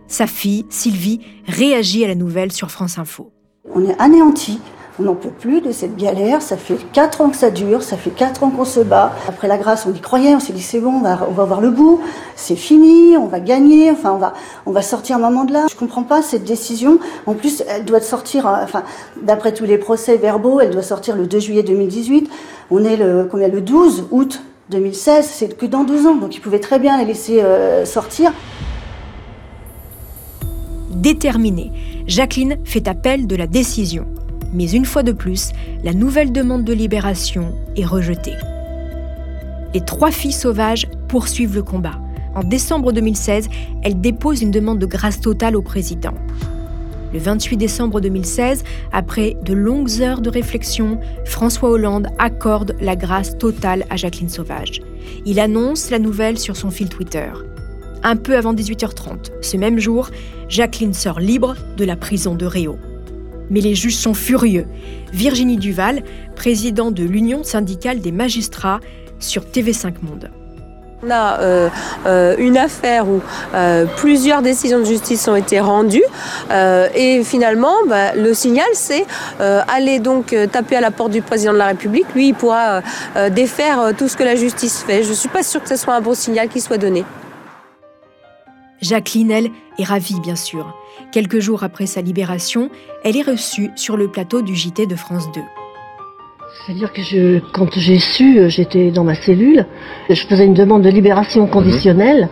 Sa 0.07 0.27
fille, 0.27 0.67
Sylvie, 0.69 1.21
réagit 1.47 2.05
à 2.05 2.07
la 2.07 2.15
nouvelle 2.15 2.51
sur 2.51 2.69
France 2.69 2.99
Info. 2.99 3.31
On 3.73 3.83
est 3.83 3.99
anéanti 3.99 4.59
on 4.99 5.03
n'en 5.03 5.15
peut 5.15 5.29
plus 5.29 5.61
de 5.61 5.71
cette 5.71 5.95
galère. 5.95 6.41
Ça 6.41 6.57
fait 6.57 6.77
quatre 6.93 7.21
ans 7.21 7.29
que 7.29 7.35
ça 7.35 7.51
dure, 7.51 7.81
ça 7.83 7.97
fait 7.97 8.09
quatre 8.09 8.43
ans 8.43 8.49
qu'on 8.49 8.65
se 8.65 8.79
bat. 8.79 9.13
Après 9.27 9.47
la 9.47 9.57
grâce, 9.57 9.85
on 9.85 9.93
y 9.93 9.99
croyait, 9.99 10.35
on 10.35 10.39
s'est 10.39 10.53
dit 10.53 10.61
c'est 10.61 10.79
bon, 10.79 11.01
on 11.01 11.01
va, 11.01 11.45
voir 11.45 11.61
le 11.61 11.69
bout, 11.69 12.01
c'est 12.35 12.55
fini, 12.55 13.17
on 13.17 13.27
va 13.27 13.39
gagner, 13.39 13.91
enfin 13.91 14.11
on 14.11 14.17
va, 14.17 14.33
on 14.65 14.71
va 14.71 14.81
sortir 14.81 15.17
un 15.17 15.19
moment 15.19 15.45
de 15.45 15.53
là. 15.53 15.67
Je 15.69 15.75
comprends 15.75 16.03
pas 16.03 16.21
cette 16.21 16.43
décision. 16.43 16.99
En 17.25 17.33
plus, 17.33 17.63
elle 17.67 17.85
doit 17.85 18.01
sortir, 18.01 18.47
euh, 18.47 18.63
enfin 18.63 18.83
d'après 19.21 19.53
tous 19.53 19.65
les 19.65 19.77
procès 19.77 20.17
verbaux, 20.17 20.59
elle 20.59 20.71
doit 20.71 20.83
sortir 20.83 21.15
le 21.15 21.27
2 21.27 21.39
juillet 21.39 21.63
2018. 21.63 22.29
On 22.71 22.83
est 22.83 22.97
le 22.97 23.61
12 23.61 24.07
août 24.11 24.41
2016, 24.69 25.25
c'est 25.25 25.57
que 25.57 25.65
dans 25.65 25.83
deux 25.83 26.05
ans, 26.05 26.15
donc 26.15 26.35
ils 26.35 26.39
pouvaient 26.39 26.59
très 26.59 26.79
bien 26.79 26.97
la 26.97 27.03
laisser 27.03 27.41
euh, 27.41 27.85
sortir. 27.85 28.31
Déterminée, 30.91 31.71
Jacqueline 32.07 32.57
fait 32.65 32.87
appel 32.87 33.25
de 33.25 33.35
la 33.35 33.47
décision. 33.47 34.05
Mais 34.53 34.71
une 34.71 34.85
fois 34.85 35.03
de 35.03 35.11
plus, 35.11 35.51
la 35.83 35.93
nouvelle 35.93 36.31
demande 36.31 36.63
de 36.63 36.73
libération 36.73 37.53
est 37.75 37.85
rejetée. 37.85 38.35
Les 39.73 39.81
trois 39.81 40.11
filles 40.11 40.31
sauvages 40.31 40.87
poursuivent 41.07 41.55
le 41.55 41.63
combat. 41.63 41.99
En 42.33 42.43
décembre 42.43 42.91
2016, 42.91 43.47
elles 43.83 43.99
déposent 44.01 44.41
une 44.41 44.51
demande 44.51 44.79
de 44.79 44.85
grâce 44.85 45.21
totale 45.21 45.55
au 45.55 45.61
président. 45.61 46.13
Le 47.13 47.19
28 47.19 47.57
décembre 47.57 48.01
2016, 48.01 48.63
après 48.91 49.35
de 49.43 49.53
longues 49.53 50.01
heures 50.01 50.21
de 50.21 50.29
réflexion, 50.29 50.99
François 51.25 51.69
Hollande 51.69 52.07
accorde 52.19 52.75
la 52.81 52.95
grâce 52.95 53.37
totale 53.37 53.85
à 53.89 53.95
Jacqueline 53.95 54.29
Sauvage. 54.29 54.81
Il 55.25 55.39
annonce 55.39 55.89
la 55.89 55.99
nouvelle 55.99 56.37
sur 56.37 56.55
son 56.55 56.69
fil 56.69 56.87
Twitter. 56.87 57.29
Un 58.03 58.15
peu 58.15 58.37
avant 58.37 58.53
18h30, 58.53 59.31
ce 59.41 59.57
même 59.57 59.79
jour, 59.79 60.09
Jacqueline 60.49 60.93
sort 60.93 61.19
libre 61.19 61.55
de 61.77 61.85
la 61.85 61.95
prison 61.95 62.35
de 62.35 62.45
Réau 62.45 62.77
mais 63.49 63.61
les 63.61 63.75
juges 63.75 63.97
sont 63.97 64.13
furieux. 64.13 64.67
Virginie 65.13 65.57
Duval, 65.57 66.03
présidente 66.35 66.93
de 66.93 67.03
l'Union 67.03 67.43
syndicale 67.43 67.99
des 67.99 68.11
magistrats 68.11 68.79
sur 69.19 69.43
TV5 69.43 69.93
Monde. 70.01 70.29
On 71.01 71.11
a 71.11 71.39
euh, 71.39 71.69
euh, 72.07 72.35
une 72.37 72.57
affaire 72.57 73.07
où 73.07 73.21
euh, 73.53 73.85
plusieurs 73.95 74.41
décisions 74.41 74.79
de 74.79 74.83
justice 74.83 75.29
ont 75.29 75.35
été 75.35 75.61
rendues 75.61 76.03
et 76.93 77.23
finalement 77.23 77.73
bah, 77.87 78.13
le 78.15 78.33
signal 78.33 78.67
c'est 78.73 79.05
aller 79.39 79.99
donc 79.99 80.35
taper 80.51 80.75
à 80.75 80.81
la 80.81 80.91
porte 80.91 81.11
du 81.11 81.21
président 81.21 81.53
de 81.53 81.57
la 81.57 81.67
République. 81.67 82.07
Lui 82.15 82.29
il 82.29 82.33
pourra 82.33 82.81
défaire 83.31 83.91
tout 83.97 84.07
ce 84.07 84.17
que 84.17 84.23
la 84.23 84.35
justice 84.35 84.83
fait. 84.85 85.03
Je 85.03 85.09
ne 85.09 85.13
suis 85.13 85.29
pas 85.29 85.43
sûre 85.43 85.61
que 85.61 85.69
ce 85.69 85.75
soit 85.75 85.95
un 85.95 86.01
bon 86.01 86.13
signal 86.13 86.49
qui 86.49 86.59
soit 86.59 86.77
donné. 86.77 87.05
Jacqueline, 88.81 89.31
elle, 89.31 89.49
est 89.77 89.83
ravie 89.83 90.19
bien 90.21 90.35
sûr. 90.35 90.73
Quelques 91.11 91.39
jours 91.39 91.63
après 91.63 91.85
sa 91.85 92.01
libération, 92.01 92.69
elle 93.03 93.17
est 93.17 93.21
reçue 93.21 93.71
sur 93.75 93.97
le 93.97 94.07
plateau 94.07 94.41
du 94.41 94.55
JT 94.55 94.85
de 94.85 94.95
France 94.95 95.31
2. 95.33 95.41
C'est-à-dire 96.65 96.91
que 96.91 97.01
je, 97.01 97.39
quand 97.53 97.77
j'ai 97.77 97.99
su, 97.99 98.49
j'étais 98.49 98.91
dans 98.91 99.03
ma 99.03 99.15
cellule, 99.15 99.65
je 100.09 100.21
faisais 100.25 100.45
une 100.45 100.53
demande 100.53 100.83
de 100.83 100.89
libération 100.89 101.47
conditionnelle 101.47 102.29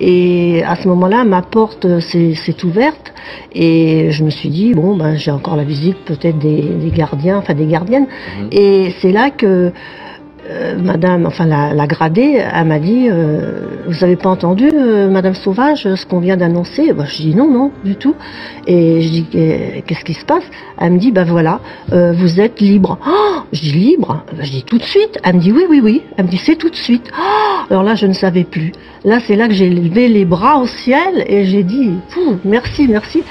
et 0.00 0.62
à 0.64 0.76
ce 0.76 0.88
moment-là, 0.88 1.24
ma 1.24 1.42
porte 1.42 2.00
s'est 2.00 2.64
ouverte 2.64 3.12
et 3.52 4.10
je 4.10 4.24
me 4.24 4.30
suis 4.30 4.48
dit, 4.48 4.74
bon, 4.74 4.96
ben, 4.96 5.16
j'ai 5.16 5.30
encore 5.30 5.56
la 5.56 5.64
visite 5.64 5.98
peut-être 6.04 6.38
des, 6.38 6.90
gardiens, 6.94 7.38
enfin 7.38 7.54
des 7.54 7.66
gardiennes. 7.66 8.06
Mhm. 8.38 8.48
Et 8.52 8.94
c'est 9.00 9.12
là 9.12 9.30
que 9.30 9.72
euh, 10.50 10.76
madame, 10.78 11.26
enfin 11.26 11.46
la, 11.46 11.86
gradée, 11.86 12.42
elle 12.52 12.66
m'a 12.66 12.78
dit 12.78 13.08
euh, 13.08 13.60
Vous 13.86 14.00
n'avez 14.00 14.16
pas 14.16 14.30
entendu, 14.30 14.68
euh, 14.72 15.08
Madame 15.08 15.34
Sauvage, 15.34 15.94
ce 15.94 16.06
qu'on 16.06 16.18
vient 16.18 16.36
d'annoncer? 16.36 16.92
Bah, 16.92 17.04
Je 17.06 17.22
dis 17.22 17.34
Non, 17.34 17.48
non, 17.48 17.70
du 17.84 17.96
tout. 17.96 18.16
Et 18.66 19.00
je 19.02 19.08
dis 19.08 19.26
Qu'est-ce 19.86 20.04
qui 20.04 20.14
se 20.14 20.24
passe? 20.24 20.44
Elle 20.78 20.94
me 20.94 20.98
dit 20.98 21.12
Ben 21.12 21.24
voilà, 21.24 21.60
vous 21.90 22.40
êtes 22.40 22.60
libre. 22.60 22.98
Oh 23.06 23.42
je 23.52 23.60
dis 23.60 23.72
Libre? 23.72 24.24
Bah, 24.36 24.42
Je 24.42 24.50
dis 24.50 24.62
Tout 24.64 24.78
de 24.78 24.82
suite? 24.82 25.18
Elle 25.22 25.36
me 25.36 25.40
dit 25.40 25.52
Oui, 25.52 25.64
oui, 25.68 25.80
oui. 25.82 26.02
Elle 26.16 26.24
me 26.24 26.30
dit 26.30 26.38
C'est 26.38 26.56
tout 26.56 26.70
de 26.70 26.76
suite. 26.76 27.10
Oh 27.16 27.64
Alors 27.70 27.82
là, 27.82 27.94
je 27.94 28.06
ne 28.06 28.12
savais 28.12 28.44
plus. 28.44 28.72
Là, 29.04 29.20
c'est 29.20 29.36
là 29.36 29.46
que 29.46 29.54
j'ai 29.54 29.70
levé 29.70 30.08
les 30.08 30.24
bras 30.24 30.58
au 30.58 30.66
ciel 30.66 31.24
et 31.26 31.44
j'ai 31.44 31.62
dit 31.62 31.90
Merci, 32.44 32.88
merci. 32.88 33.22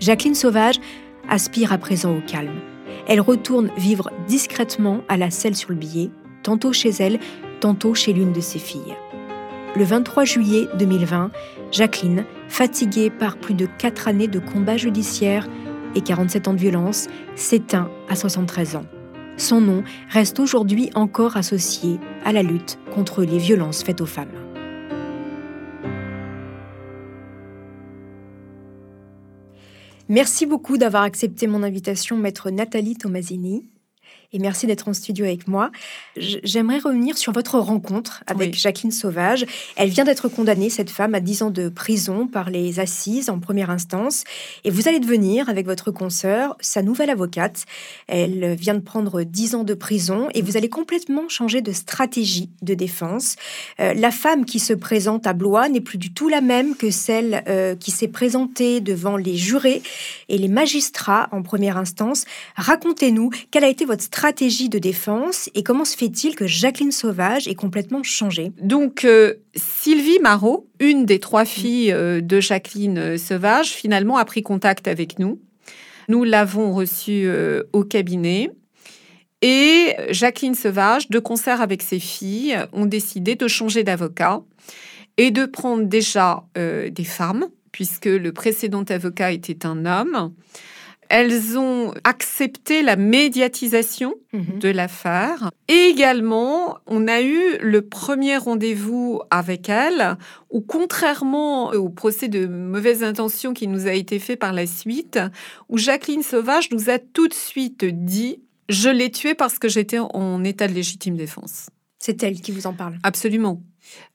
Jacqueline 0.00 0.34
Sauvage 0.34 0.76
aspire 1.28 1.72
à 1.72 1.78
présent 1.78 2.10
au 2.16 2.20
calme. 2.20 2.71
Elle 3.06 3.20
retourne 3.20 3.70
vivre 3.76 4.10
discrètement 4.26 5.02
à 5.08 5.16
la 5.16 5.30
selle 5.30 5.56
sur 5.56 5.70
le 5.70 5.76
billet, 5.76 6.10
tantôt 6.42 6.72
chez 6.72 6.90
elle, 6.90 7.18
tantôt 7.60 7.94
chez 7.94 8.12
l'une 8.12 8.32
de 8.32 8.40
ses 8.40 8.58
filles. 8.58 8.96
Le 9.76 9.84
23 9.84 10.24
juillet 10.24 10.68
2020, 10.78 11.30
Jacqueline, 11.70 12.24
fatiguée 12.48 13.08
par 13.08 13.38
plus 13.38 13.54
de 13.54 13.66
4 13.78 14.08
années 14.08 14.28
de 14.28 14.38
combats 14.38 14.76
judiciaires 14.76 15.48
et 15.94 16.02
47 16.02 16.48
ans 16.48 16.52
de 16.52 16.58
violence, 16.58 17.08
s'éteint 17.34 17.90
à 18.08 18.14
73 18.14 18.76
ans. 18.76 18.84
Son 19.38 19.60
nom 19.60 19.82
reste 20.10 20.40
aujourd'hui 20.40 20.90
encore 20.94 21.36
associé 21.36 21.98
à 22.24 22.32
la 22.32 22.42
lutte 22.42 22.78
contre 22.94 23.22
les 23.22 23.38
violences 23.38 23.82
faites 23.82 24.00
aux 24.00 24.06
femmes. 24.06 24.41
Merci 30.08 30.46
beaucoup 30.46 30.76
d'avoir 30.78 31.04
accepté 31.04 31.46
mon 31.46 31.62
invitation, 31.62 32.16
maître 32.16 32.50
Nathalie 32.50 32.96
Tomasini 32.96 33.71
et 34.32 34.38
merci 34.38 34.66
d'être 34.66 34.88
en 34.88 34.94
studio 34.94 35.26
avec 35.26 35.46
moi. 35.46 35.70
J'aimerais 36.16 36.78
revenir 36.78 37.18
sur 37.18 37.32
votre 37.32 37.58
rencontre 37.58 38.24
avec 38.26 38.54
Jacqueline 38.54 38.90
Sauvage. 38.90 39.44
Elle 39.76 39.90
vient 39.90 40.04
d'être 40.04 40.28
condamnée, 40.28 40.70
cette 40.70 40.88
femme, 40.88 41.14
à 41.14 41.20
10 41.20 41.42
ans 41.42 41.50
de 41.50 41.68
prison 41.68 42.26
par 42.26 42.48
les 42.48 42.80
assises 42.80 43.28
en 43.28 43.38
première 43.38 43.68
instance. 43.68 44.24
Et 44.64 44.70
vous 44.70 44.88
allez 44.88 45.00
devenir, 45.00 45.50
avec 45.50 45.66
votre 45.66 45.90
consoeur, 45.90 46.56
sa 46.60 46.82
nouvelle 46.82 47.10
avocate. 47.10 47.66
Elle 48.06 48.54
vient 48.54 48.74
de 48.74 48.80
prendre 48.80 49.22
10 49.22 49.54
ans 49.54 49.64
de 49.64 49.74
prison 49.74 50.28
et 50.32 50.40
vous 50.40 50.56
allez 50.56 50.70
complètement 50.70 51.28
changer 51.28 51.60
de 51.60 51.72
stratégie 51.72 52.48
de 52.62 52.72
défense. 52.72 53.36
Euh, 53.80 53.92
la 53.92 54.10
femme 54.10 54.46
qui 54.46 54.60
se 54.60 54.72
présente 54.72 55.26
à 55.26 55.34
Blois 55.34 55.68
n'est 55.68 55.80
plus 55.82 55.98
du 55.98 56.14
tout 56.14 56.30
la 56.30 56.40
même 56.40 56.74
que 56.74 56.90
celle 56.90 57.44
euh, 57.48 57.76
qui 57.76 57.90
s'est 57.90 58.08
présentée 58.08 58.80
devant 58.80 59.18
les 59.18 59.36
jurés 59.36 59.82
et 60.30 60.38
les 60.38 60.48
magistrats 60.48 61.28
en 61.32 61.42
première 61.42 61.76
instance. 61.76 62.24
Racontez-nous 62.56 63.28
quelle 63.50 63.64
a 63.64 63.68
été 63.68 63.84
votre 63.84 64.02
stratégie 64.02 64.21
stratégie 64.22 64.68
de 64.68 64.78
défense 64.78 65.50
et 65.56 65.64
comment 65.64 65.84
se 65.84 65.96
fait-il 65.96 66.36
que 66.36 66.46
Jacqueline 66.46 66.92
Sauvage 66.92 67.48
ait 67.48 67.56
complètement 67.56 68.04
changé 68.04 68.52
Donc, 68.60 69.04
euh, 69.04 69.34
Sylvie 69.56 70.20
Marot, 70.20 70.68
une 70.78 71.06
des 71.06 71.18
trois 71.18 71.44
filles 71.44 71.90
euh, 71.90 72.20
de 72.20 72.38
Jacqueline 72.38 72.98
euh, 72.98 73.18
Sauvage, 73.18 73.70
finalement 73.70 74.18
a 74.18 74.24
pris 74.24 74.44
contact 74.44 74.86
avec 74.86 75.18
nous. 75.18 75.40
Nous 76.08 76.22
l'avons 76.22 76.72
reçue 76.72 77.28
au 77.72 77.82
cabinet. 77.82 78.50
Et 79.40 79.96
Jacqueline 80.10 80.54
Sauvage, 80.54 81.08
de 81.08 81.18
concert 81.18 81.60
avec 81.60 81.82
ses 81.82 81.98
filles, 81.98 82.56
ont 82.72 82.86
décidé 82.86 83.34
de 83.34 83.48
changer 83.48 83.82
d'avocat 83.82 84.42
et 85.16 85.32
de 85.32 85.46
prendre 85.46 85.84
déjà 85.84 86.44
des 86.54 87.04
femmes, 87.04 87.46
puisque 87.70 88.06
le 88.06 88.32
précédent 88.32 88.84
avocat 88.84 89.32
était 89.32 89.64
un 89.64 89.86
homme, 89.86 90.32
elles 91.12 91.58
ont 91.58 91.92
accepté 92.04 92.80
la 92.80 92.96
médiatisation 92.96 94.14
mhm. 94.32 94.58
de 94.58 94.70
l'affaire. 94.70 95.50
Et 95.68 95.90
également, 95.90 96.78
on 96.86 97.06
a 97.06 97.20
eu 97.20 97.58
le 97.60 97.82
premier 97.82 98.38
rendez-vous 98.38 99.20
avec 99.30 99.68
elles 99.68 100.16
où, 100.50 100.62
contrairement 100.62 101.72
au 101.72 101.90
procès 101.90 102.28
de 102.28 102.46
mauvaise 102.46 103.04
intention 103.04 103.52
qui 103.52 103.68
nous 103.68 103.86
a 103.86 103.92
été 103.92 104.18
fait 104.18 104.36
par 104.36 104.54
la 104.54 104.66
suite, 104.66 105.20
où 105.68 105.76
Jacqueline 105.76 106.22
Sauvage 106.22 106.70
nous 106.70 106.88
a 106.88 106.98
tout 106.98 107.28
de 107.28 107.34
suite 107.34 107.84
dit 107.84 108.40
Je 108.70 108.88
l'ai 108.88 109.10
tué 109.10 109.34
parce 109.34 109.58
que 109.58 109.68
j'étais 109.68 109.98
en 109.98 110.42
état 110.44 110.66
de 110.66 110.72
légitime 110.72 111.18
défense. 111.18 111.66
C'est 111.98 112.22
elle 112.22 112.40
qui 112.40 112.52
vous 112.52 112.66
en 112.66 112.72
parle? 112.72 112.96
Absolument. 113.02 113.62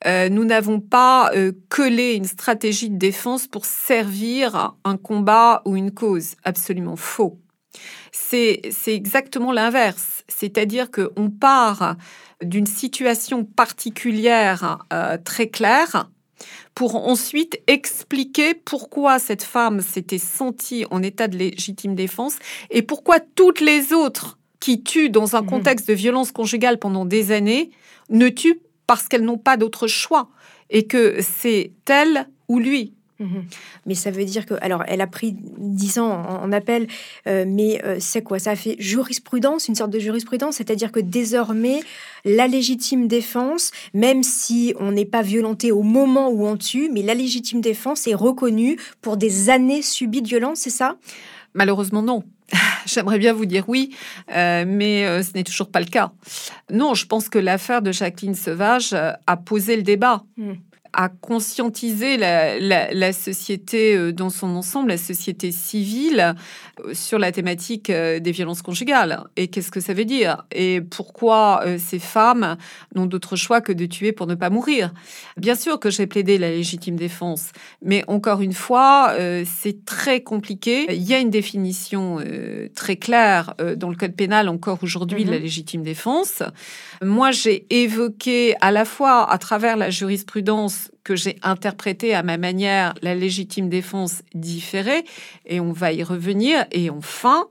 Euh, 0.06 0.30
nous 0.30 0.46
n'avons 0.46 0.80
pas 0.80 1.32
euh, 1.36 1.52
collé 1.70 2.14
une 2.14 2.26
stratégie 2.26 2.90
de 2.90 2.98
défense 2.98 3.48
pour 3.48 3.66
servir 3.66 4.76
un 4.84 4.98
combat 4.98 5.62
ou 5.66 5.76
une 5.76 5.92
cause. 5.92 6.36
Absolument 6.44 6.96
faux. 6.96 7.40
C'est 8.12 8.72
exactement 8.88 9.52
l'inverse. 9.52 10.24
C'est-à-dire 10.28 10.90
qu'on 10.90 11.30
part 11.30 11.96
d'une 12.42 12.66
situation 12.66 13.44
particulière 13.44 14.86
euh, 14.94 15.18
très 15.24 15.48
claire 15.48 16.10
pour 16.76 16.96
ensuite 17.08 17.60
expliquer 17.68 18.54
pourquoi 18.54 19.20
cette 19.20 19.44
femme 19.44 19.82
s'était 19.82 20.20
sentie 20.20 20.86
en 20.92 21.02
état 21.02 21.28
de 21.28 21.38
légitime 21.38 21.96
défense 21.96 22.38
et 22.70 22.84
pourquoi 22.84 23.20
toutes 23.20 23.62
les 23.62 23.94
autres 23.94 24.38
qui 24.60 24.84
tuent 24.84 25.10
dans 25.10 25.36
un 25.36 25.42
mmh. 25.42 25.48
contexte 25.48 25.88
de 25.88 25.94
violence 25.94 26.32
conjugale 26.32 26.78
pendant 26.78 27.06
des 27.06 27.32
années 27.32 27.72
ne 28.10 28.30
tuent 28.30 28.62
parce 28.88 29.08
qu'elles 29.08 29.24
n'ont 29.24 29.38
pas 29.38 29.58
d'autre 29.58 29.88
choix 29.88 30.30
et 30.70 30.88
que 30.88 31.18
c'est 31.22 31.72
elle 31.88 32.28
ou 32.48 32.60
lui. 32.60 32.94
Mhm. 33.20 33.46
Mais 33.88 33.96
ça 33.96 34.12
veut 34.12 34.26
dire 34.26 34.46
que, 34.46 34.54
alors, 34.62 34.84
elle 34.88 35.02
a 35.02 35.08
pris 35.08 35.36
10 35.58 36.00
ans 36.00 36.12
en, 36.12 36.52
appel, 36.52 36.88
euh, 37.26 37.46
mais 37.48 37.84
euh, 37.84 37.98
c'est 38.00 38.22
quoi? 38.22 38.38
Ça 38.38 38.52
a 38.52 38.56
fait 38.56 38.76
jurisprudence, 38.78 39.68
une 39.68 39.76
sorte 39.76 39.90
de 39.90 40.00
jurisprudence, 40.00 40.58
c'est-à-dire 40.58 40.92
que 40.92 41.00
désormais, 41.00 41.80
la 42.26 42.48
légitime 42.48 43.08
défense, 43.08 43.72
même 43.94 44.22
si 44.22 44.74
on 44.80 44.92
n'est 44.92 45.06
pas 45.06 45.24
violenté 45.24 45.72
au 45.72 45.82
moment 45.82 46.30
où 46.30 46.46
on 46.46 46.58
tue, 46.58 46.90
mais 46.94 47.02
la 47.02 47.16
légitime 47.16 47.62
défense 47.62 48.06
est 48.08 48.14
reconnue 48.14 48.78
pour 49.02 49.18
des 49.18 49.50
années 49.50 49.82
subies 49.82 50.22
de 50.22 50.28
violence, 50.28 50.60
c'est 50.60 50.70
ça? 50.70 50.98
Malheureusement, 51.56 52.04
non. 52.04 52.24
J'aimerais 52.86 53.20
bien 53.20 53.34
vous 53.34 53.46
dire 53.46 53.66
oui, 53.68 53.96
euh, 54.32 54.64
mais 54.68 55.06
euh, 55.06 55.24
ce 55.24 55.34
n'est 55.34 55.44
toujours 55.44 55.70
pas 55.70 55.80
le 55.80 55.86
cas. 55.86 56.12
Non, 56.72 56.94
je 56.94 57.06
pense 57.06 57.30
que 57.30 57.40
l'affaire 57.40 57.82
de 57.82 57.92
Jacqueline 57.92 58.36
Sauvage 58.36 58.94
euh, 58.94 59.12
a 59.26 59.38
posé 59.38 59.76
le 59.76 59.84
débat. 59.84 60.24
Hmm 60.38 60.54
à 60.94 61.10
conscientiser 61.10 62.18
la, 62.18 63.14
société 63.14 63.96
euh, 63.96 64.12
dans 64.12 64.30
son 64.30 64.56
ensemble, 64.56 64.90
la 64.90 64.98
société 64.98 65.52
civile, 65.52 66.36
euh, 66.86 66.94
sur 66.94 67.20
la 67.20 67.32
thématique 67.32 67.90
euh, 67.90 68.20
des 68.20 68.32
violences 68.32 68.62
conjugales. 68.62 69.24
Et 69.36 69.48
qu'est-ce 69.48 69.72
que 69.72 69.80
ça 69.80 69.94
veut 69.94 70.06
dire? 70.06 70.46
Et 70.52 70.82
pourquoi 70.82 71.64
ces 71.78 72.00
femmes 72.00 72.58
n'ont 72.96 73.06
d'autre 73.06 73.36
choix 73.36 73.62
que 73.62 73.72
de 73.72 73.86
tuer 73.86 74.12
pour 74.12 74.28
ne 74.28 74.36
pas 74.36 74.50
mourir? 74.50 74.94
Bien 75.38 75.56
sûr 75.56 75.80
que 75.80 75.90
j'ai 75.90 76.08
plaidé 76.08 76.38
la 76.38 76.50
légitime 76.50 76.96
défense, 76.96 77.52
mais 77.82 78.04
encore 78.08 78.42
une 78.42 78.54
fois, 78.54 79.14
c'est 79.46 79.86
très 79.86 80.22
compliqué. 80.22 80.86
Il 80.90 81.04
y 81.04 81.14
a 81.14 81.20
une 81.20 81.30
définition 81.30 82.20
très 82.76 82.96
claire 82.96 83.54
dans 83.76 83.90
le 83.90 83.96
code 83.96 84.16
pénal 84.16 84.50
encore 84.50 84.80
aujourd'hui 84.82 85.26
de 85.26 85.32
la 85.32 85.38
mhm. 85.38 85.44
légitime 85.44 85.84
défense. 85.84 86.44
Moi, 87.02 87.32
j'ai 87.32 87.66
évoqué 87.70 88.56
à 88.62 88.72
la 88.72 88.86
fois 88.86 89.30
à 89.32 89.38
travers 89.38 89.78
la 89.78 89.90
jurisprudence 89.90 90.87
j'ai 91.16 91.38
interprété 91.44 92.14
à 92.14 92.24
ma 92.24 92.38
manière 92.38 92.94
la 93.02 93.16
légitime 93.16 93.70
défense 93.70 94.22
différée, 94.34 95.06
et 95.46 95.60
on 95.60 95.72
va 95.72 95.94
y 95.94 96.04
revenir. 96.04 96.66
Et 96.72 96.90
enfin, 96.90 97.48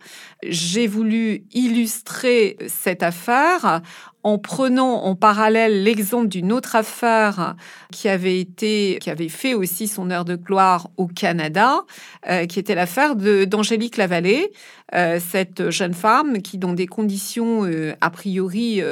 j'ai 0.51 0.87
voulu 0.87 1.45
illustrer 1.53 2.57
cette 2.69 3.03
affaire 3.03 3.83
en 4.27 4.39
prenant 4.39 5.05
en 5.05 5.15
parallèle 5.15 5.85
l'exemple 5.85 6.27
d'une 6.27 6.51
autre 6.51 6.75
affaire 6.75 7.55
qui 7.93 8.09
avait 8.09 8.41
été, 8.41 8.99
qui 9.01 9.09
avait 9.09 9.29
fait 9.29 9.55
aussi 9.55 9.87
son 9.87 10.11
heure 10.11 10.25
de 10.25 10.35
gloire 10.35 10.91
au 10.97 11.07
Canada, 11.07 11.85
euh, 12.29 12.45
qui 12.47 12.59
était 12.59 12.75
l'affaire 12.75 13.15
d'Angélique 13.15 13.97
Lavallée, 13.97 14.51
euh, 14.97 15.21
cette 15.21 15.71
jeune 15.71 15.95
femme 15.95 16.43
qui, 16.43 16.59
dans 16.59 16.73
des 16.73 16.89
conditions 16.89 17.67
euh, 17.67 17.95
a 18.01 18.11
priori 18.11 18.83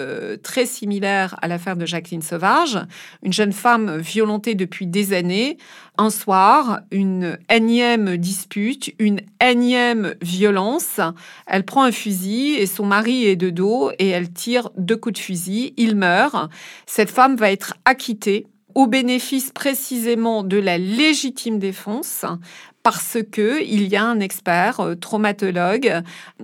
très 0.45 0.67
similaires 0.67 1.37
à 1.43 1.49
l'affaire 1.49 1.75
de 1.75 1.85
Jacqueline 1.85 2.23
Sauvage, 2.23 2.79
une 3.25 3.33
jeune 3.33 3.53
femme 3.53 3.97
violentée 3.97 4.55
depuis 4.55 4.87
des 4.87 5.15
années, 5.15 5.59
un 5.99 6.11
soir, 6.11 6.81
une 6.93 7.39
énième 7.51 8.17
dispute, 8.19 8.93
une 9.01 9.21
énième 9.41 10.15
violence, 10.23 11.01
elle 11.47 11.65
prend 11.65 11.85
un 11.85 11.93
fusil 11.93 12.55
et 12.55 12.67
son 12.67 12.87
mari 12.87 13.27
est 13.27 13.37
de 13.37 13.51
dos 13.51 13.91
et 13.99 14.09
elle 14.09 14.33
tire 14.33 14.71
deux 14.77 14.97
coups 14.97 15.15
de 15.15 15.25
fusil, 15.25 15.75
il 15.77 15.97
meurt. 15.97 16.51
Cette 16.87 17.11
femme 17.11 17.37
va 17.37 17.51
être 17.51 17.75
acquittée 17.85 18.47
au 18.75 18.87
bénéfice 18.87 19.51
précisément 19.53 20.43
de 20.43 20.57
la 20.57 20.79
légitime 20.79 21.59
défense 21.59 22.25
parce 22.85 23.17
que 23.33 23.65
il 23.65 23.89
y 23.89 23.97
a 23.97 24.05
un 24.05 24.21
expert 24.21 24.81
euh, 24.81 24.95
traumatologue 24.95 26.03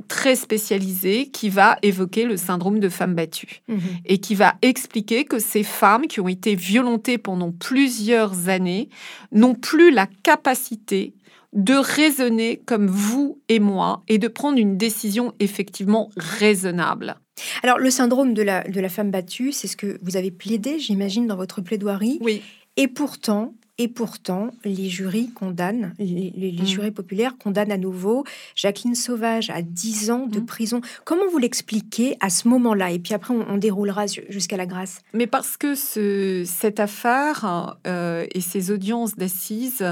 très 0.09 0.37
spécialisé 0.37 1.27
qui 1.27 1.51
va 1.51 1.77
évoquer 1.83 2.25
le 2.25 2.39
syndrome 2.39 2.81
de 2.81 2.89
femme 2.89 3.15
battue 3.15 3.61
mhm. 3.69 3.81
et 4.07 4.19
qui 4.19 4.35
va 4.35 4.55
expliquer 4.63 5.25
que 5.25 5.39
ces 5.39 5.63
femmes 5.63 6.07
qui 6.07 6.19
ont 6.19 6.29
été 6.29 6.55
violentées 6.55 7.19
pendant 7.19 7.53
plusieurs 7.53 8.49
années 8.49 8.89
n'ont 9.33 9.55
plus 9.55 9.91
la 9.91 10.07
capacité 10.23 11.13
de 11.53 11.75
raisonner 11.75 12.63
comme 12.65 12.87
vous 12.87 13.41
et 13.49 13.59
moi 13.59 14.03
et 14.09 14.19
de 14.19 14.29
prendre 14.29 14.59
une 14.59 14.77
décision 14.77 15.33
effectivement 15.41 16.11
raisonnable. 16.17 17.17
Alors, 17.63 17.79
le 17.79 17.91
syndrome 17.91 18.35
de 18.35 18.43
la, 18.43 18.63
de 18.65 18.81
la 18.81 18.89
femme 18.89 19.11
battue, 19.11 19.53
c'est 19.53 19.67
ce 19.67 19.77
que 19.77 19.99
vous 20.03 20.17
avez 20.17 20.31
plaidé, 20.31 20.79
j'imagine, 20.79 21.27
dans 21.27 21.37
votre 21.37 21.61
plaidoirie. 21.61 22.19
Oui. 22.21 22.43
Et 22.77 22.87
pourtant, 22.87 23.55
et 23.81 23.89
pourtant, 23.89 24.51
les 24.63 24.91
jurys 24.91 25.31
condamnent, 25.31 25.95
les, 25.99 26.55
mm. 26.61 26.67
jurés 26.67 26.91
populaires 26.91 27.39
condamnent 27.39 27.73
à 27.73 27.79
nouveau 27.79 28.25
Jacqueline 28.55 28.95
Sauvage 28.95 29.49
à 29.49 29.63
10 29.63 30.11
ans 30.11 30.27
de 30.27 30.39
mm. 30.39 30.45
prison. 30.45 30.81
Comment 31.07 31.27
vous 31.33 31.39
l'expliquez 31.39 32.15
à 32.21 32.29
ce 32.29 32.47
moment-là? 32.49 32.91
Et 32.91 32.99
puis 32.99 33.15
après, 33.15 33.33
on, 33.33 33.57
déroulera 33.57 34.05
jusqu'à 34.29 34.59
la 34.59 34.67
grâce. 34.67 35.01
Mais 35.15 35.27
parce 35.27 35.57
que 35.57 35.75
ce, 35.75 36.45
cette 36.45 36.79
affaire 36.79 37.79
euh, 37.87 38.27
et 38.35 38.43
ces 38.43 38.71
audiences 38.71 39.17
d'assises 39.17 39.83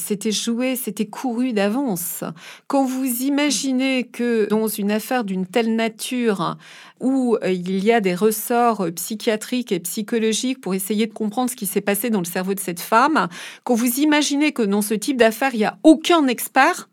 c'était 0.00 0.32
joué, 0.32 0.76
c'était 0.76 1.06
couru 1.06 1.52
d'avance. 1.52 2.24
Quand 2.66 2.84
vous 2.84 3.22
imaginez 3.22 4.04
que 4.04 4.46
dans 4.48 4.66
une 4.66 4.90
affaire 4.90 5.24
d'une 5.24 5.46
telle 5.46 5.76
nature, 5.76 6.56
où 7.00 7.36
euh, 7.42 7.50
il 7.50 7.84
y 7.84 7.92
a 7.92 8.00
des 8.00 8.14
ressorts 8.14 8.86
psychiatriques 8.94 9.72
et 9.72 9.80
psychologiques 9.80 10.60
pour 10.60 10.74
essayer 10.74 11.06
de 11.06 11.12
comprendre 11.12 11.50
ce 11.50 11.56
qui 11.56 11.66
s'est 11.66 11.80
passé 11.80 12.10
dans 12.10 12.18
le 12.18 12.24
cerveau 12.24 12.54
de 12.54 12.60
cette 12.60 12.80
femme, 12.80 13.28
quand 13.64 13.74
vous 13.74 14.00
imaginez 14.00 14.52
que 14.52 14.62
dans 14.62 14.82
ce 14.82 14.94
type 14.94 15.16
d'affaires, 15.16 15.54
il 15.54 15.58
n'y 15.58 15.64
a 15.64 15.78
aucun 15.82 16.26
expert 16.26 16.88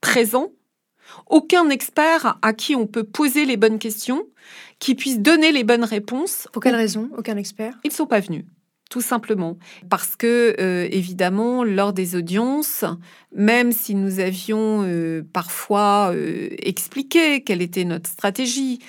présent, 0.00 0.52
aucun 1.28 1.68
expert 1.68 2.38
à 2.42 2.52
qui 2.52 2.74
on 2.74 2.86
peut 2.86 3.04
poser 3.04 3.44
les 3.44 3.56
bonnes 3.56 3.78
questions, 3.78 4.24
qui 4.78 4.94
puisse 4.94 5.18
donner 5.18 5.52
les 5.52 5.64
bonnes 5.64 5.84
réponses. 5.84 6.48
Pour 6.52 6.62
quelle 6.62 6.74
raison 6.74 7.10
Aucun 7.16 7.36
expert? 7.36 7.78
Ils 7.84 7.88
ne 7.88 7.94
sont 7.94 8.06
pas 8.06 8.20
venus 8.20 8.44
tout 8.92 9.00
simplement. 9.00 9.56
Parce 9.88 10.16
que, 10.16 10.54
euh, 10.60 10.86
évidemment, 10.90 11.64
lors 11.64 11.94
des 11.94 12.14
audiences, 12.14 12.84
même 13.34 13.72
si 13.72 13.94
nous 13.94 14.20
avions 14.20 14.82
euh, 14.84 15.22
parfois 15.32 16.12
euh, 16.12 16.50
expliqué 16.58 17.40
quelle 17.42 17.62
était 17.62 17.84
notre 17.84 18.10
stratégie, 18.10 18.80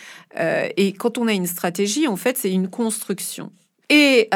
et 0.76 0.94
quand 0.94 1.20
on 1.20 1.28
a 1.28 1.34
une 1.34 1.46
stratégie, 1.46 2.08
en 2.08 2.16
fait, 2.16 2.40
c'est 2.40 2.52
une 2.52 2.68
construction. 2.68 3.52
Et 3.90 4.30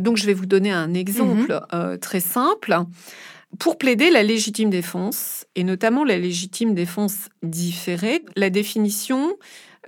donc, 0.00 0.16
je 0.16 0.26
vais 0.26 0.34
vous 0.34 0.46
donner 0.46 0.72
un 0.72 0.92
exemple 0.94 1.62
mhm. 1.72 1.98
très 1.98 2.18
simple. 2.18 2.76
Pour 3.60 3.78
plaider 3.78 4.10
la 4.10 4.24
légitime 4.24 4.68
défense, 4.68 5.46
et 5.54 5.62
notamment 5.62 6.02
la 6.02 6.18
légitime 6.18 6.74
défense 6.74 7.28
différée, 7.44 8.24
la 8.34 8.50
définition 8.50 9.36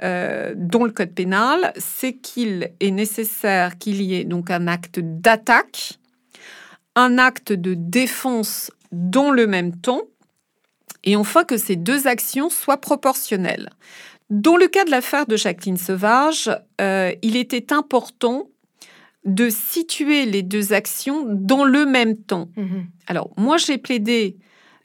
euh, 0.02 0.54
dans 0.56 0.84
le 0.84 0.90
code 0.90 1.12
pénal, 1.12 1.72
c'est 1.76 2.14
qu'il 2.14 2.70
est 2.80 2.90
nécessaire 2.90 3.78
qu'il 3.78 4.02
y 4.02 4.14
ait 4.14 4.24
donc 4.24 4.50
un 4.50 4.66
acte 4.66 5.00
d'attaque, 5.00 5.98
un 6.94 7.18
acte 7.18 7.52
de 7.52 7.74
défense 7.74 8.70
dans 8.92 9.30
le 9.30 9.46
même 9.46 9.74
temps, 9.74 10.02
et 11.04 11.16
enfin 11.16 11.44
que 11.44 11.56
ces 11.56 11.76
deux 11.76 12.06
actions 12.06 12.50
soient 12.50 12.80
proportionnelles. 12.80 13.70
Dans 14.28 14.56
le 14.56 14.66
cas 14.66 14.84
de 14.84 14.90
l'affaire 14.90 15.26
de 15.26 15.36
Jacqueline 15.36 15.76
Sauvage, 15.76 16.50
euh, 16.80 17.12
il 17.22 17.36
était 17.36 17.72
important 17.72 18.48
de 19.24 19.48
situer 19.50 20.24
les 20.24 20.42
deux 20.42 20.72
actions 20.72 21.24
dans 21.28 21.64
le 21.64 21.84
même 21.86 22.16
temps. 22.16 22.48
Mhm. 22.56 22.86
Alors, 23.06 23.30
moi, 23.36 23.56
j'ai 23.56 23.78
plaidé 23.78 24.36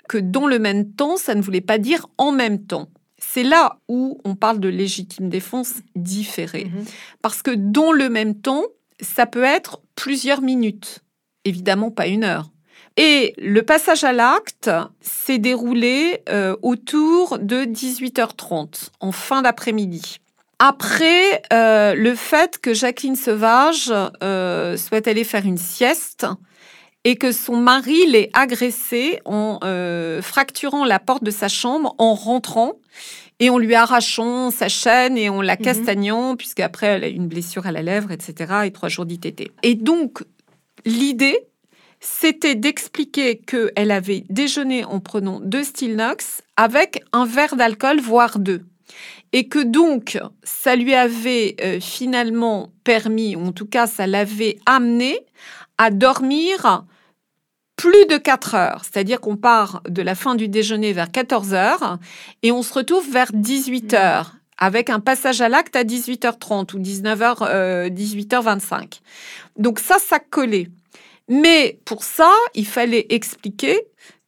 que 0.07 0.17
dans 0.17 0.47
le 0.47 0.59
même 0.59 0.91
temps, 0.93 1.17
ça 1.17 1.35
ne 1.35 1.41
voulait 1.41 1.61
pas 1.61 1.77
dire 1.77 2.07
en 2.17 2.31
même 2.31 2.65
temps. 2.65 2.89
C'est 3.23 3.43
là 3.43 3.77
où 3.87 4.19
on 4.25 4.35
parle 4.35 4.59
de 4.59 4.67
légitime 4.67 5.29
défense 5.29 5.75
différée. 5.95 6.65
Mhm. 6.65 6.85
Parce 7.21 7.41
que 7.41 7.51
dans 7.51 7.91
le 7.91 8.09
même 8.09 8.35
temps, 8.35 8.65
ça 8.99 9.25
peut 9.25 9.43
être 9.43 9.81
plusieurs 9.95 10.41
minutes, 10.41 10.99
évidemment 11.45 11.91
pas 11.91 12.07
une 12.07 12.23
heure. 12.23 12.49
Et 12.97 13.33
le 13.37 13.61
passage 13.61 14.03
à 14.03 14.11
l'acte 14.11 14.69
s'est 14.99 15.37
déroulé 15.37 16.23
euh, 16.29 16.55
autour 16.61 17.39
de 17.39 17.63
18h30, 17.63 18.89
en 18.99 19.11
fin 19.11 19.41
d'après-midi. 19.41 20.17
Après 20.59 21.41
euh, 21.53 21.95
le 21.95 22.15
fait 22.15 22.59
que 22.59 22.73
Jacqueline 22.73 23.15
Sauvage 23.15 23.91
euh, 24.21 24.77
soit 24.77 25.07
allée 25.07 25.23
faire 25.23 25.45
une 25.45 25.57
sieste 25.57 26.27
et 27.03 27.15
que 27.15 27.31
son 27.31 27.55
mari 27.55 28.05
l'ait 28.07 28.29
agressée 28.33 29.21
en 29.25 29.59
fracturant 30.21 30.85
la 30.85 30.99
porte 30.99 31.23
de 31.23 31.31
sa 31.31 31.47
chambre 31.47 31.95
en 31.97 32.13
rentrant 32.13 32.73
et 33.39 33.49
en 33.49 33.57
lui 33.57 33.73
arrachant 33.73 34.51
sa 34.51 34.69
chaîne 34.69 35.17
et 35.17 35.29
en 35.29 35.41
la 35.41 35.55
mhm. 35.55 35.61
castagnant, 35.63 36.35
puisqu'après 36.35 36.87
elle 36.87 37.03
a 37.03 37.07
une 37.07 37.27
blessure 37.27 37.65
à 37.65 37.71
la 37.71 37.81
lèvre, 37.81 38.11
etc. 38.11 38.53
et 38.65 38.71
trois 38.71 38.89
jours 38.89 39.05
d'ITT. 39.05 39.51
Et 39.63 39.75
donc, 39.75 40.23
l'idée, 40.85 41.37
c'était 41.99 42.55
d'expliquer 42.55 43.37
qu'elle 43.37 43.91
avait 43.91 44.25
déjeuné 44.29 44.83
en 44.85 44.99
prenant 44.99 45.39
deux 45.39 45.63
Stilnox 45.63 46.41
avec 46.57 47.03
un 47.13 47.25
verre 47.25 47.55
d'alcool, 47.55 47.99
voire 47.99 48.39
deux. 48.39 48.61
Et 49.33 49.47
que 49.47 49.59
donc, 49.59 50.19
ça 50.43 50.75
lui 50.75 50.93
avait 50.93 51.55
euh, 51.61 51.79
finalement 51.79 52.73
permis, 52.83 53.35
ou 53.35 53.45
en 53.45 53.51
tout 53.53 53.67
cas, 53.67 53.87
ça 53.87 54.05
l'avait 54.05 54.57
amené 54.65 55.17
à 55.77 55.89
dormir 55.89 56.83
plus 57.81 58.05
de 58.05 58.17
4 58.17 58.53
heures. 58.53 58.81
C'est-à-dire 58.83 59.19
qu'on 59.19 59.37
part 59.37 59.81
de 59.89 60.03
la 60.03 60.13
fin 60.13 60.35
du 60.35 60.47
déjeuner 60.47 60.93
vers 60.93 61.11
14 61.11 61.55
heures 61.55 61.97
et 62.43 62.51
on 62.51 62.61
se 62.61 62.75
retrouve 62.75 63.11
vers 63.11 63.31
18 63.33 63.95
heures 63.95 64.35
avec 64.59 64.91
un 64.91 64.99
passage 64.99 65.41
à 65.41 65.49
l'acte 65.49 65.75
à 65.75 65.83
18h30 65.83 66.75
ou 66.75 66.79
19h, 66.79 67.89
18h25. 67.89 68.99
Donc 69.57 69.79
ça, 69.79 69.97
ça 69.97 70.19
collait. 70.19 70.67
Mais 71.27 71.79
pour 71.85 72.03
ça, 72.03 72.31
il 72.53 72.67
fallait 72.67 73.07
expliquer 73.09 73.81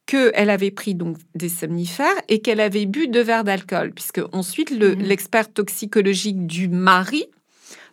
qu'elle 0.06 0.50
avait 0.50 0.72
pris 0.72 0.96
donc 0.96 1.18
des 1.36 1.48
somnifères 1.48 2.20
et 2.28 2.40
qu'elle 2.40 2.60
avait 2.60 2.86
bu 2.86 3.06
deux 3.06 3.22
verres 3.22 3.44
d'alcool, 3.44 3.92
puisque 3.92 4.20
ensuite 4.32 4.72
mmh. 4.72 5.00
l'expert 5.00 5.52
toxicologique 5.52 6.44
du 6.44 6.68
mari 6.68 7.26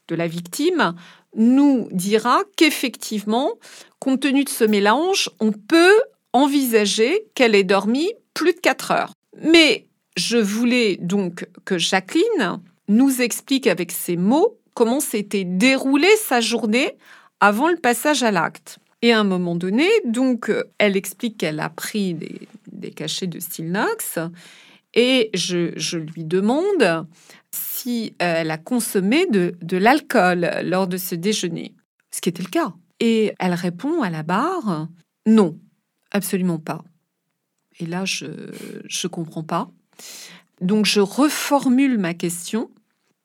de 0.08 0.16
la 0.16 0.26
victime 0.26 0.96
nous 1.36 1.88
dira 1.92 2.44
qu'effectivement, 2.58 3.54
compte 4.00 4.22
tenu 4.22 4.44
de 4.44 4.50
ce 4.50 4.64
mélange, 4.64 5.30
on 5.40 5.52
peut 5.52 6.00
envisager 6.34 7.26
qu'elle 7.36 7.56
ait 7.56 7.64
dormi 7.64 8.12
plus 8.34 8.54
de 8.54 8.60
4 8.60 8.92
heures. 8.92 9.14
Mais 9.44 9.88
je 10.18 10.38
voulais 10.38 10.98
donc 10.98 11.48
que 11.66 11.78
Jacqueline 11.78 12.60
nous 12.88 13.22
explique 13.22 13.68
avec 13.68 13.92
ses 13.92 14.18
mots 14.18 14.58
comment 14.74 15.00
s'était 15.00 15.44
déroulée 15.44 16.16
sa 16.18 16.42
journée 16.42 16.98
avant 17.40 17.70
le 17.70 17.78
passage 17.78 18.24
à 18.24 18.32
l'acte. 18.32 18.80
Et 19.02 19.12
à 19.14 19.20
un 19.20 19.24
moment 19.24 19.56
donné, 19.56 19.88
donc, 20.06 20.52
elle 20.78 20.96
explique 20.96 21.38
qu'elle 21.38 21.60
a 21.60 21.70
pris 21.70 22.14
des, 22.14 22.92
cachets 22.92 23.28
de 23.28 23.40
Stilnox 23.40 24.20
et 24.94 25.30
je, 25.34 25.72
je 25.76 25.98
lui 25.98 26.24
demande 26.24 27.08
si 27.54 28.16
euh, 28.22 28.36
elle 28.38 28.52
a 28.52 28.58
consommé 28.58 29.26
de, 29.28 29.78
l'alcool 29.78 30.50
lors 30.64 30.88
de 30.88 30.98
ce 30.98 31.16
déjeuner, 31.16 31.76
ce 32.12 32.22
qui 32.22 32.30
était 32.30 32.44
le 32.44 32.50
cas. 32.50 32.74
Et 33.00 33.34
elle 33.40 33.54
répond 33.54 34.02
à 34.02 34.10
la 34.10 34.24
barre, 34.24 34.88
non, 35.26 35.60
absolument 36.12 36.60
pas. 36.60 36.84
Et 37.80 37.86
là, 37.86 38.06
je 38.06 38.26
ne 38.26 39.08
comprends 39.08 39.44
pas. 39.44 39.72
Donc, 40.62 40.86
je 40.86 41.00
reformule 41.00 41.98
ma 41.98 42.14
question 42.14 42.70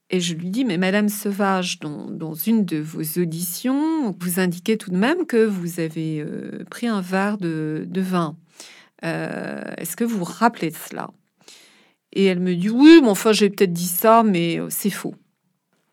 et 0.08 0.20
je 0.20 0.34
lui 0.34 0.50
dis, 0.50 0.64
mais 0.64 0.78
Madame 0.78 1.08
Sauvage, 1.08 1.80
dans, 1.80 2.34
une 2.34 2.64
de 2.64 2.78
vos 2.78 3.02
auditions, 3.20 4.16
vous 4.20 4.38
indiquez 4.38 4.78
tout 4.78 4.90
de 4.90 4.96
même 4.96 5.26
que 5.26 5.44
vous 5.44 5.80
avez 5.80 6.20
euh, 6.20 6.64
pris 6.70 6.86
un 6.86 7.00
verre 7.00 7.38
de, 7.38 7.88
vin. 7.96 8.36
Euh, 9.04 9.62
est-ce 9.76 9.96
que 9.96 10.04
vous 10.04 10.18
vous 10.18 10.24
rappelez 10.24 10.70
de 10.70 10.76
cela? 10.76 11.10
Et 12.12 12.24
elle 12.24 12.40
me 12.40 12.54
dit 12.54 12.70
oui, 12.70 13.00
mais 13.02 13.09
enfin 13.09 13.32
j'ai 13.32 13.50
peut-être 13.50 13.72
dit 13.72 13.86
ça, 13.86 14.22
mais 14.22 14.61
euh, 14.61 14.68
c'est 14.70 14.90
faux. 14.90 15.14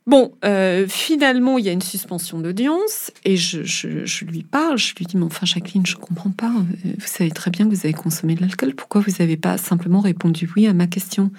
Bon, 0.06 0.34
euh, 0.44 0.86
finalement, 0.88 1.58
il 1.58 1.66
y 1.66 1.70
a 1.70 1.72
une 1.72 1.82
suspension 1.82 2.40
d'audience 2.40 3.12
et 3.24 3.38
je, 3.38 4.26
lui 4.26 4.44
parle, 4.44 4.78
je 4.78 4.94
lui 4.96 5.06
dis, 5.06 5.16
mais 5.16 5.24
enfin 5.24 5.46
Jacqueline, 5.46 5.86
je 5.86 5.96
comprends 5.96 6.32
pas, 6.32 6.52
euh, 6.52 6.94
vous 6.98 7.08
savez 7.08 7.32
très 7.32 7.52
bien 7.52 7.66
que 7.66 7.74
vous 7.74 7.86
avez 7.86 7.94
consommé 7.94 8.36
de 8.36 8.42
l'alcool, 8.42 8.76
pourquoi 8.76 9.00
vous 9.00 9.12
n'avez 9.20 9.38
pas 9.38 9.58
simplement 9.58 10.02
répondu 10.02 10.50
oui 10.56 10.68
à 10.68 10.74
ma 10.74 10.88
question? 10.88 11.32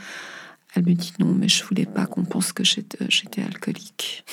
Elle 0.75 0.87
me 0.87 0.95
dit 0.95 1.13
non, 1.19 1.35
mais 1.35 1.49
je 1.49 1.63
voulais 1.65 1.87
pas 1.87 2.07
qu'on 2.07 2.25
pense 2.25 2.53
que 2.53 2.65
j'étais 2.65 3.43
alcoolique. 3.43 4.25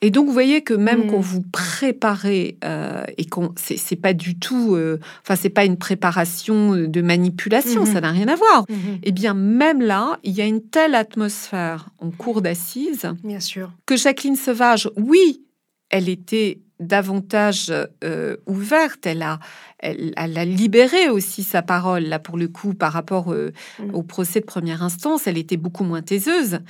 Et 0.00 0.10
donc, 0.10 0.26
vous 0.26 0.32
voyez 0.32 0.62
que 0.62 0.74
même 0.74 1.10
quand 1.10 1.18
mm. 1.18 1.22
vous 1.22 1.42
préparez 1.42 2.56
euh, 2.64 3.02
et 3.16 3.24
qu'on 3.24 3.52
c'est 3.56 3.96
pas 3.96 4.12
du 4.12 4.38
tout, 4.38 4.74
euh, 4.76 5.00
enfin, 5.22 5.34
c'est 5.34 5.50
pas 5.50 5.64
une 5.64 5.76
préparation 5.76 6.76
de 6.76 7.00
manipulation, 7.00 7.84
mm-hmm. 7.84 7.92
ça 7.92 8.00
n'a 8.00 8.10
rien 8.10 8.28
à 8.28 8.36
voir. 8.36 8.64
Et 8.68 8.98
eh 9.04 9.12
bien, 9.12 9.34
même 9.34 9.80
là, 9.82 10.18
il 10.22 10.32
y 10.32 10.40
a 10.40 10.46
une 10.46 10.62
telle 10.62 10.94
atmosphère 10.94 11.88
en 11.98 12.10
cours 12.10 12.42
d'assises. 12.42 13.10
Bien 13.24 13.40
sûr. 13.40 13.72
Que 13.86 13.96
Jacqueline 13.96 14.36
Sauvage, 14.36 14.88
oui, 14.96 15.42
elle 15.90 16.08
était 16.08 16.60
davantage 16.78 17.72
euh, 18.04 18.36
ouverte. 18.46 19.04
Elle 19.04 19.22
a, 19.22 19.40
elle, 19.80 20.12
a 20.16 20.44
libéré 20.44 21.08
aussi 21.08 21.42
sa 21.42 21.62
parole, 21.62 22.04
là, 22.04 22.20
pour 22.20 22.36
le 22.36 22.46
coup, 22.46 22.74
par 22.74 22.92
rapport 22.92 23.30
mm. 23.30 23.94
au 23.94 24.04
procès 24.04 24.38
de 24.38 24.44
première 24.44 24.84
instance. 24.84 25.26
Elle 25.26 25.38
était 25.38 25.56
beaucoup 25.56 25.82
moins 25.82 26.02
taiseuse, 26.02 26.60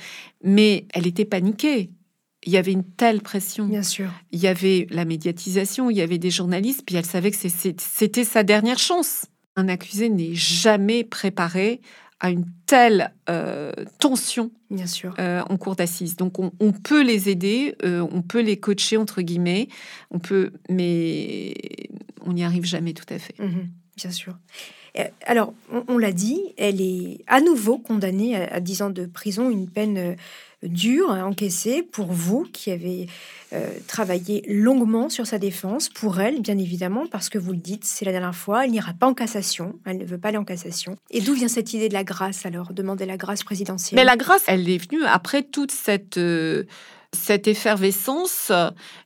mais 0.43 0.87
elle 0.95 1.05
était 1.05 1.25
paniquée 1.25 1.91
il 2.45 2.53
y 2.53 2.57
avait 2.57 2.71
une 2.71 2.83
telle 2.83 3.21
pression. 3.21 3.67
Bien 3.67 3.83
sûr. 3.83 4.09
Il 4.31 4.39
y 4.39 4.47
avait 4.47 4.87
la 4.89 5.05
médiatisation, 5.05 5.89
il 5.89 5.97
y 5.97 6.01
avait 6.01 6.17
des 6.17 6.31
journalistes, 6.31 6.83
puis 6.85 6.95
elle 6.95 7.05
savait 7.05 7.31
que 7.31 7.37
c'était 7.37 8.23
sa 8.23 8.43
dernière 8.43 8.79
chance. 8.79 9.25
Un 9.55 9.67
accusé 9.67 10.09
n'est 10.09 10.35
jamais 10.35 11.03
préparé 11.03 11.81
à 12.19 12.29
une 12.29 12.45
telle 12.65 13.13
euh, 13.29 13.71
tension 13.99 14.51
Bien 14.69 14.87
sûr. 14.87 15.15
Euh, 15.19 15.41
en 15.49 15.57
cours 15.57 15.75
d'assises. 15.75 16.15
Donc 16.15 16.37
on, 16.37 16.71
peut 16.71 17.01
les 17.01 17.29
aider, 17.29 17.75
euh, 17.83 18.05
on 18.11 18.21
peut 18.21 18.41
les 18.41 18.57
coacher 18.57 18.97
entre 18.97 19.21
guillemets, 19.21 19.67
on 20.11 20.19
peut, 20.19 20.51
mais 20.69 21.55
on 22.25 22.33
n'y 22.33 22.43
arrive 22.43 22.65
jamais 22.65 22.93
tout 22.93 23.11
à 23.11 23.19
fait. 23.19 23.39
Mhm, 23.39 23.69
bien 23.97 24.11
sûr. 24.11 24.37
Alors, 25.25 25.53
on, 25.87 25.97
l'a 25.97 26.11
dit, 26.11 26.41
elle 26.57 26.81
est 26.81 27.19
à 27.27 27.39
nouveau 27.39 27.77
condamnée 27.77 28.35
à, 28.35 28.55
à, 28.55 28.59
10 28.59 28.81
ans 28.81 28.89
de 28.89 29.05
prison, 29.05 29.49
une 29.49 29.69
peine 29.69 30.17
dur 30.63 31.11
à 31.11 31.25
encaisser 31.25 31.83
pour 31.83 32.11
vous 32.11 32.45
qui 32.51 32.71
avez 32.71 33.07
euh, 33.53 33.69
travaillé 33.87 34.43
longuement 34.47 35.09
sur 35.09 35.25
sa 35.25 35.39
défense, 35.39 35.89
pour 35.89 36.19
elle, 36.19 36.41
bien 36.41 36.57
évidemment, 36.57 37.07
parce 37.07 37.29
que 37.29 37.37
vous 37.37 37.51
le 37.51 37.57
dites, 37.57 37.85
c'est 37.85 38.05
la 38.05 38.11
dernière 38.11 38.35
fois, 38.35 38.65
elle 38.65 38.71
n'ira 38.71 38.93
pas 38.93 39.07
en 39.07 39.13
cassation, 39.13 39.79
elle 39.85 39.97
ne 39.97 40.05
veut 40.05 40.17
pas 40.17 40.29
aller 40.29 40.37
en 40.37 40.43
cassation. 40.43 40.97
Et 41.09 41.21
d'où 41.21 41.33
vient 41.33 41.47
cette 41.47 41.73
idée 41.73 41.89
de 41.89 41.93
la 41.93 42.03
grâce 42.03 42.45
alors, 42.45 42.73
demander 42.73 43.05
la 43.05 43.17
grâce 43.17 43.43
présidentielle 43.43 43.97
Mais 43.97 44.03
la 44.03 44.17
grâce, 44.17 44.43
elle 44.47 44.69
est 44.69 44.77
venue 44.77 45.03
après 45.05 45.43
toute 45.43 45.71
cette, 45.71 46.17
euh, 46.17 46.65
cette 47.13 47.47
effervescence, 47.47 48.51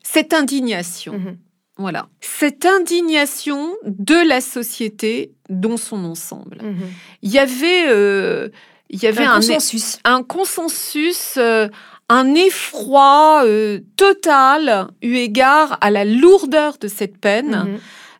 cette 0.01 0.33
indignation. 0.33 1.13
Mhm. 1.13 1.37
Voilà. 1.77 2.07
Cette 2.21 2.65
indignation 2.65 3.73
de 3.85 4.27
la 4.27 4.41
société 4.41 5.33
dans 5.49 5.77
son 5.77 6.05
ensemble. 6.05 6.59
Mhm. 6.61 6.87
Il 7.23 7.31
y 7.31 7.39
avait, 7.39 7.87
euh, 7.89 8.49
il 8.89 9.01
y 9.01 9.07
avait 9.07 9.23
Un 9.23 9.31
un, 9.31 9.35
consensus. 9.35 9.99
un 10.03 10.23
consensus, 10.23 11.33
euh, 11.37 11.67
un 12.09 12.35
effroi 12.35 13.43
euh, 13.45 13.79
total 13.97 14.87
eu 15.01 15.15
égard 15.15 15.77
à 15.81 15.89
la 15.89 16.05
lourdeur 16.05 16.77
de 16.79 16.87
cette 16.87 17.17
peine. 17.17 17.65
Mhm. 17.65 17.79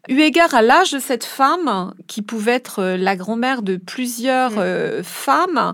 Eu 0.10 0.20
égard 0.22 0.54
à 0.54 0.62
l'âge 0.62 0.92
de 0.92 1.00
cette 1.00 1.24
femme, 1.24 1.94
qui 2.08 2.22
pouvait 2.22 2.54
être 2.54 2.80
euh, 2.80 2.98
la 2.98 3.16
grand-mère 3.16 3.62
de 3.62 3.78
plusieurs 3.78 4.54
euh, 4.58 5.02
femmes, 5.02 5.74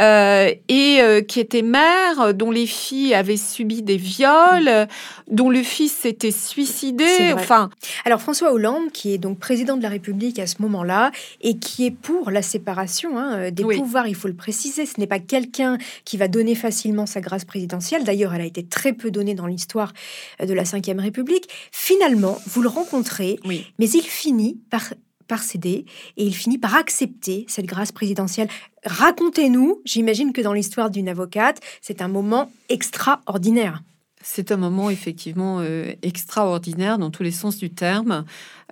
euh, 0.00 0.52
et 0.68 0.98
euh, 1.00 1.20
qui 1.20 1.40
était 1.40 1.62
mère, 1.62 2.34
dont 2.34 2.50
les 2.50 2.66
filles 2.66 3.14
avaient 3.14 3.36
subi 3.36 3.82
des 3.82 3.96
viols, 3.96 4.68
euh, 4.68 4.86
dont 5.30 5.50
le 5.50 5.62
fils 5.62 5.92
s'était 5.92 6.30
suicidé. 6.30 7.32
Enfin, 7.34 7.70
Alors 8.04 8.20
François 8.20 8.52
Hollande, 8.52 8.90
qui 8.92 9.14
est 9.14 9.18
donc 9.18 9.38
président 9.38 9.76
de 9.76 9.82
la 9.82 9.88
République 9.88 10.38
à 10.38 10.46
ce 10.46 10.56
moment-là, 10.60 11.12
et 11.40 11.58
qui 11.58 11.86
est 11.86 11.90
pour 11.90 12.30
la 12.30 12.42
séparation 12.42 13.18
hein, 13.18 13.36
euh, 13.36 13.50
des 13.50 13.64
Oui. 13.64 13.78
pouvoirs, 13.78 14.08
il 14.08 14.14
faut 14.14 14.28
le 14.28 14.34
préciser, 14.34 14.86
ce 14.86 14.98
n'est 14.98 15.06
pas 15.06 15.20
quelqu'un 15.20 15.78
qui 16.04 16.16
va 16.16 16.28
donner 16.28 16.54
facilement 16.54 17.06
sa 17.06 17.20
grâce 17.20 17.44
présidentielle. 17.44 18.04
D'ailleurs, 18.04 18.34
elle 18.34 18.42
a 18.42 18.46
été 18.46 18.64
très 18.64 18.92
peu 18.92 19.10
donnée 19.10 19.34
dans 19.34 19.46
l'histoire 19.46 19.92
de 20.40 20.52
la 20.52 20.62
Ve 20.64 20.98
République. 20.98 21.48
Finalement, 21.72 22.38
vous 22.46 22.62
le 22.62 22.68
rencontrez, 22.68 23.38
oui. 23.44 23.66
mais 23.78 23.88
il 23.88 24.02
finit 24.02 24.58
par 24.70 24.82
par 25.26 25.42
céder 25.42 25.84
et 26.16 26.24
il 26.24 26.34
finit 26.34 26.58
par 26.58 26.74
accepter 26.74 27.44
cette 27.48 27.66
grâce 27.66 27.92
présidentielle. 27.92 28.48
Racontez-nous, 28.84 29.80
j'imagine 29.84 30.32
que 30.32 30.40
dans 30.40 30.52
l'histoire 30.52 30.90
d'une 30.90 31.08
avocate, 31.08 31.60
c'est 31.80 32.02
un 32.02 32.08
moment 32.08 32.50
extraordinaire. 32.68 33.82
C'est 34.26 34.52
un 34.52 34.56
moment 34.56 34.88
effectivement 34.88 35.60
euh, 35.60 35.92
extraordinaire 36.00 36.96
dans 36.96 37.10
tous 37.10 37.22
les 37.22 37.30
sens 37.30 37.58
du 37.58 37.68
terme, 37.68 38.24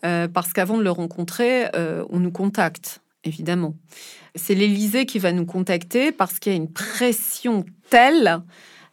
euh, 0.05 0.27
parce 0.27 0.55
qu'avant 0.55 0.79
de 0.79 0.83
le 0.83 0.91
rencontrer, 0.91 1.67
euh, 1.77 2.05
on 2.09 2.21
nous 2.21 2.31
contacte, 2.31 3.03
évidemment. 3.23 3.75
C'est 4.35 4.55
l'Élysée 4.55 5.05
qui 5.05 5.19
va 5.19 5.31
nous 5.31 5.45
contacter 5.45 6.11
parce 6.11 6.39
qu'il 6.39 6.53
y 6.53 6.55
a 6.55 6.59
une 6.59 6.73
pression 6.73 7.67
telle 7.91 8.41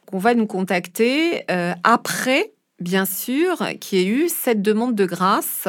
qu'on 0.04 0.18
va 0.18 0.34
nous 0.34 0.46
contacter 0.46 1.44
après, 1.82 2.52
bien 2.78 3.06
sûr, 3.06 3.66
qu'il 3.80 3.98
y 3.98 4.02
ait 4.02 4.06
eu 4.06 4.28
cette 4.28 4.60
demande 4.60 4.94
de 4.94 5.06
grâce 5.06 5.66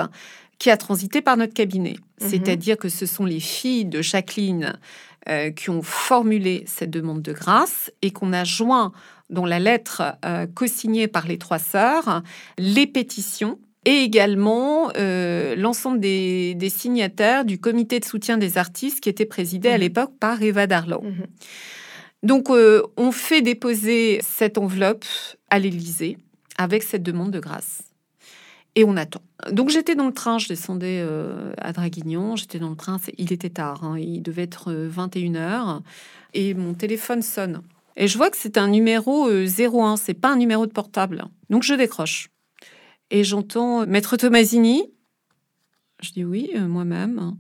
qui 0.62 0.70
a 0.70 0.78
transité 0.78 1.24
par 1.24 1.38
notre 1.38 1.55
cabinet. 1.55 1.95
Mhm. 2.22 2.30
C'est-à-dire 2.30 2.78
que 2.78 2.88
ce 2.88 3.07
sont 3.07 3.26
les 3.26 3.39
filles 3.39 3.86
de 3.86 4.03
Jacqueline 4.03 4.78
euh, 5.28 5.49
qui 5.49 5.72
ont 5.72 5.82
formulé 5.82 6.64
cette 6.68 6.91
demande 6.91 7.24
de 7.24 7.34
grâce 7.34 7.91
et 8.03 8.12
qu'on 8.12 8.32
a 8.32 8.43
joint 8.43 8.91
dans 9.32 9.47
la 9.47 9.57
lettre 9.57 10.03
euh, 10.24 10.45
co-signée 10.53 11.07
par 11.07 11.28
les 11.28 11.39
trois 11.39 11.57
sœurs 11.57 12.22
les 12.59 12.86
pétitions 12.86 13.57
et 13.86 14.03
également 14.03 14.91
euh, 14.97 15.55
l'ensemble 15.55 15.99
des, 15.99 16.53
des 16.53 16.70
signataires 16.70 17.43
du 17.43 17.57
comité 17.59 17.99
de 17.99 18.05
soutien 18.05 18.38
des 18.38 18.59
artistes 18.59 18.99
qui 18.99 19.09
était 19.09 19.26
présidé 19.26 19.70
à 19.70 19.74
Mhm. 19.78 19.80
l'époque 19.80 20.12
par 20.20 20.43
Eva 20.43 20.68
Darlan. 20.68 21.01
Mhm. 21.01 21.26
Donc, 22.22 22.51
euh, 22.51 22.84
on 22.97 23.12
fait 23.12 23.41
déposer 23.41 24.20
cette 24.22 24.59
enveloppe 24.59 25.05
à 25.49 25.57
l'Élysée 25.57 26.20
avec 26.59 26.84
cette 26.84 27.01
demande 27.01 27.32
de 27.32 27.39
grâce. 27.39 27.82
Et 28.76 28.86
on 28.86 28.95
attend. 28.95 29.22
Donc, 29.51 29.69
j'étais 29.69 29.95
dans 29.95 30.07
le 30.07 30.13
train, 30.13 30.38
je 30.38 30.47
descendais 30.47 31.01
euh, 31.01 31.51
à 31.57 31.74
Draguignan, 31.74 32.36
j'étais 32.36 32.59
dans 32.59 32.69
le 32.69 32.76
train, 32.76 32.97
il 33.17 33.34
était 33.34 33.49
tard, 33.49 33.84
hein, 33.84 33.97
il 33.99 34.22
devait 34.22 34.43
être 34.43 34.72
21h, 34.72 35.82
et 36.34 36.53
mon 36.53 36.74
téléphone 36.74 37.22
sonne. 37.22 37.61
Et 37.97 38.07
je 38.07 38.17
vois 38.17 38.30
que 38.30 38.38
c'est 38.38 38.57
un 38.57 38.67
numéro 38.67 39.28
euh, 39.28 39.45
01, 39.45 39.97
c'est 39.97 40.13
pas 40.13 40.30
un 40.30 40.38
numéro 40.38 40.65
de 40.65 40.72
portable. 40.72 41.26
Donc, 41.49 41.63
je 41.63 41.74
décroche. 41.74 42.30
Et 43.09 43.24
j'entends 43.24 43.86
Maître 43.86 44.15
Tomasini. 44.15 44.84
Je 46.01 46.11
dis 46.11 46.24
oui, 46.24 46.51
euh, 46.55 46.67
moi-même. 46.67 47.36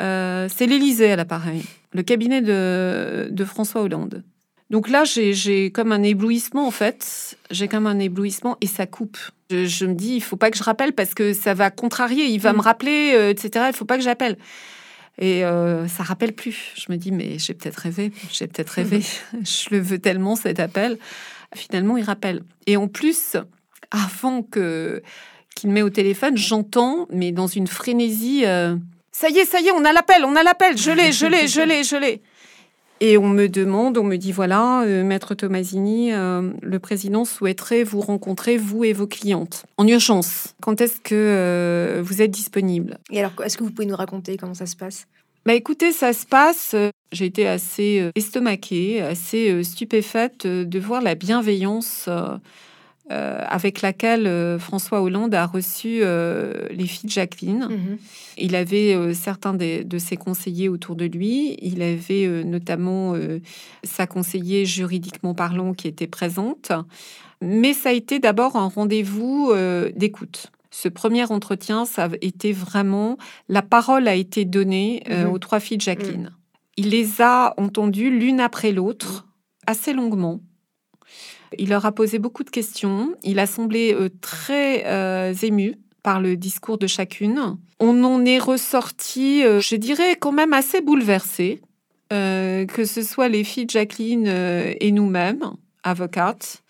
Euh, 0.00 0.48
c'est 0.50 0.66
l'Élysée 0.66 1.12
à 1.12 1.16
l'appareil, 1.16 1.64
le 1.92 2.02
cabinet 2.02 2.40
de, 2.40 3.28
de 3.30 3.44
François 3.44 3.82
Hollande. 3.82 4.22
Donc 4.70 4.88
là, 4.88 5.02
j'ai- 5.04 5.70
comme 5.72 5.90
un 5.92 6.02
éblouissement, 6.02 6.66
en 6.66 6.70
fait. 6.70 7.36
J'ai 7.50 7.66
comme 7.68 7.86
un 7.86 7.98
éblouissement 7.98 8.56
et 8.60 8.66
ça 8.66 8.86
coupe. 8.86 9.18
Je, 9.50 9.66
je 9.66 9.84
me 9.84 9.94
dis, 9.94 10.14
il 10.14 10.22
faut 10.22 10.36
pas 10.36 10.50
que 10.50 10.56
je 10.56 10.62
rappelle 10.62 10.92
parce 10.92 11.12
que 11.12 11.32
ça 11.32 11.54
va 11.54 11.70
contrarier. 11.70 12.26
Il 12.26 12.38
va 12.40 12.52
Mm. 12.52 12.56
me 12.56 12.62
rappeler, 12.62 13.12
euh, 13.14 13.30
etc. 13.30 13.64
Il 13.68 13.72
faut 13.74 13.84
pas 13.84 13.96
que 13.96 14.04
j'appelle. 14.04 14.38
Et 15.18 15.44
euh, 15.44 15.88
ça 15.88 16.04
rappelle 16.04 16.32
plus. 16.32 16.72
Je 16.76 16.86
me 16.92 16.96
dis, 16.96 17.10
mais 17.10 17.38
j'ai 17.38 17.52
peut-être 17.52 17.76
rêvé. 17.78 18.12
J'ai 18.32 18.46
peut-être 18.46 18.70
rêvé. 18.70 19.02
je 19.42 19.68
le 19.70 19.80
veux 19.80 19.98
tellement, 19.98 20.36
cet 20.36 20.60
appel. 20.60 20.98
Finalement, 21.54 21.96
il 21.96 22.04
rappelle. 22.04 22.42
Et 22.68 22.76
en 22.76 22.86
plus, 22.86 23.36
avant 23.90 24.42
que 24.42 25.02
qu'il 25.56 25.70
met 25.70 25.82
au 25.82 25.90
téléphone, 25.90 26.36
j'entends, 26.36 27.08
mais 27.10 27.32
dans 27.32 27.48
une 27.48 27.66
frénésie, 27.66 28.46
euh, 28.46 28.76
ça 29.10 29.28
y 29.30 29.38
est, 29.38 29.44
ça 29.44 29.60
y 29.60 29.66
est, 29.66 29.72
on 29.72 29.84
a 29.84 29.92
l'appel, 29.92 30.24
on 30.24 30.36
a 30.36 30.44
l'appel, 30.44 30.78
je 30.78 30.92
l'ai, 30.92 31.10
je 31.10 31.26
l'ai, 31.26 31.48
je 31.48 31.60
l'ai, 31.60 31.82
je 31.82 31.96
l'ai. 31.96 32.22
Et 33.02 33.16
on 33.16 33.30
me 33.30 33.48
demande, 33.48 33.96
on 33.96 34.04
me 34.04 34.16
dit 34.16 34.30
voilà, 34.30 34.82
euh, 34.82 35.02
maître 35.02 35.34
Tomasini, 35.34 36.12
euh, 36.12 36.50
le 36.60 36.78
président 36.78 37.24
souhaiterait 37.24 37.82
vous 37.82 38.00
rencontrer, 38.00 38.58
vous 38.58 38.84
et 38.84 38.92
vos 38.92 39.06
clientes, 39.06 39.64
en 39.78 39.88
urgence. 39.88 40.54
Quand 40.60 40.82
est-ce 40.82 41.00
que 41.00 41.14
euh, 41.14 42.02
vous 42.04 42.20
êtes 42.20 42.30
disponible? 42.30 42.98
Et 43.10 43.20
alors, 43.20 43.32
est-ce 43.42 43.56
que 43.56 43.64
vous 43.64 43.70
pouvez 43.70 43.86
nous 43.86 43.96
raconter 43.96 44.36
comment 44.36 44.52
ça 44.52 44.66
se 44.66 44.76
passe? 44.76 45.06
Bah 45.46 45.54
écoutez, 45.54 45.92
ça 45.92 46.12
se 46.12 46.26
passe. 46.26 46.76
J'ai 47.12 47.24
été 47.24 47.48
assez 47.48 48.10
estomaquée, 48.14 49.00
assez 49.00 49.64
stupéfaite 49.64 50.46
de 50.46 50.78
voir 50.78 51.00
la 51.00 51.14
bienveillance 51.14 52.10
euh, 53.10 53.42
avec 53.48 53.82
laquelle 53.82 54.26
euh, 54.26 54.58
François 54.58 55.02
Hollande 55.02 55.34
a 55.34 55.46
reçu 55.46 56.00
euh, 56.02 56.66
les 56.70 56.86
filles 56.86 57.08
de 57.08 57.12
Jacqueline. 57.12 57.66
Mhm. 57.70 57.98
Il 58.38 58.54
avait 58.54 59.12
certains 59.14 59.52
des- 59.54 59.84
de 59.84 59.98
ses 59.98 60.16
conseillers 60.16 60.68
autour 60.68 60.94
de 60.96 61.04
lui. 61.04 61.56
Il 61.60 61.82
avait 61.82 62.44
notamment 62.44 63.14
sa 63.84 64.06
conseillère 64.06 64.64
juridiquement 64.64 65.34
parlant 65.34 65.74
qui 65.74 65.88
était 65.88 66.06
présente. 66.06 66.72
Mais 67.42 67.72
ça 67.74 67.88
a 67.90 67.92
été 67.92 68.18
d'abord 68.18 68.56
un 68.56 68.68
rendez-vous 68.68 69.52
d'écoute. 69.94 70.50
Ce 70.70 70.88
premier 70.88 71.24
entretien, 71.30 71.84
ça 71.84 72.04
a 72.04 72.08
été 72.22 72.52
vraiment... 72.52 73.18
La 73.48 73.60
parole 73.62 74.06
a 74.08 74.14
été 74.14 74.44
donnée 74.44 75.02
Mhm. 75.10 75.26
aux 75.32 75.38
trois 75.38 75.60
filles 75.60 75.78
de 75.78 75.82
Jacqueline. 75.82 76.30
Il 76.76 76.90
les 76.90 77.20
a 77.20 77.52
entendues 77.58 78.10
l'une 78.16 78.40
après 78.40 78.72
l'autre, 78.72 79.26
assez 79.66 79.92
longuement. 79.92 80.40
Il 81.58 81.70
leur 81.70 81.86
a 81.86 81.92
posé 81.92 82.18
beaucoup 82.18 82.44
de 82.44 82.50
questions. 82.50 83.14
Il 83.22 83.38
a 83.38 83.46
semblé 83.46 83.94
euh, 83.94 84.08
très 84.20 84.84
euh, 84.86 85.34
ému 85.42 85.76
par 86.02 86.20
le 86.20 86.36
discours 86.36 86.78
de 86.78 86.86
chacune. 86.86 87.56
On 87.78 88.04
en 88.04 88.24
est 88.24 88.38
ressorti, 88.38 89.44
euh, 89.44 89.60
je 89.60 89.76
dirais, 89.76 90.16
quand 90.18 90.32
même 90.32 90.52
assez 90.52 90.80
bouleversé, 90.80 91.60
euh, 92.12 92.66
que 92.66 92.84
ce 92.84 93.02
soit 93.02 93.28
les 93.28 93.44
filles 93.44 93.66
de 93.66 93.70
Jacqueline 93.70 94.26
et 94.26 94.92
nous-mêmes, 94.92 95.52
avocates, 95.82 96.62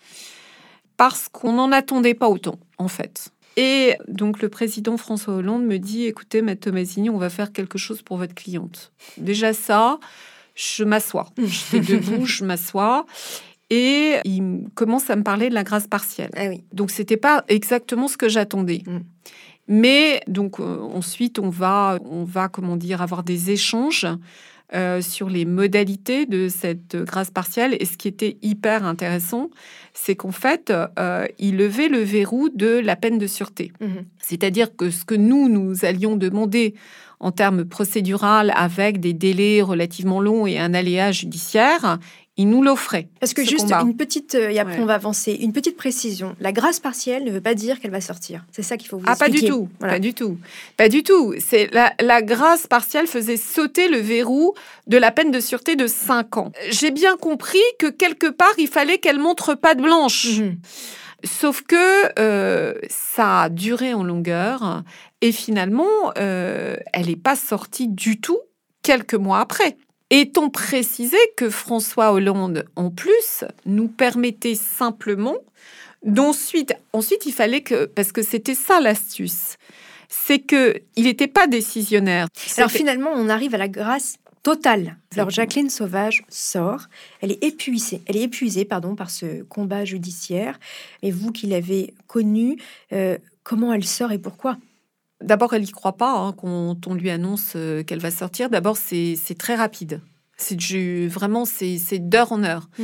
parce 0.97 1.29
qu'on 1.29 1.53
n'en 1.53 1.71
attendait 1.71 2.13
pas 2.13 2.29
autant, 2.29 2.59
en 2.77 2.87
fait. 2.87 3.31
Et 3.57 3.95
donc 4.07 4.41
le 4.41 4.49
président 4.49 4.97
François 4.97 5.35
Hollande 5.35 5.65
me 5.65 5.77
dit, 5.77 6.05
écoutez, 6.05 6.41
Maître 6.41 6.61
Tomasini, 6.69 7.09
on 7.09 7.17
va 7.17 7.29
faire 7.29 7.51
quelque 7.51 7.77
chose 7.77 8.01
pour 8.01 8.17
votre 8.17 8.33
cliente. 8.33 8.91
Déjà 9.17 9.53
ça, 9.53 9.99
je 10.55 10.83
m'assois. 10.83 11.27
J'étais 11.37 11.79
debout, 11.79 12.25
je 12.25 12.45
m'assois. 12.45 13.05
Et 13.71 14.17
il 14.25 14.65
commence 14.75 15.09
à 15.09 15.15
me 15.15 15.23
parler 15.23 15.47
de 15.49 15.53
la 15.53 15.63
grâce 15.63 15.87
partielle. 15.87 16.29
Ah 16.35 16.47
oui. 16.49 16.61
Donc 16.73 16.91
c'était 16.91 17.17
pas 17.17 17.45
exactement 17.47 18.09
ce 18.09 18.17
que 18.17 18.27
j'attendais. 18.27 18.83
Mm. 18.85 18.99
Mais 19.69 20.21
donc 20.27 20.59
euh, 20.59 20.79
ensuite 20.81 21.39
on 21.39 21.49
va 21.49 21.97
on 22.03 22.25
va 22.25 22.49
comment 22.49 22.75
dire 22.75 23.01
avoir 23.01 23.23
des 23.23 23.49
échanges 23.51 24.05
euh, 24.73 25.01
sur 25.01 25.29
les 25.29 25.45
modalités 25.45 26.25
de 26.25 26.49
cette 26.49 26.97
grâce 26.97 27.31
partielle. 27.31 27.77
Et 27.79 27.85
ce 27.85 27.95
qui 27.95 28.09
était 28.09 28.37
hyper 28.41 28.85
intéressant, 28.85 29.49
c'est 29.93 30.17
qu'en 30.17 30.33
fait 30.33 30.73
euh, 30.99 31.25
il 31.39 31.55
levait 31.55 31.87
le 31.87 31.99
verrou 31.99 32.49
de 32.49 32.77
la 32.79 32.97
peine 32.97 33.19
de 33.19 33.27
sûreté. 33.27 33.71
Mhm. 33.79 34.03
C'est-à-dire 34.17 34.75
que 34.75 34.89
ce 34.89 35.05
que 35.05 35.15
nous, 35.15 35.47
nous 35.47 35.85
allions 35.85 36.17
demander 36.17 36.73
en 37.21 37.31
termes 37.31 37.65
procédural 37.65 38.51
avec 38.55 38.99
des 38.99 39.13
délais 39.13 39.61
relativement 39.61 40.19
longs 40.19 40.47
et 40.47 40.57
un 40.57 40.73
aléa 40.73 41.11
judiciaire, 41.11 41.99
il 42.37 42.49
nous 42.49 42.63
l'offrait. 42.63 43.09
Parce 43.19 43.33
que 43.33 43.43
juste 43.43 43.63
combat. 43.65 43.81
une 43.81 43.95
petite, 43.97 44.35
euh, 44.35 44.49
et 44.49 44.57
après 44.59 44.75
Ouais. 44.77 44.81
on 44.81 44.85
va 44.85 44.93
avancer, 44.95 45.33
une 45.33 45.51
petite 45.51 45.75
précision. 45.75 46.35
La 46.39 46.51
grâce 46.53 46.79
partielle 46.79 47.23
ne 47.25 47.31
veut 47.31 47.41
pas 47.41 47.53
dire 47.55 47.79
qu'elle 47.79 47.91
va 47.91 47.99
sortir. 48.01 48.45
C'est 48.51 48.63
ça 48.63 48.77
qu'il 48.77 48.87
faut 48.87 48.97
vous 48.97 49.03
Ah, 49.05 49.15
pas 49.17 49.25
du 49.27 49.33
expliquer. 49.33 49.49
tout, 49.53 49.69
Voilà. 49.79 49.93
pas 49.95 49.99
du 49.99 50.13
tout, 50.13 50.37
pas 50.77 50.87
du 50.89 51.03
tout. 51.03 51.33
C'est 51.39 51.67
la, 51.73 51.93
la 51.99 52.21
grâce 52.21 52.67
partielle 52.67 53.07
faisait 53.07 53.35
sauter 53.37 53.89
le 53.89 53.97
verrou 53.97 54.53
de 54.87 54.97
la 54.97 55.11
peine 55.11 55.31
de 55.31 55.39
sûreté 55.41 55.75
de 55.75 55.87
5 55.87 56.37
ans. 56.37 56.51
J'ai 56.69 56.91
bien 56.91 57.17
compris 57.17 57.59
que 57.79 57.87
quelque 57.87 58.27
part 58.27 58.53
il 58.57 58.67
fallait 58.69 58.97
qu'elle 58.97 59.19
montre 59.19 59.53
pas 59.53 59.75
de 59.75 59.81
blanche. 59.81 60.39
Mhm. 60.39 60.57
Sauf 61.23 61.61
que 61.61 61.75
euh, 62.19 62.73
ça 62.89 63.41
a 63.43 63.49
duré 63.49 63.93
en 63.93 64.03
longueur 64.03 64.83
et 65.21 65.31
finalement 65.31 65.85
euh, 66.17 66.77
elle 66.93 67.07
n'est 67.07 67.15
pas 67.15 67.35
sortie 67.35 67.87
du 67.87 68.19
tout 68.19 68.39
quelques 68.81 69.13
mois 69.13 69.39
après. 69.39 69.77
Étant 70.13 70.49
précisé 70.49 71.15
que 71.37 71.49
François 71.49 72.11
Hollande, 72.11 72.65
en 72.75 72.91
plus, 72.91 73.45
nous 73.65 73.87
permettait 73.87 74.55
simplement 74.55 75.37
d'ensuite, 76.03 76.73
ensuite 76.91 77.25
il 77.25 77.31
fallait 77.31 77.61
que, 77.61 77.85
parce 77.85 78.11
que 78.11 78.21
c'était 78.21 78.53
ça 78.55 78.81
l'astuce, 78.81 79.55
c'est 80.09 80.39
que 80.39 80.81
il 80.97 81.05
n'était 81.05 81.27
pas 81.27 81.47
décisionnaire. 81.47 82.27
Alors 82.57 82.69
finalement, 82.69 83.11
on 83.15 83.29
arrive 83.29 83.55
à 83.55 83.57
la 83.57 83.69
grâce 83.69 84.17
totale. 84.43 84.97
Alors 85.13 85.29
Jacqueline 85.29 85.69
Sauvage 85.69 86.23
sort, 86.27 86.87
elle 87.21 87.31
est 87.31 87.41
épuisée, 87.41 88.01
elle 88.05 88.17
est 88.17 88.23
épuisée 88.23 88.65
pardon 88.65 88.95
par 88.95 89.09
ce 89.11 89.43
combat 89.43 89.85
judiciaire. 89.85 90.59
Et 91.03 91.11
vous 91.11 91.31
qui 91.31 91.47
l'avez 91.47 91.93
connue, 92.07 92.57
euh, 92.91 93.17
comment 93.43 93.71
elle 93.71 93.85
sort 93.85 94.11
et 94.11 94.17
pourquoi? 94.17 94.57
D'abord, 95.21 95.53
elle 95.53 95.63
n'y 95.63 95.71
croit 95.71 95.97
pas 95.97 96.13
hein, 96.13 96.33
quand 96.33 96.87
on 96.87 96.93
lui 96.93 97.09
annonce 97.09 97.53
euh, 97.55 97.83
qu'elle 97.83 97.99
va 97.99 98.11
sortir. 98.11 98.49
D'abord, 98.49 98.77
c'est 98.77 99.17
très 99.37 99.55
rapide. 99.55 100.01
C'est 100.37 100.57
vraiment, 101.07 101.45
c'est 101.45 101.99
d'heure 101.99 102.31
en 102.31 102.43
heure. 102.43 102.69
Mm. 102.79 102.83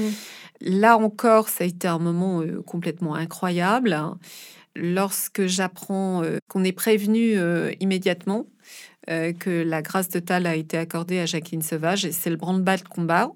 Là 0.62 0.98
encore, 0.98 1.50
ça 1.50 1.64
a 1.64 1.68
été 1.68 1.88
un 1.88 2.00
moment 2.00 2.42
euh, 2.42 2.62
complètement 2.66 3.16
incroyable. 3.16 3.98
Lorsque 4.78 5.48
j'apprends 5.48 6.24
euh, 6.24 6.38
qu'on 6.48 6.64
est 6.64 6.72
prévenu 6.72 7.38
euh, 7.38 7.72
immédiatement 7.80 8.46
que 9.40 9.64
la 9.64 9.82
grâce 9.82 10.10
totale 10.10 10.46
a 10.46 10.58
été 10.58 10.78
accordée 10.78 11.22
à 11.22 11.26
Jacqueline 11.26 11.62
Sauvage, 11.62 12.04
et 12.04 12.12
c'est 12.12 12.30
le 12.30 12.36
branle-bas 12.36 12.76
de 12.76 12.84
combat. 12.90 13.32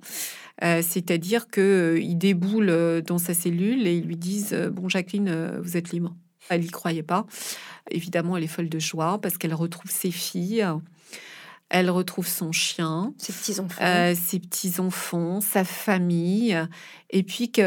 C'est-à-dire 0.60 1.48
qu'il 1.48 2.18
déboule 2.18 2.70
euh, 2.70 3.02
dans 3.02 3.18
sa 3.18 3.34
cellule 3.34 3.88
et 3.88 3.96
ils 3.96 4.06
lui 4.06 4.18
disent 4.18 4.54
Bon, 4.74 4.90
Jacqueline, 4.90 5.60
vous 5.64 5.78
êtes 5.78 5.92
libre. 5.92 6.14
Elle 6.52 6.62
n'y 6.62 6.70
croyait 6.70 7.04
pas. 7.04 7.26
Évidemment, 7.90 8.38
elle 8.38 8.44
est 8.44 8.48
folle 8.48 8.70
de 8.70 8.80
joie 8.80 9.20
parce 9.22 9.38
qu'elle 9.38 9.54
retrouve 9.54 9.90
ses 9.90 10.12
filles, 10.12 10.66
elle 11.70 11.90
retrouve 11.90 12.28
son 12.28 12.52
chien, 12.52 13.14
Ses 13.18 13.32
petits-enfants. 13.32 13.82
euh, 13.82 14.14
ses 14.14 14.40
petits-enfants, 14.40 15.40
sa 15.40 15.64
famille, 15.64 16.58
et 17.10 17.24
puis 17.24 17.50
qu'elle 17.50 17.66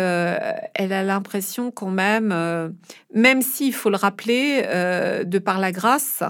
a 0.76 1.02
l'impression 1.02 1.70
quand 1.70 1.90
même, 1.90 2.30
euh, 2.30 2.68
même 3.14 3.40
s'il 3.40 3.72
faut 3.72 3.88
le 3.88 3.96
rappeler, 3.96 4.62
euh, 4.66 5.24
de 5.24 5.38
par 5.38 5.58
la 5.58 5.72
grâce, 5.72 6.22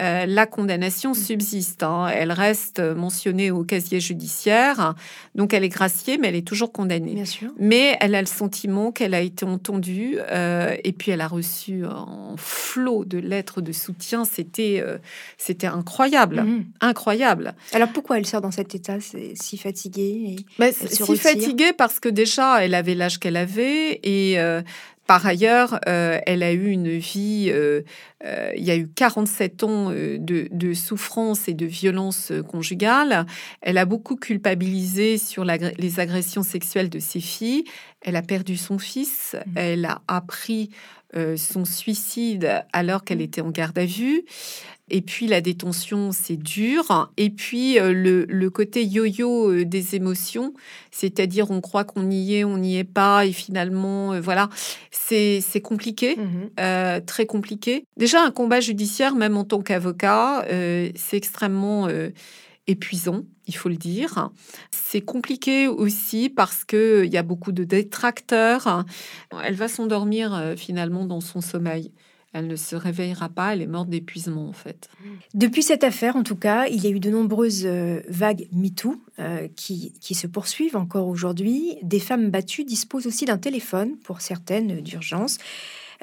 euh, 0.00 0.24
la 0.26 0.46
condamnation 0.46 1.12
subsiste. 1.14 1.82
hein. 1.82 2.08
Elle 2.14 2.32
reste 2.32 2.80
mentionnée 2.80 3.50
au 3.50 3.62
casier 3.64 4.00
judiciaire, 4.00 4.94
donc 5.34 5.52
elle 5.52 5.64
est 5.64 5.68
graciée, 5.68 6.16
mais 6.18 6.28
elle 6.28 6.36
est 6.36 6.46
toujours 6.46 6.72
condamnée. 6.72 7.14
Bien 7.14 7.24
sûr. 7.24 7.50
Mais 7.58 7.96
elle 8.00 8.14
a 8.14 8.20
le 8.20 8.26
sentiment 8.26 8.90
qu'elle 8.92 9.12
a 9.14 9.20
été 9.20 9.44
entendue 9.44 10.16
euh, 10.30 10.74
et 10.82 10.92
puis 10.92 11.10
elle 11.12 11.20
a 11.20 11.28
reçu 11.28 11.84
un 11.84 12.34
flot 12.38 13.04
de 13.04 13.18
lettres 13.18 13.60
de 13.60 13.72
soutien. 13.72 14.24
C'était 14.24 14.80
euh, 14.82 14.98
c'était 15.36 15.66
incroyable, 15.66 16.42
Mhm. 16.42 16.64
incroyable. 16.80 17.54
Alors 17.74 17.88
pourquoi 17.92 18.18
elle 18.18 18.26
sort 18.26 18.40
dans 18.40 18.50
cet 18.50 18.74
état? 18.74 18.96
Si 19.34 19.58
fatiguée 19.58 20.24
et 20.26 20.36
Mais 20.58 20.72
elle 20.80 20.88
si 20.88 21.02
retire? 21.02 21.22
fatiguée 21.22 21.72
parce 21.72 22.00
que 22.00 22.08
déjà 22.08 22.64
elle 22.64 22.74
avait 22.74 22.94
l'âge 22.94 23.18
qu'elle 23.18 23.36
avait 23.36 24.00
et 24.02 24.38
euh, 24.38 24.62
par 25.12 25.26
ailleurs 25.26 25.78
euh, 25.88 26.20
elle 26.24 26.42
a 26.42 26.52
eu 26.52 26.70
une 26.70 26.96
vie. 26.96 27.50
euh, 27.50 27.82
euh, 28.24 28.50
il 28.56 28.64
y 28.64 28.70
a 28.70 28.76
eu 28.76 28.88
47 28.88 29.62
ans 29.62 29.90
de, 29.90 30.48
de 30.50 30.72
souffrance 30.72 31.48
et 31.48 31.52
de 31.52 31.66
violence 31.66 32.32
conjugale. 32.48 33.26
Elle 33.60 33.76
a 33.76 33.84
beaucoup 33.84 34.16
culpabilisé 34.16 35.18
sur 35.18 35.44
les 35.44 36.00
agressions 36.00 36.42
sexuelles 36.42 36.88
de 36.88 36.98
ses 36.98 37.20
filles. 37.20 37.64
Elle 38.00 38.16
a 38.16 38.22
perdu 38.22 38.56
son 38.56 38.78
fils. 38.78 39.36
Elle 39.54 39.84
a 39.84 40.00
appris 40.08 40.70
son 41.36 41.66
suicide 41.66 42.64
alors 42.72 43.04
qu'elle 43.04 43.20
était 43.20 43.42
en 43.42 43.50
garde 43.50 43.78
à 43.78 43.84
vue. 43.84 44.24
Et 44.94 45.00
puis 45.00 45.26
la 45.26 45.40
détention, 45.40 46.12
c'est 46.12 46.36
dur. 46.36 47.10
Et 47.16 47.30
puis 47.30 47.78
euh, 47.78 47.92
le, 47.94 48.26
le 48.28 48.50
côté 48.50 48.84
yo-yo 48.84 49.50
euh, 49.50 49.64
des 49.64 49.94
émotions, 49.96 50.52
c'est-à-dire 50.90 51.50
on 51.50 51.62
croit 51.62 51.84
qu'on 51.84 52.10
y 52.10 52.34
est, 52.34 52.44
on 52.44 52.58
n'y 52.58 52.76
est 52.76 52.84
pas, 52.84 53.24
et 53.24 53.32
finalement, 53.32 54.12
euh, 54.12 54.20
voilà, 54.20 54.50
c'est 54.90 55.40
compliqué, 55.62 56.16
Mhm. 56.16 56.50
euh, 56.60 57.00
très 57.00 57.26
compliqué. 57.26 57.84
Déjà, 57.96 58.22
un 58.22 58.30
combat 58.30 58.60
judiciaire, 58.60 59.14
même 59.14 59.36
en 59.36 59.44
tant 59.44 59.60
qu'avocat, 59.62 60.44
euh, 60.50 60.90
c'est 60.94 61.16
extrêmement 61.16 61.88
euh, 61.88 62.10
épuisant, 62.66 63.22
il 63.46 63.56
faut 63.56 63.68
le 63.70 63.76
dire. 63.76 64.30
C'est 64.70 65.00
compliqué 65.00 65.68
aussi 65.68 66.28
parce 66.28 66.64
que 66.64 67.02
il 67.04 67.12
y 67.12 67.16
a 67.16 67.22
beaucoup 67.22 67.52
de 67.52 67.64
détracteurs. 67.64 68.84
Elle 69.44 69.54
va 69.54 69.68
s'endormir 69.68 70.52
finalement 70.56 71.04
dans 71.06 71.20
son 71.20 71.40
sommeil. 71.40 71.92
Elle 72.32 72.46
ne 72.46 72.56
se 72.56 72.76
réveillera 72.76 73.28
pas, 73.28 73.52
elle 73.52 73.62
est 73.62 73.66
morte 73.66 73.90
d'épuisement 73.90 74.48
en 74.48 74.52
fait. 74.52 74.88
Depuis 75.34 75.62
cette 75.62 75.84
affaire, 75.84 76.16
en 76.16 76.22
tout 76.22 76.36
cas, 76.36 76.66
il 76.66 76.82
y 76.82 76.86
a 76.86 76.90
eu 76.90 77.00
de 77.00 77.10
nombreuses 77.10 77.66
euh, 77.66 78.00
vagues 78.08 78.48
MeToo 78.52 78.96
euh, 79.18 79.48
qui, 79.54 79.92
qui 80.00 80.14
se 80.14 80.26
poursuivent 80.26 80.76
encore 80.76 81.08
aujourd'hui. 81.08 81.76
Des 81.82 82.00
femmes 82.00 82.30
battues 82.30 82.64
disposent 82.64 83.06
aussi 83.06 83.26
d'un 83.26 83.38
téléphone 83.38 83.96
pour 83.98 84.22
certaines 84.22 84.80
d'urgence. 84.80 85.38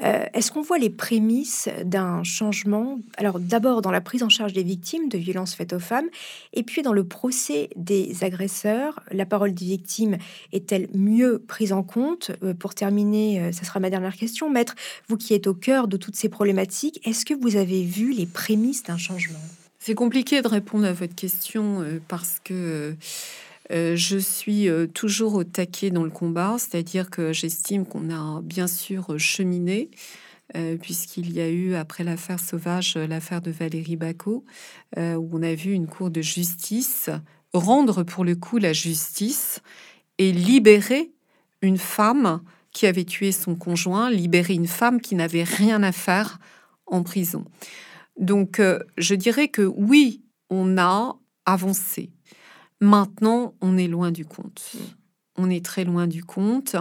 Euh, 0.04 0.26
Est-ce 0.34 0.52
qu'on 0.52 0.62
voit 0.62 0.78
les 0.78 0.90
prémices 0.90 1.70
d'un 1.84 2.24
changement? 2.24 3.00
Alors 3.18 3.40
d'abord 3.40 3.82
dans 3.82 3.92
la 3.92 4.02
prise 4.02 4.24
en 4.24 4.30
charge 4.30 4.54
des 4.54 4.64
victimes 4.64 5.10
de 5.10 5.18
violences 5.18 5.56
faites 5.56 5.74
aux 5.74 5.80
femmes, 5.80 6.08
et 6.54 6.64
puis 6.64 6.82
dans 6.82 6.94
le 6.94 7.04
procès 7.04 7.70
des 7.76 8.24
agresseurs, 8.24 9.02
la 9.12 9.26
parole 9.26 9.54
des 9.54 9.66
victimes 9.66 10.18
est-elle 10.54 10.88
mieux 10.94 11.40
prise 11.40 11.74
en 11.74 11.84
compte? 11.84 12.32
Euh, 12.44 12.54
Pour 12.54 12.76
terminer, 12.76 13.42
euh, 13.42 13.52
ça 13.52 13.64
sera 13.64 13.80
ma 13.80 13.90
dernière 13.90 14.16
question, 14.16 14.50
maître, 14.50 14.76
vous 15.08 15.18
qui 15.18 15.34
êtes 15.34 15.48
au 15.48 15.54
cœur 15.54 15.88
de 15.88 15.98
toutes 15.98 16.16
ces 16.16 16.30
problématiques, 16.30 17.00
est-ce 17.08 17.26
que 17.26 17.34
vous 17.34 17.56
avez 17.56 17.84
vu 17.84 18.14
les 18.14 18.26
prémices 18.26 18.84
d'un 18.84 18.98
changement? 18.98 19.40
C'est 19.80 19.96
compliqué 19.96 20.42
de 20.42 20.48
répondre 20.48 20.86
à 20.86 20.94
votre 20.94 21.16
question 21.16 21.82
euh, 21.82 22.00
parce 22.08 22.40
que 22.44 22.96
euh, 23.72 23.96
je 23.96 24.18
suis 24.18 24.68
euh, 24.68 24.88
toujours 24.88 25.36
au 25.36 25.44
taquet 25.44 25.92
dans 25.92 26.04
le 26.04 26.10
combat, 26.10 26.56
c'est-à-dire 26.58 27.10
que 27.10 27.34
j'estime 27.34 27.86
qu'on 27.86 28.10
a 28.10 28.42
bien 28.42 28.68
sûr 28.68 29.20
cheminé, 29.20 29.92
euh, 30.56 30.78
puisqu'il 30.78 31.32
y 31.32 31.40
a 31.40 31.50
eu, 31.50 31.76
après 31.76 32.04
l'affaire 32.04 32.40
sauvage, 32.40 32.96
l'affaire 32.96 33.42
de 33.42 33.52
Valérie 33.52 33.96
Bacot, 33.96 34.44
où 34.98 35.30
on 35.32 35.44
a 35.44 35.54
vu 35.54 35.74
une 35.74 35.88
cour 35.88 36.10
de 36.10 36.22
justice 36.22 37.10
rendre 37.54 38.04
pour 38.04 38.24
le 38.26 38.36
coup 38.36 38.58
la 38.58 38.74
justice 38.74 39.62
et 40.18 40.32
libérer 40.32 41.12
une 41.62 41.78
femme 41.78 42.42
qui 42.72 42.86
avait 42.86 43.06
tué 43.06 43.32
son 43.32 43.56
conjoint, 43.56 44.10
libérer 44.10 44.54
une 44.54 44.68
femme 44.68 45.02
qui 45.02 45.16
n'avait 45.16 45.44
rien 45.44 45.82
à 45.82 45.92
faire 45.92 46.40
en 46.86 47.02
prison. 47.04 47.46
Donc, 48.18 48.62
je 48.98 49.16
dirais 49.16 49.48
que 49.48 49.62
oui, 49.62 50.22
on 50.50 50.78
a 50.78 51.16
avancé. 51.46 52.12
Maintenant, 52.82 53.56
on 53.62 53.78
est 53.78 53.88
loin 53.88 54.12
du 54.12 54.26
compte. 54.26 54.72
On 55.38 55.50
est 55.50 55.64
très 55.64 55.84
loin 55.84 56.08
du 56.08 56.24
compte 56.24 56.76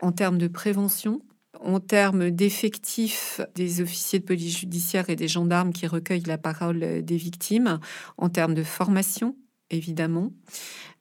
en 0.00 0.12
termes 0.12 0.38
de 0.38 0.48
prévention, 0.48 1.22
en 1.60 1.80
termes 1.80 2.30
d'effectifs 2.30 3.40
des 3.54 3.80
officiers 3.80 4.18
de 4.18 4.24
police 4.24 4.58
judiciaire 4.58 5.08
et 5.08 5.16
des 5.16 5.28
gendarmes 5.28 5.72
qui 5.72 5.86
recueillent 5.86 6.22
la 6.22 6.38
parole 6.38 7.02
des 7.02 7.16
victimes, 7.16 7.78
en 8.18 8.28
termes 8.28 8.54
de 8.54 8.62
formation, 8.62 9.36
évidemment, 9.70 10.32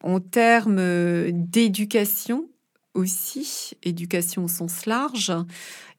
en 0.03 0.19
termes 0.19 1.31
d'éducation 1.31 2.49
aussi, 2.93 3.77
éducation 3.83 4.45
au 4.45 4.47
sens 4.47 4.85
large, 4.85 5.31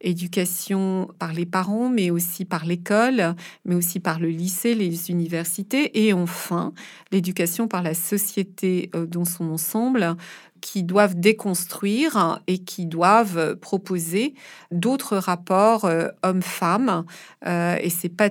éducation 0.01 1.09
par 1.19 1.33
les 1.33 1.47
parents, 1.47 1.89
mais 1.89 2.11
aussi 2.11 2.45
par 2.45 2.65
l'école, 2.65 3.35
mais 3.65 3.75
aussi 3.75 4.01
par 4.01 4.19
le 4.19 4.29
lycée, 4.29 4.75
les 4.75 5.11
universités, 5.11 6.07
et 6.07 6.13
enfin 6.13 6.73
l'éducation 7.13 7.69
par 7.69 7.83
la 7.83 7.95
société 7.95 8.91
euh, 8.95 9.07
dans 9.07 9.25
son 9.25 9.51
ensemble, 9.51 10.17
qui 10.61 10.83
doivent 10.83 11.19
déconstruire 11.19 12.41
et 12.47 12.59
qui 12.59 12.87
doivent 12.87 13.57
proposer 13.57 14.35
d'autres 14.71 15.17
rapports 15.17 15.85
euh, 15.85 16.09
hommes-femmes. 16.23 17.05
Euh, 17.47 17.77
et 17.81 17.91
c'est 17.91 18.11
pas 18.11 18.31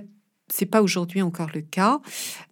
c'est 0.52 0.66
pas 0.66 0.82
aujourd'hui 0.82 1.22
encore 1.22 1.50
le 1.54 1.62
cas, 1.62 2.00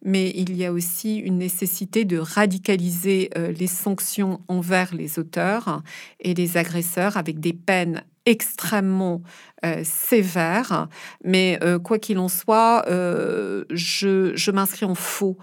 mais 0.03 0.31
il 0.35 0.55
y 0.55 0.65
a 0.65 0.71
aussi 0.71 1.17
une 1.17 1.37
nécessité 1.37 2.05
de 2.05 2.17
radicaliser 2.17 3.29
euh, 3.37 3.51
les 3.51 3.67
sanctions 3.67 4.41
envers 4.47 4.93
les 4.93 5.19
auteurs 5.19 5.81
et 6.19 6.33
les 6.33 6.57
agresseurs 6.57 7.17
avec 7.17 7.39
des 7.39 7.53
peines 7.53 8.03
extrêmement 8.25 9.21
euh, 9.65 9.81
sévères. 9.83 10.89
Mais 11.23 11.59
euh, 11.63 11.79
quoi 11.79 11.97
qu'il 11.97 12.19
en 12.19 12.27
soit, 12.27 12.83
je, 12.87 14.51
m'inscris 14.51 14.85
en 14.85 14.95
faux 14.95 15.37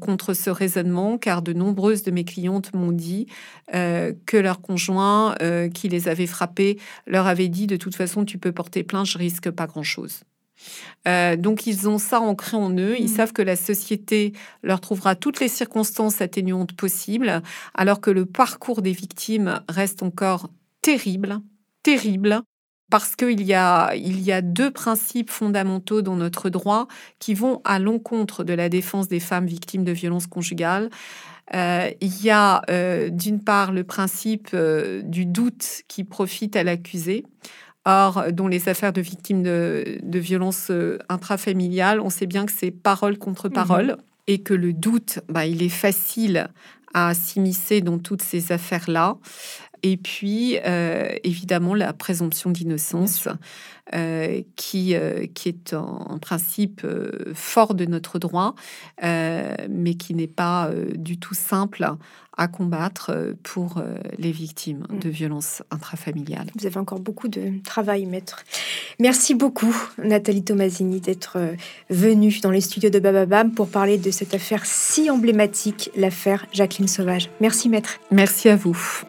contre 0.00 0.32
ce 0.32 0.48
raisonnement, 0.48 1.18
car 1.18 1.42
de 1.42 1.52
nombreuses 1.52 2.04
de 2.04 2.12
mes 2.12 2.22
clientes 2.22 2.72
m'ont 2.72 2.92
dit 2.92 3.26
que 3.72 4.36
leur 4.36 4.60
conjoint 4.60 5.34
qui 5.74 5.88
les 5.88 6.06
avait 6.06 6.28
frappées 6.28 6.78
leur 7.08 7.26
avait 7.26 7.48
dit 7.48 7.66
de 7.66 7.76
toute 7.76 7.96
façon 7.96 8.24
tu 8.24 8.38
peux 8.38 8.52
porter 8.52 8.84
plainte, 8.84 9.06
je 9.06 9.18
risque 9.18 9.50
pas 9.50 9.66
grand-chose. 9.66 10.20
Donc 11.04 11.66
ils 11.66 11.88
ont 11.88 11.98
ça 11.98 12.20
ancré 12.20 12.56
en 12.56 12.70
eux, 12.76 12.96
ils 12.98 13.04
Mmh. 13.04 13.08
savent 13.08 13.32
que 13.32 13.42
la 13.42 13.56
société 13.56 14.32
leur 14.62 14.80
trouvera 14.80 15.14
toutes 15.14 15.40
les 15.40 15.48
circonstances 15.48 16.20
atténuantes 16.20 16.72
possibles, 16.72 17.42
alors 17.74 18.00
que 18.00 18.10
le 18.10 18.26
parcours 18.26 18.82
des 18.82 18.92
victimes 18.92 19.60
reste 19.68 20.02
encore 20.02 20.50
terrible, 20.82 21.40
terrible, 21.82 22.42
parce 22.90 23.16
qu'il 23.16 23.42
y 23.42 23.54
a, 23.54 23.94
il 23.96 24.20
y 24.20 24.32
a 24.32 24.42
deux 24.42 24.70
principes 24.70 25.30
fondamentaux 25.30 26.02
dans 26.02 26.16
notre 26.16 26.50
droit 26.50 26.86
qui 27.18 27.34
vont 27.34 27.60
à 27.64 27.78
l'encontre 27.78 28.44
de 28.44 28.52
la 28.54 28.68
défense 28.68 29.08
des 29.08 29.20
femmes 29.20 29.46
victimes 29.46 29.84
de 29.84 29.92
violences 29.92 30.26
conjugales. 30.26 30.90
Euh, 31.54 31.90
il 32.00 32.22
y 32.24 32.30
a 32.30 32.62
euh, 32.70 33.08
d'une 33.08 33.42
part 33.42 33.72
le 33.72 33.84
principe 33.84 34.50
euh, 34.54 35.02
du 35.02 35.26
doute 35.26 35.82
qui 35.88 36.04
profite 36.04 36.56
à 36.56 36.64
l'accusé. 36.64 37.24
Or, 37.88 38.32
dans 38.32 38.48
les 38.48 38.68
affaires 38.68 38.92
de 38.92 39.00
victimes 39.00 39.44
de, 39.44 39.98
de 40.02 40.18
violences 40.18 40.68
euh, 40.70 40.98
intrafamiliales, 41.08 42.00
on 42.00 42.10
sait 42.10 42.26
bien 42.26 42.44
que 42.44 42.50
c'est 42.50 42.72
parole 42.72 43.16
contre 43.16 43.48
parole 43.48 43.96
et 44.26 44.42
que 44.42 44.54
le 44.54 44.72
doute, 44.72 45.20
bah, 45.28 45.46
il 45.46 45.62
est 45.62 45.68
facile 45.68 46.48
à 46.94 47.14
s'immiscer 47.14 47.82
dans 47.82 47.98
toutes 47.98 48.22
ces 48.22 48.50
affaires-là. 48.50 49.18
Et 49.82 49.96
puis, 49.96 50.58
euh, 50.64 51.08
évidemment, 51.24 51.74
la 51.74 51.92
présomption 51.92 52.50
d'innocence, 52.50 53.28
euh, 53.94 54.42
qui, 54.56 54.96
euh, 54.96 55.26
qui 55.32 55.48
est 55.48 55.74
un, 55.74 56.18
principe 56.20 56.84
fort 57.34 57.74
de 57.74 57.84
notre 57.84 58.18
droit, 58.18 58.54
mais 59.02 59.94
qui 59.94 60.14
n'est 60.14 60.26
pas 60.26 60.70
du 60.96 61.18
tout 61.18 61.34
simple 61.34 61.86
à 62.38 62.48
combattre 62.48 63.34
pour 63.42 63.82
les 64.18 64.32
victimes 64.32 64.86
de 64.90 65.08
violences 65.08 65.62
intrafamiliales. 65.70 66.48
Vous 66.58 66.66
avez 66.66 66.78
encore 66.78 67.00
beaucoup 67.00 67.28
de 67.28 67.62
travail, 67.64 68.06
maître. 68.06 68.44
Merci 68.98 69.34
beaucoup, 69.34 69.74
Nathalie 70.02 70.42
Tomasini, 70.44 71.00
d'être 71.00 71.38
venue 71.90 72.40
dans 72.42 72.50
les 72.50 72.60
studios 72.60 72.90
de 72.90 72.98
Bababam 72.98 73.52
pour 73.52 73.68
parler 73.68 73.98
de 73.98 74.10
cette 74.10 74.34
affaire 74.34 74.66
si 74.66 75.10
emblématique, 75.10 75.90
l'affaire 75.96 76.46
Jacqueline 76.52 76.88
Sauvage. 76.88 77.30
Merci, 77.40 77.68
maître. 77.68 78.00
Merci 78.10 78.48
à 78.48 78.56
vous. 78.56 79.06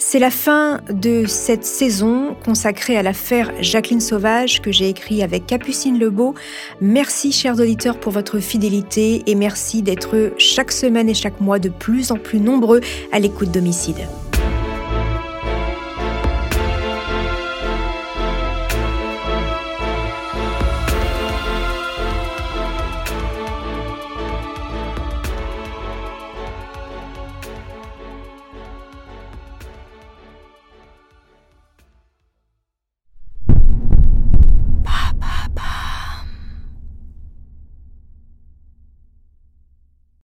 C'est 0.00 0.20
la 0.20 0.30
fin 0.30 0.80
de 0.90 1.26
cette 1.26 1.64
saison 1.64 2.36
consacrée 2.44 2.96
à 2.96 3.02
l'affaire 3.02 3.52
Jacqueline 3.60 4.00
Sauvage 4.00 4.62
que 4.62 4.70
j'ai 4.70 4.88
écrit 4.88 5.24
avec 5.24 5.46
Capucine 5.46 5.98
Lebeau. 5.98 6.34
Merci, 6.80 7.32
chers 7.32 7.58
auditeurs, 7.58 7.98
pour 7.98 8.12
votre 8.12 8.38
fidélité 8.38 9.24
et 9.26 9.34
merci 9.34 9.82
d'être 9.82 10.32
chaque 10.38 10.70
semaine 10.70 11.08
et 11.08 11.14
chaque 11.14 11.40
mois 11.40 11.58
de 11.58 11.68
plus 11.68 12.12
en 12.12 12.16
plus 12.16 12.38
nombreux 12.38 12.80
à 13.10 13.18
l'écoute 13.18 13.50
d'Homicide. 13.50 14.06